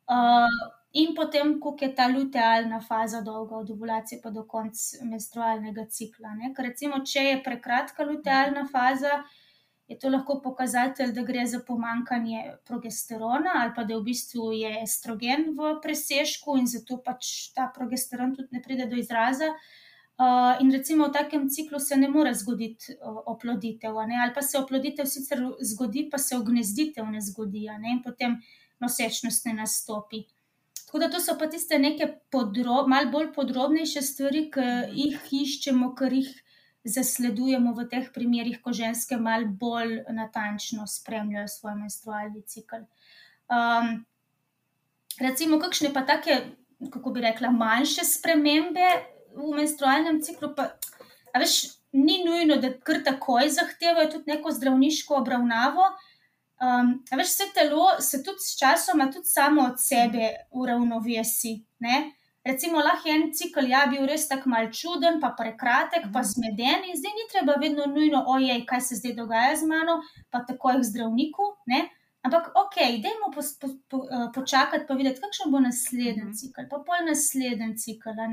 [0.03, 0.51] Uh,
[0.91, 6.35] in potem, kako je ta lutealna faza dolga od ovulacije pa do konca menstrualnega cikla.
[6.35, 6.51] Ne?
[6.53, 9.42] Ker recimo, če je prekratka lutealna faza, uh,
[9.93, 14.73] je to lahko pokazatelj, da gre za pomankanje progesterona ali pa da v bistvu je
[14.81, 19.53] estrogen v presežku in zato pač ta progesteron tudi ne pride do izraza.
[20.13, 24.59] Uh, in recimo v takem ciklu se ne more zgoditi uh, oploditev, ali pa se
[24.59, 27.95] oploditev sicer zgodi, pa se ognezditev ne zgodi, ne?
[27.97, 28.37] in potem
[28.79, 30.21] nosečnost ne nastopi.
[30.85, 35.95] Tako da to so pa tiste neke podrob, malo bolj podrobnejše stvari, ki jih iščemo,
[35.97, 36.29] ker jih
[36.83, 42.83] zasledujemo v teh primerih, ko ženske malo bolj natančno spremljajo svoj menstrualni cikl.
[43.47, 44.03] Um,
[45.19, 46.41] recimo, kakšne pa take,
[46.91, 48.89] kako bi rekla, manjše spremembe
[49.35, 50.73] v menstrualnem ciklu, pa
[51.39, 55.87] veš, ni nujno, da kar takoj zahtevajo tudi neko zdravniško obravnavo.
[56.63, 61.61] Um, veš, vse telo se tudi s časom, tudi samo od sebe uravnovesi.
[61.79, 62.11] Ne?
[62.45, 66.29] Recimo, lahko je en cikl, ja, bil res tako mal čuden, pa prekratek, pa mhm.
[66.33, 70.01] zmeden, in zdaj ni treba vedno nujno, ojej, kaj se zdaj dogaja z mano,
[70.31, 71.49] pa tako je k zdravniku.
[71.71, 71.85] Ne?
[72.23, 76.37] Ampak, ok, dajmo po, po, po, uh, počakati, pa videti, kakšen bo naslednji mhm.
[76.39, 78.23] cikl, pa pol naslednji cikl.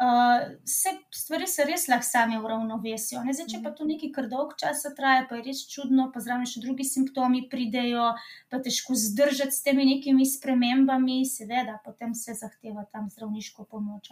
[0.00, 3.20] Uh, vse uh, stvari se res lahko same uravnovesijo.
[3.22, 3.76] Zdaj, če pa mhm.
[3.78, 7.44] to nekaj kar dolg časa traja, pa je res čudno, pa zraven še drugi simptomi
[7.52, 8.08] pridejo,
[8.50, 14.10] pa težko zdržati s temi nekimi spremembami, seveda, potem se zahteva tam zdravniško pomoč.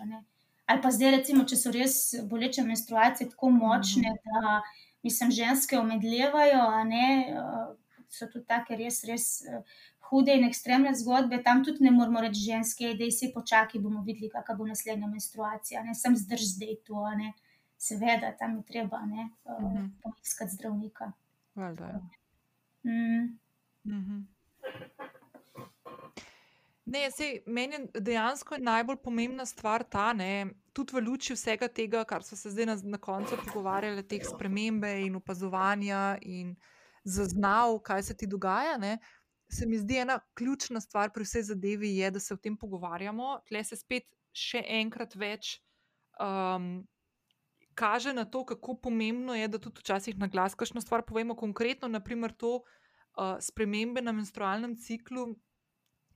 [0.70, 1.96] Ali pa zdaj, recimo, če so res
[2.28, 4.22] boleče menstruacije tako močne, mhm.
[4.28, 4.60] da
[5.02, 7.08] mislim, ženske omedlevajo, ne,
[7.40, 7.72] uh,
[8.10, 9.26] so tudi take res, res.
[10.10, 14.02] Uh, hude in ekstremne zgodbe, tam tudi ne moramo reči ženske, da si počakaj, bomo
[14.06, 15.84] videli, kakšna bo naslednja menstruacija.
[15.86, 17.32] Ne sem zdrž zdaj to, ne.
[17.80, 19.90] seveda, tam je treba ne, uh, mm -hmm.
[20.02, 21.12] poiskati zdravnika.
[21.54, 21.76] Well,
[22.82, 23.38] mm.
[23.84, 24.24] mm -hmm.
[26.84, 32.04] Ne, sej, meni je dejansko najbolj pomembna stvar ta, ne, tudi v luči vsega tega,
[32.04, 36.56] kar smo se zdaj na, na koncu pogovarjali, te spremembe in opazovanja in
[37.04, 38.76] zaznav, kaj se ti dogaja.
[38.76, 38.98] Ne,
[39.50, 43.40] se mi zdi ena ključna stvar pri vsej zadevi, je, da se o tem pogovarjamo.
[43.48, 44.06] Tle se spet
[44.36, 45.58] še enkrat več
[46.20, 46.86] um,
[47.74, 51.36] kaže na to, kako pomembno je, da tudi včasih na glas kakšno stvar povemo.
[51.36, 55.34] Konkretno, naprimer, to uh, spremembe na menstrualnem ciklu.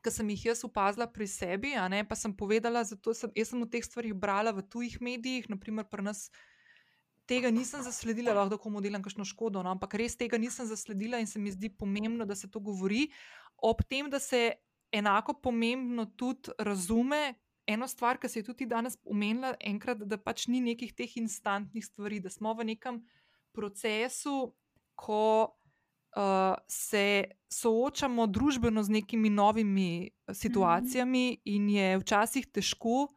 [0.05, 3.69] Ki sem jih jaz opazila pri sebi, ne, pa sem povedala, da sem, sem o
[3.73, 6.27] teh stvarih brala v tujih medijih, naprimer pri nas
[7.26, 11.26] tega nisem zasledila, lahko komu delam kakšno škodo, no, ampak res tega nisem zasledila in
[11.26, 13.09] se mi zdi pomembno, da se to govori,
[13.56, 14.52] ob tem, da se
[14.92, 17.34] enako pomembno tudi razume,
[17.66, 21.84] eno stvar, ki se je tudi danes omenila, enkrat, da pač ni nekih teh instantnih
[21.84, 23.01] stvari, da smo v nekem
[23.55, 24.52] procesu,
[24.94, 25.24] ko
[26.14, 31.55] uh, se soočamo družbeno z nekimi novimi situacijami, mm -hmm.
[31.56, 33.09] in je včasih težko.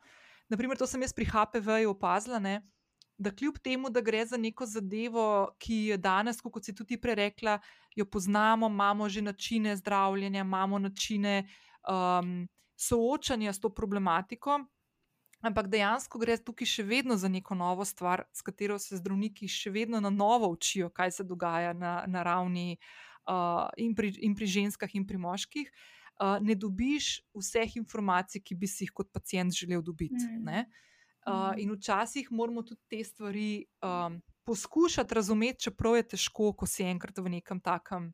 [0.49, 2.39] Naprimer, to sem jaz pri HPV-ju opazila.
[2.39, 2.61] Ne?
[3.17, 7.15] Da, kljub temu, da gre za neko zadevo, ki je danes, kot si tudi prej
[7.17, 7.57] rekla,
[7.95, 11.47] jo poznamo, imamo že načine zdravljenja, imamo načine
[11.89, 14.59] um, soočanja s to problematiko,
[15.41, 19.73] ampak dejansko gre tukaj še vedno za neko novo stvar, s katero se zdravniki še
[19.73, 24.45] vedno na novo učijo, kaj se dogaja na, na ravni uh, in, pri, in pri
[24.45, 25.71] ženskah, in pri moških.
[26.17, 30.25] Uh, ne dobiš vseh informacij, ki bi si jih kot pacijent želel dobiti.
[30.25, 30.65] Mm.
[31.27, 36.85] Uh, in včasih moramo tudi te stvari um, poskušati razumeti, čeprav je težko, ko si
[36.87, 38.13] enkrat v nekem takem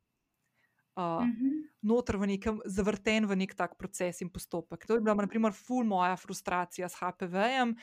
[0.95, 1.59] uh, mm -hmm.
[1.81, 4.87] noter, v nekem zavrten v nek tak proces in postopek.
[4.87, 7.75] To je bila, na primer, ful moja frustracija s HPV-jem.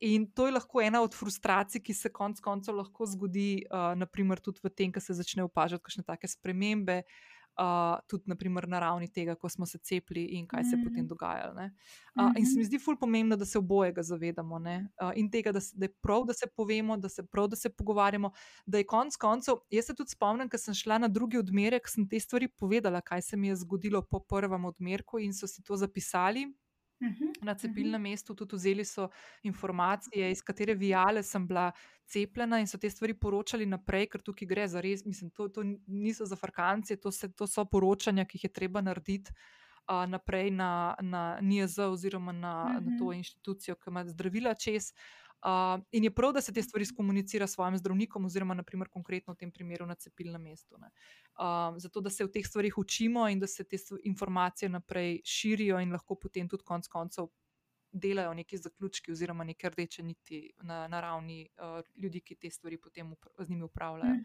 [0.00, 4.40] In to je lahko ena od frustracij, ki se konec koncev lahko zgodi, uh, naprimer,
[4.40, 8.78] tudi v tem, ko se začne opažati kakšne take spremembe, uh, uh, tudi naprimer, na
[8.78, 10.84] ravni tega, ko smo se cepili in kaj se je mm.
[10.84, 11.52] potem dogajalo.
[11.52, 11.70] Uh, mm
[12.16, 12.38] -hmm.
[12.38, 15.84] In se mi zdi fully pomembno, da se obojega zavedamo uh, in tega, da, da
[15.84, 18.30] je prav, da se povemo, da se prav, da se pogovarjamo.
[18.66, 22.08] Da je konec koncev, jaz se tudi spomnim, ker sem šla na drugi odmerek, sem
[22.08, 25.76] te stvari povedala, kaj se mi je zgodilo po prvem odmerku in so si to
[25.76, 26.54] zapisali.
[27.00, 28.10] Mhm, na cepilnem mhm.
[28.10, 29.08] mestu tudi vzeli so
[29.42, 31.72] informacije, iz katere vijale sem bila
[32.06, 35.04] cepljena, in so te stvari poročali naprej, ker tukaj gre za res.
[35.04, 39.32] Mislim, to, to niso za farkance, to, to so poročanja, ki jih je treba narediti
[39.88, 44.92] uh, naprej na, na NIZ oziroma na, na to inštitucijo, ki ima zdravila čez.
[44.92, 48.88] Uh, Uh, in je prav, da se te stvari komunicira s svojim zdravnikom, oziroma, naprimer,
[48.88, 50.74] konkretno v tem primeru na cepilnem mestu.
[50.74, 55.80] Uh, zato, da se v teh stvarih učimo in da se te informacije naprej širijo,
[55.80, 57.28] in lahko potem tudi konec koncev
[57.92, 62.80] delajo neki zaključki, oziroma neke rdeče niti na, na ravni uh, ljudi, ki te stvari
[62.80, 64.16] potem z njimi upravljajo.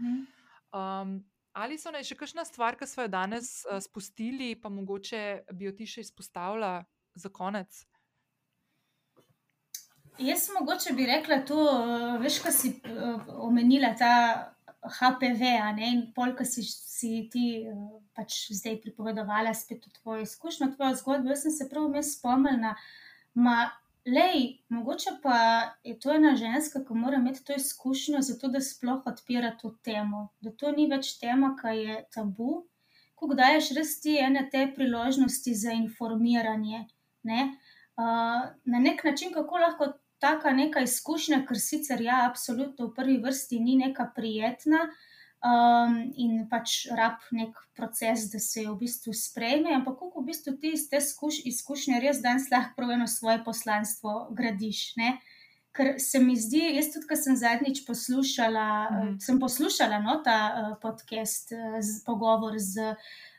[0.73, 1.15] Um,
[1.51, 5.67] ali so naj še kakšna stvar, ki smo jo danes uh, spustili, pa mogoče bi
[5.67, 6.83] jo ti še izpostavila
[7.15, 7.85] za konec?
[10.19, 14.13] Jaz mogoče bi rekla to, eh, veš, ko si eh, omenila ta
[14.81, 15.41] HPV,
[15.75, 17.75] ne, in pol, ko si, si ti eh,
[18.17, 21.31] pač zdaj pripovedovala spet o tvoji izkušnji, o tvoji zgodbi.
[21.33, 22.73] Jaz sem se prav vmes spomnila,
[23.33, 23.55] ma,
[24.05, 25.37] lej, mogoče pa
[25.87, 30.27] je to ena ženska, ki mora imeti to izkušnjo, zato da sploh odpira to temo.
[30.41, 32.65] Da to ni več tema, ki je tabu,
[33.15, 36.87] ko daješ res ti ene te priložnosti za informiranje.
[37.23, 37.41] Ne?
[38.01, 39.91] Uh, na nek način, kako lahko
[40.21, 44.85] taka neka izkušnja, ker sicer ja, absolutno v prvi vrsti ni neka prijetna
[45.41, 50.29] um, in pač rab nek proces, da se jo v bistvu sprejme, ampak kako v
[50.29, 54.95] bistvu ti iz te izkušnje res danes lahko eno svoje poslanstvo gradiš.
[55.01, 55.17] Ne?
[55.71, 59.11] Ker se mi zdi, jaz tudi, ko sem zadnjič poslušala, mm.
[59.23, 62.91] sem poslušala no, ta uh, podcast, uh, z, pogovor z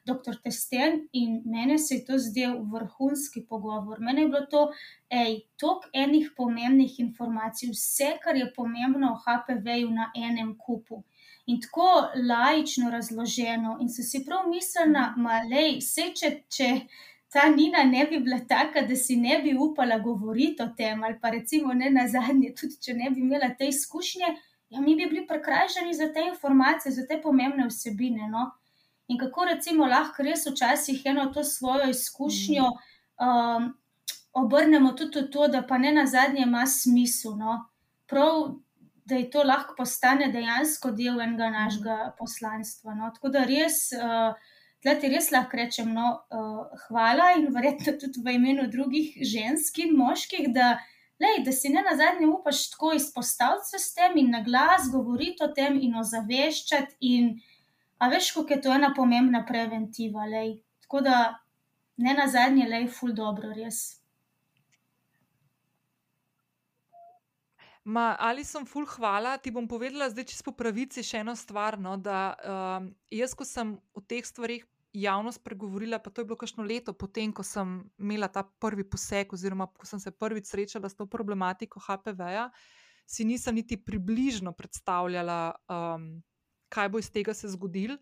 [0.05, 0.37] dr.
[0.43, 4.01] Testen in meni se je to zdel vrhunski pogovor.
[4.01, 4.63] Mene je bilo to,
[5.11, 11.03] hej, toliko enih pomembnih informacij, vse, kar je pomembno o HPV-ju na enem kupu.
[11.47, 11.89] In tako
[12.29, 16.69] lajično razloženo, in so si prav mislila, da se če, če
[17.33, 21.19] ta Nina ne bi bila taka, da si ne bi upala govoriti o tem, ali
[21.21, 24.35] pa recimo ne na zadnje, tudi če ne bi imela te izkušnje,
[24.73, 28.29] ja, mi bi bili prekrajšani za te informacije, za te pomembne vsebine.
[28.31, 28.51] No?
[29.13, 32.67] In kako recimo lahko res včasih eno to svojo izkušnjo
[33.21, 33.73] um,
[34.33, 37.37] obrnemo tudi v to, da pa ne na zadnje ima smisel.
[37.37, 37.59] No?
[38.09, 38.57] Prav,
[39.05, 42.95] da je to lahko postane dejansko del enega našega poslanstva.
[42.95, 43.13] No?
[43.15, 43.91] Tako da res.
[43.93, 44.35] Uh,
[44.83, 49.77] Tleh ti res lahko rečem, no, uh, hvala in verjetno tudi v imenu drugih žensk
[49.79, 50.73] in moških, da,
[51.23, 54.89] lej, da si ne na zadnje upaš tako izpostaviti se s tem in na glas
[54.91, 57.31] govoriti o tem in ozaveščati in
[58.03, 60.27] A veš, kako je to ena pomembna preventiva.
[60.27, 60.57] Lej.
[60.83, 61.19] Tako da
[62.03, 64.03] ne na zadnje, le ful dobro, res.
[67.85, 71.79] Ma, ali sem ful hvala, ti bom povedala zdaj čisto po pravici še eno stvar.
[71.79, 76.37] No, da, um, jaz, ko sem o teh stvarih javno spregovorila, pa to je bilo
[76.39, 80.91] kakšno leto potem, ko sem imela ta prvi poseg, oziroma ko sem se prvič srečala
[80.91, 82.51] s to problematiko HPV-ja,
[83.07, 85.39] si nisem niti približno predstavljala.
[86.73, 87.99] Kaj bo iz tega se zgodilo.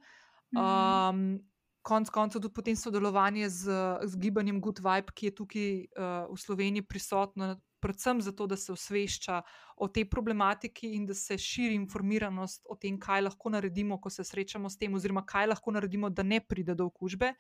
[0.54, 1.40] Um,
[1.82, 3.72] konc koncev tudi potem sodelovanje z,
[4.04, 8.72] z gibanjem Good Vibe, ki je tukaj uh, v Sloveniji prisotno, predvsem zato, da se
[8.72, 9.40] osvešča
[9.80, 14.24] o tej problematiki in da se širi informiranost o tem, kaj lahko naredimo, ko se
[14.24, 17.32] srečamo s tem, oziroma kaj lahko naredimo, da ne pride do okužbe.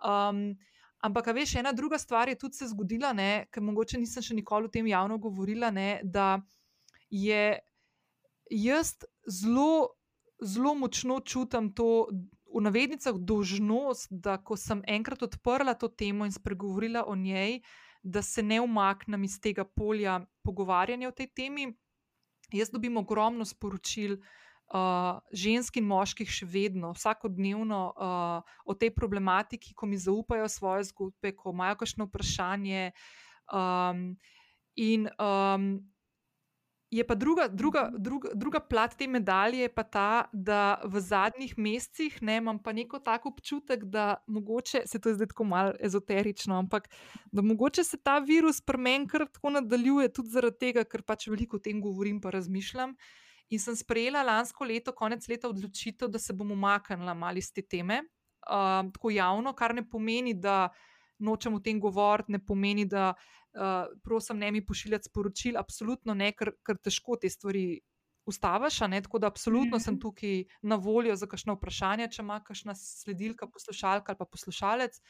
[0.00, 0.56] Um,
[1.04, 3.12] ampak, veš, ena druga stvar je tudi se zgodila,
[3.52, 6.38] ker mogoče nisem še nikoli o tem javno govorila, ne, da
[7.10, 7.58] je
[8.50, 8.96] jaz
[9.28, 9.95] zelo,
[10.42, 12.08] zelo močno čutim to.
[12.56, 17.60] V navednicah dožnost, da ko sem enkrat odprla to temo in spregovorila o njej,
[18.02, 21.66] da se ne umaknem iz tega polja pogovarjanja o tej temi.
[22.52, 24.16] Jaz dobim ogromno sporočil,
[24.72, 30.86] uh, žensk in moških, še vedno, vsakodnevno uh, o tej problematiki, ko mi zaupajo svoje
[30.92, 32.92] zgodbe, ko imajo kakšno vprašanje.
[33.52, 34.16] Um,
[34.76, 35.82] in um,
[36.96, 42.16] Je pa druga, druga, druga, druga plat te medalje, pa ta, da v zadnjih mesecih
[42.22, 46.88] ne, imam pa neko tako občutek, da mogoče se to zdaj tako malo ezoterično, ampak
[47.32, 51.28] da mogoče se ta virus pri meni kar tako nadaljuje, tudi zaradi tega, ker pač
[51.28, 52.96] veliko o tem govorim, pa razmišljam.
[53.52, 57.62] In sem sprejela lansko leto, konec leta, odločitev, da se bom umaknila malo iz te
[57.62, 58.00] teme,
[58.48, 60.70] uh, tako javno, kar ne pomeni, da
[61.18, 63.12] nočem o tem govoriti, ne pomeni, da
[63.56, 67.80] uh, prosim, ne mi pošiljati sporočil, absolutno ne, ker, ker težko te stvari
[68.26, 68.78] ustaviš.
[68.78, 69.84] Tako da, absolutno mm -hmm.
[69.84, 75.00] sem tukaj na voljo za kakšno vprašanje, če ima kakšna sledilka, poslušalka ali pa poslušalec.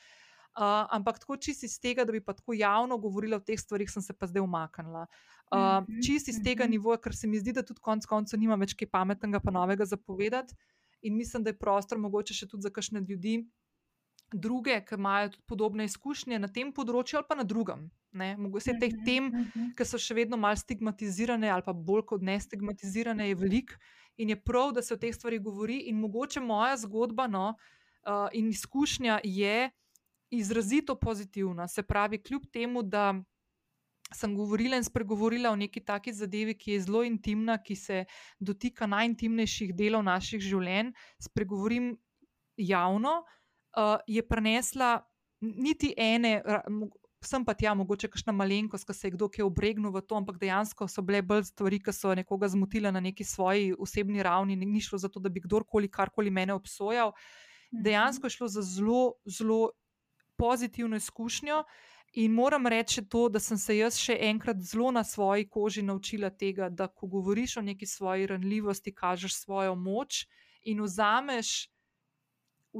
[0.56, 3.90] Uh, ampak tako čist iz tega, da bi pa tako javno govorila o teh stvarih,
[3.90, 5.06] sem se pa zdaj umaknila.
[5.52, 6.06] Uh, mm -hmm.
[6.06, 6.70] Čist iz tega -hmm.
[6.70, 9.84] nivoja, ker se mi zdi, da tudi konec koncev nima več kaj pametnega, pa novega
[9.84, 10.54] zapovedati.
[11.02, 13.50] In mislim, da je prostor mogoče še tudi za kakšne ljudi,
[14.32, 17.90] druge, ki imajo podobne izkušnje na tem področju ali pa na drugem.
[18.38, 19.70] Mogoče teh Mhm, tem, mhm.
[19.76, 23.74] ki so še vedno malo stigmatizirane, ali pa bolj kot ne stigmatizirane, je veliko
[24.16, 25.78] in je prav, da se o teh stvarih govori.
[25.90, 27.54] In mogoče moja zgodba no,
[28.06, 29.70] uh, in izkušnja je
[30.30, 31.68] izrazito pozitivna.
[31.68, 33.14] Se pravi, kljub temu, da
[34.14, 38.04] sem govorila in spregovorila o neki taki zadevi, ki je zelo intimna, ki se
[38.38, 41.96] dotika najintimnejših delov naših življenj, spregovorim
[42.56, 43.18] javno,
[43.76, 45.00] uh, je prenesla
[45.40, 46.40] niti ene.
[47.26, 50.38] Sem pa tja, mogoče kakšna malenkost, ki se je kdo kaj obregnil v to, ampak
[50.38, 54.54] dejansko so bile bolj stvari, ki so nekoga zmotile na neki svoji osebni ravni.
[54.56, 57.16] Ni šlo za to, da bi kdorkoli karkoli mene obsojal.
[57.72, 59.60] Dejansko je šlo za zelo, zelo
[60.38, 61.64] pozitivno izkušnjo.
[62.16, 66.30] In moram reči to, da sem se jaz še enkrat zelo na svoji koži naučila
[66.30, 70.24] tega, da ko govoriš o neki svoji ranljivosti, kažeš svojo moč
[70.62, 71.68] in vzameš,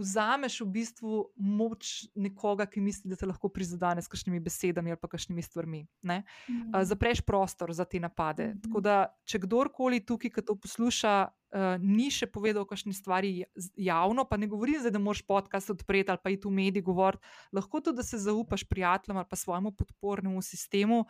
[0.01, 5.01] vzameš v bistvu moč nekoga, ki misli, da te lahko prizadene s kakšnimi besedami ali
[5.01, 5.85] pa kakšnimi stvarmi.
[6.03, 6.23] Ne?
[6.49, 8.53] Uh, zapreš prostor za te napade.
[8.55, 8.61] Mhm.
[8.67, 13.71] Tako da, če kdorkoli tukaj, ki to posluša, uh, ni še povedal kakšne stvari ja-
[13.77, 17.25] javno, pa ne govorim zdaj, da moraš podcast odpreti ali pa iti v mediji govoriti,
[17.53, 21.05] lahko tudi, da se zaupaš prijateljem ali pa svojemu podpornemu sistemu.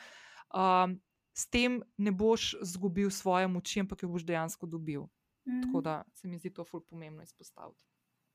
[0.55, 1.01] Um,
[1.37, 5.05] s tem ne boš izgubil svoje moči, ampak jo boš dejansko dobil.
[5.47, 7.85] Tako da se mi zdi to ful pomembno izpostaviti.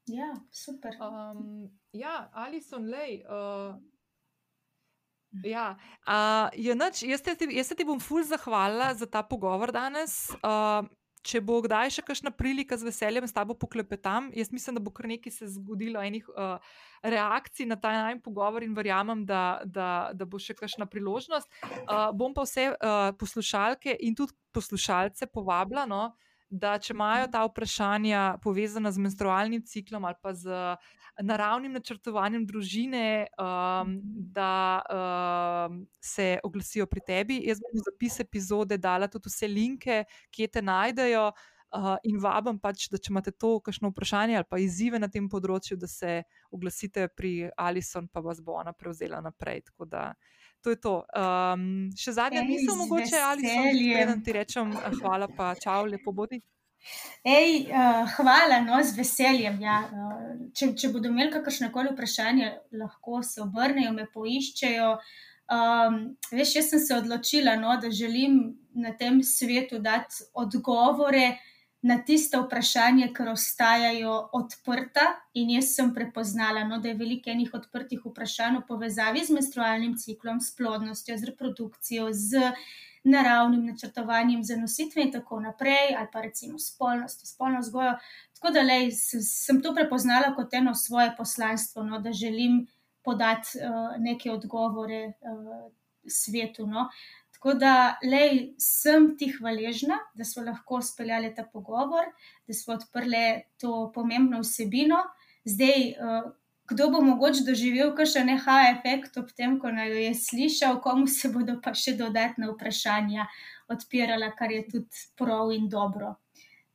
[0.09, 0.97] Ja, super.
[0.99, 3.21] Um, ja, Alison, lej.
[3.29, 3.75] Uh,
[5.43, 9.71] ja, uh, je nič, jaz, te, jaz se ti bom ful zahvalila za ta pogovor
[9.71, 10.31] danes.
[10.41, 10.89] Uh,
[11.21, 14.31] če bo kdaj še kakšna prilika, z veseljem s tabo poklepetam.
[14.33, 16.57] Jaz mislim, da bo kar nekaj se zgodilo, enih uh,
[17.05, 21.49] reakcij na ta najmanj pogovor in verjamem, da, da, da bo še kakšna priložnost.
[21.85, 25.85] Uh, bom pa vse uh, poslušalke in tudi poslušalce povabila.
[25.89, 26.09] No,
[26.51, 30.51] Da, če imajo ta vprašanja povezana z menstrualnim ciklom ali pa z
[31.23, 33.93] naravnim načrtovanjem družine, um,
[34.35, 37.39] da um, se oglasijo pri tebi.
[37.47, 41.31] Jaz bom v zapis epizode dala tudi vse linke, kje te najdejo.
[41.71, 45.29] Uh, in vabim pač, da če imate to kakšno vprašanje ali pa izzive na tem
[45.31, 46.17] področju, da se
[46.51, 49.69] oglasite pri Alison, pa vas bo ona prevzela naprej.
[49.71, 50.09] Tako da
[50.63, 50.95] to je to.
[51.17, 53.93] Um, še zadnja misel, mogoče Alison, veseljem.
[53.97, 56.41] preden ti rečem eh, hvala, pa čau, lepo bodi.
[57.21, 59.59] Ej, uh, hvala, no, z veseljem.
[59.61, 59.81] Ja.
[59.89, 64.95] Uh, če, če bodo imeli kakršne koli vprašanja, lahko se obrnejo, me poiščejo.
[65.51, 66.01] Um,
[66.31, 68.39] veš, jaz sem se odločila, no, da želim
[68.73, 71.35] na tem svetu dati odgovore
[71.81, 75.07] na tiste vprašanja, ki ostajajo odprta.
[75.33, 79.97] In jaz sem prepoznala, no, da je veliko enih odprtih vprašanj v povezavi z menstrualnim
[79.97, 82.51] ciklom, s plodnostjo, z reprodukcijo, z
[83.03, 87.95] naravnim načrtovanjem za nositve in tako naprej, ali pa recimo spolnost, spolno vzgojo.
[88.37, 88.91] Tako da lej,
[89.25, 92.67] sem to prepoznala kot eno svoje poslanstvo, no, da želim
[93.03, 95.71] podati uh, neke odgovore uh,
[96.07, 96.67] svetu.
[96.67, 96.89] No.
[97.41, 102.05] Tako da lej, sem ti hvaležna, da smo lahko speljali ta pogovor,
[102.45, 104.99] da smo odprli to pomembno vsebino.
[105.49, 106.27] Zdaj, uh,
[106.69, 111.09] kdo bo mogoče doživel kakšen neha efekt ob tem, ko naj jo je slišal, komu
[111.09, 113.25] se bodo pa še dodatna vprašanja
[113.73, 116.13] odpirala, kar je tudi prav in dobro.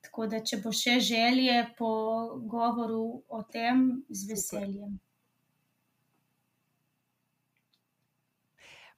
[0.03, 1.95] Tako da, če bo še želje po
[2.43, 4.67] govoru o tem, z Super.
[4.67, 4.99] veseljem.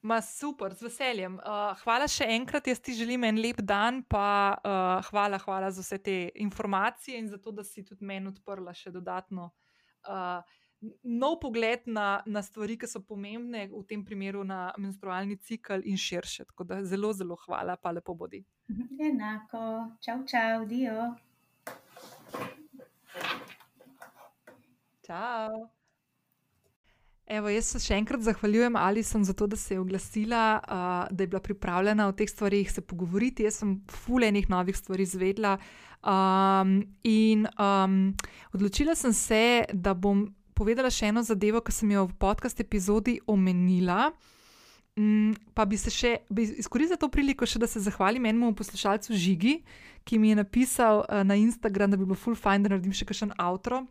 [0.01, 1.33] Ma super, z veseljem.
[1.43, 5.83] Uh, hvala še enkrat, jaz ti želim en lep dan, pa uh, hvala, hvala za
[5.83, 9.49] vse te informacije in za to, da si tudi meni odprla še dodatno
[10.07, 10.55] uh,
[11.03, 15.99] nov pogled na, na stvari, ki so pomembne, v tem primeru na menstrualni cikl in
[15.99, 16.47] širše.
[16.53, 18.45] Tako da zelo, zelo hvala, pa lepo bodi.
[18.99, 21.11] Enako, čau, čau, dio.
[25.03, 25.78] Čau.
[27.29, 31.23] Evo, jaz se še enkrat zahvaljujem Alison za to, da se je oglasila, uh, da
[31.23, 33.45] je bila pripravljena o teh stvarih se pogovoriti.
[33.45, 35.59] Jaz sem fulejnih novih stvari izvedla.
[36.01, 38.15] Um, in um,
[38.53, 39.41] odločila sem se,
[39.73, 40.25] da bom
[40.57, 44.09] povedala še eno zadevo, ki sem jo v podcast epizodi omenila.
[44.97, 49.13] Um, pa bi se še bi izkoristila to priliko, še, da se zahvalim enemu poslušalcu
[49.13, 49.59] Žigi,
[50.01, 53.05] ki mi je napisal uh, na Instagram, da bi bilo full fajn, da naredim še
[53.05, 53.85] kakšen outro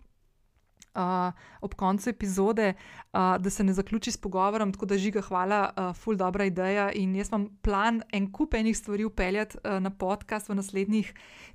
[0.94, 2.74] uh, ob koncu epizode,
[3.12, 4.72] uh, da se ne zaključi s pogovorom.
[4.72, 6.90] Tako da žiga, hvala, uh, ful dobra ideja.
[6.92, 11.14] In jaz imam plan en kup enih stvari upeljati uh, na podcast v naslednjih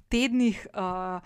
[0.10, 0.68] tednih.
[0.74, 1.22] Uh,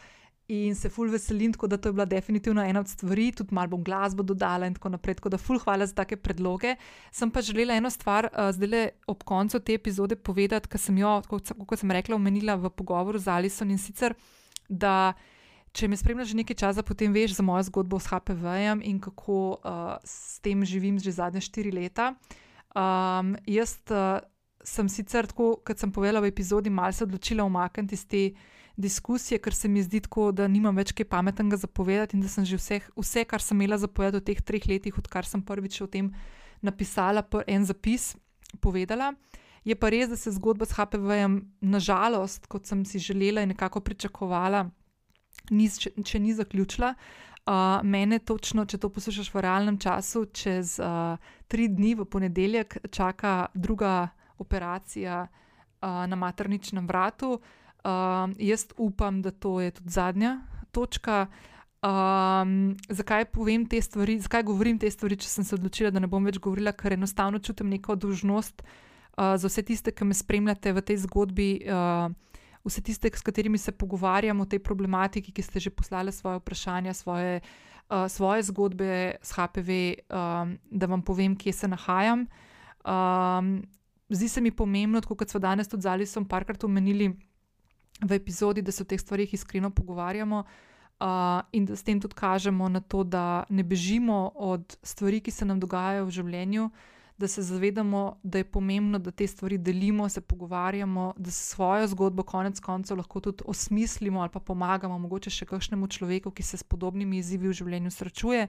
[0.47, 3.67] In se ful veselim, tako da to je bila definitivno ena od stvari, tudi malo
[3.67, 5.17] bom glasbo dodala in tako naprej.
[5.19, 6.75] Tako da ful hvala za take predloge.
[7.11, 10.97] Sem pa želela eno stvar uh, zdaj le ob koncu te epizode povedati, ker sem
[10.97, 14.15] jo, kot, kot sem rekla, omenila v pogovoru z Alison in sicer,
[14.69, 15.13] da
[15.77, 19.61] če me spremljaš že nekaj časa, potem veš za mojo zgodbo s HPV-jem in kako
[19.61, 22.15] uh, s tem živim že zadnje štiri leta.
[22.73, 24.25] Um, jaz uh,
[24.65, 28.23] sem sicer, tako, kot sem povedala v epizodi, malce odločila umakniti iz te
[28.77, 32.45] diskusije, ker se mi zdi tako, da nimam več kaj pametnega zapovedati in da sem
[32.45, 35.89] že vse, vse kar sem imela zapovedati v teh treh letih, odkar sem prvič o
[35.89, 36.11] tem
[36.61, 38.15] napisala, en zapis
[38.61, 39.13] povedala.
[39.67, 43.81] Je pa res, da se zgodba s HPV-jem, nažalost, kot sem si želela in nekako
[43.83, 44.69] pričakovala,
[45.49, 46.93] ni, če, če ni zaključila.
[47.47, 51.15] Uh, mene točno, če to poslušaš v realnem času, čez uh,
[51.47, 57.37] tri dni v ponedeljek čaka druga operacija uh, na materničnem vratu.
[57.87, 60.41] Uh, jaz upam, da to je tudi zadnja
[60.75, 61.27] točka.
[61.87, 66.09] Um, zakaj povem te stvari, zakaj govorim te stvari, če sem se odločila, da ne
[66.11, 70.73] bom več govorila, ker enostavno čutim neko dolžnost uh, za vse tiste, ki me spremljate
[70.73, 71.51] v tej zgodbi.
[71.63, 72.11] Uh,
[72.67, 76.93] vse tiste, s katerimi se pogovarjamo o tej problematiki, ki ste že poslali svoje vprašanja,
[76.93, 77.41] svoje,
[77.89, 79.69] uh, svoje zgodbe s HPV,
[80.09, 82.27] um, da vam povem, kje se nahajam.
[82.83, 83.63] Um,
[84.09, 87.11] zdi se mi pomembno, kot smo danes tudi z Alisom parkrat omenili
[88.03, 90.43] v epizodi, da se o teh stvarih iskreno pogovarjamo.
[90.97, 95.31] Uh, in da s tem tudi kažemo na to, da ne bežimo od stvari, ki
[95.31, 99.57] se nam dogajajo v življenju, uh, da se zavedamo, da je pomembno, da te stvari
[99.57, 105.29] delimo, se pogovarjamo, da svojo zgodbo konec koncev lahko tudi osmislimo ali pa pomagamo mogoče
[105.29, 108.47] še kakšnemu človeku, ki se s podobnimi izzivi v življenju srečuje.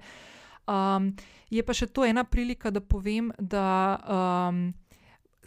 [0.69, 1.15] Um,
[1.51, 3.65] je pa še to ena prilika, da povem, da.
[4.05, 4.69] Um,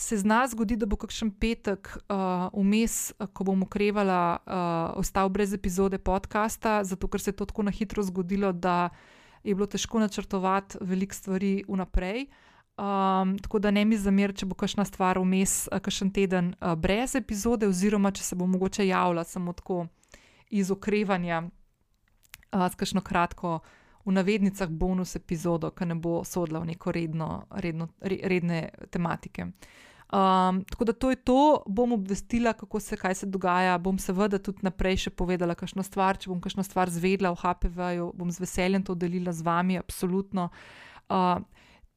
[0.02, 4.98] Se z nas zgodi, da bo kakšen petek uh, vmes, uh, ko bom okrevala, uh,
[4.98, 8.89] ostal brez epizode podcasta, zato ker se je to tako na hitro zgodilo, da
[9.43, 12.26] je bilo težko načrtovati veliko stvari vnaprej.
[12.77, 16.73] Um, tako da ne mi zamer, če bo kakšna stvar vmes, eh, kakšen teden uh,
[16.80, 19.85] brez epizode, oziroma če se bo mogoče javljala samo tako
[20.49, 23.60] iz okrevanja, uh, s kakšno kratko,
[24.06, 29.52] v navednicah, bonus epizodo, ki ne bo sodla v neko redno, redno, re, redne tematike.
[30.11, 33.77] Um, tako da to je to, bom obvestila, kako se kaj se dogaja.
[33.77, 38.11] Bom seveda tudi naprej še povedala, kakšno stvar, če bom kakšno stvar zvedla v HPV-ju,
[38.18, 40.49] bom z veseljem to delila z vami, absolutno.
[41.07, 41.39] Uh,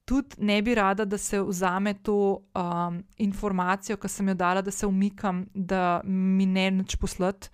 [0.05, 2.16] tudi ne bi rada, da se vzame to
[2.55, 7.51] um, informacijo, ki sem jo dala, da se umikam, da mi ne več poslati.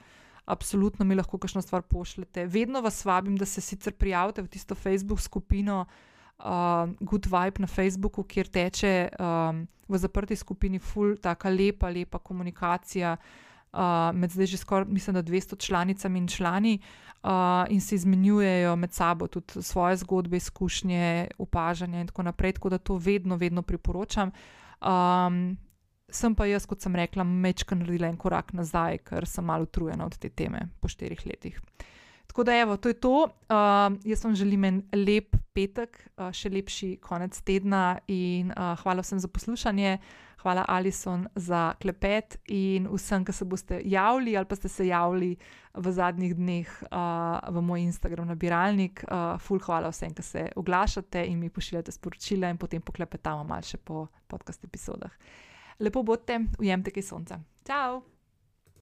[0.51, 2.47] Absolutno mi lahko kakšno stvar pošljete.
[2.51, 7.71] Vedno vas vabim, da se sicer prijavite v tisto Facebook skupino uh, Good Vibe na
[7.71, 13.50] Facebooku, kjer teče um, v zaprti skupini full, tako lepa, lepa komunikacija uh,
[14.15, 16.79] med zdaj že skoraj, mislim, da 200 članicami in člani.
[16.81, 17.31] Uh, uh,
[17.69, 22.53] in se izmenjujejo med sabo tudi svoje zgodbe, izkušnje, opažanja in tako naprej.
[22.53, 24.31] Tako da to vedno, vedno priporočam.
[24.81, 25.59] Um,
[26.11, 30.07] sem pa jaz, kot sem rekla, mečka naredila en korak nazaj, ker sem malo utrujena
[30.07, 31.61] od te teme po štirih letih.
[32.27, 33.15] Tako da, evo, to je to.
[33.25, 39.03] Uh, jaz vam želim en lep petek, uh, še lepši konec tedna in uh, hvala
[39.03, 39.99] vsem za poslušanje.
[40.41, 45.35] Hvala, Alison, za klepet in vsem, ki se boste javili ali pa ste se javili
[45.75, 49.05] v zadnjih dneh uh, v moj Instagram nabiralnik.
[49.05, 53.77] Uh, ful, hvala vsem, ki se oglašate in mi pošiljate sporočila in potem poklepetamo malce
[53.77, 55.13] po podcast epizodah.
[55.81, 57.41] Lepo bodite, ujemite kaj sonca.
[57.65, 58.20] Ciao!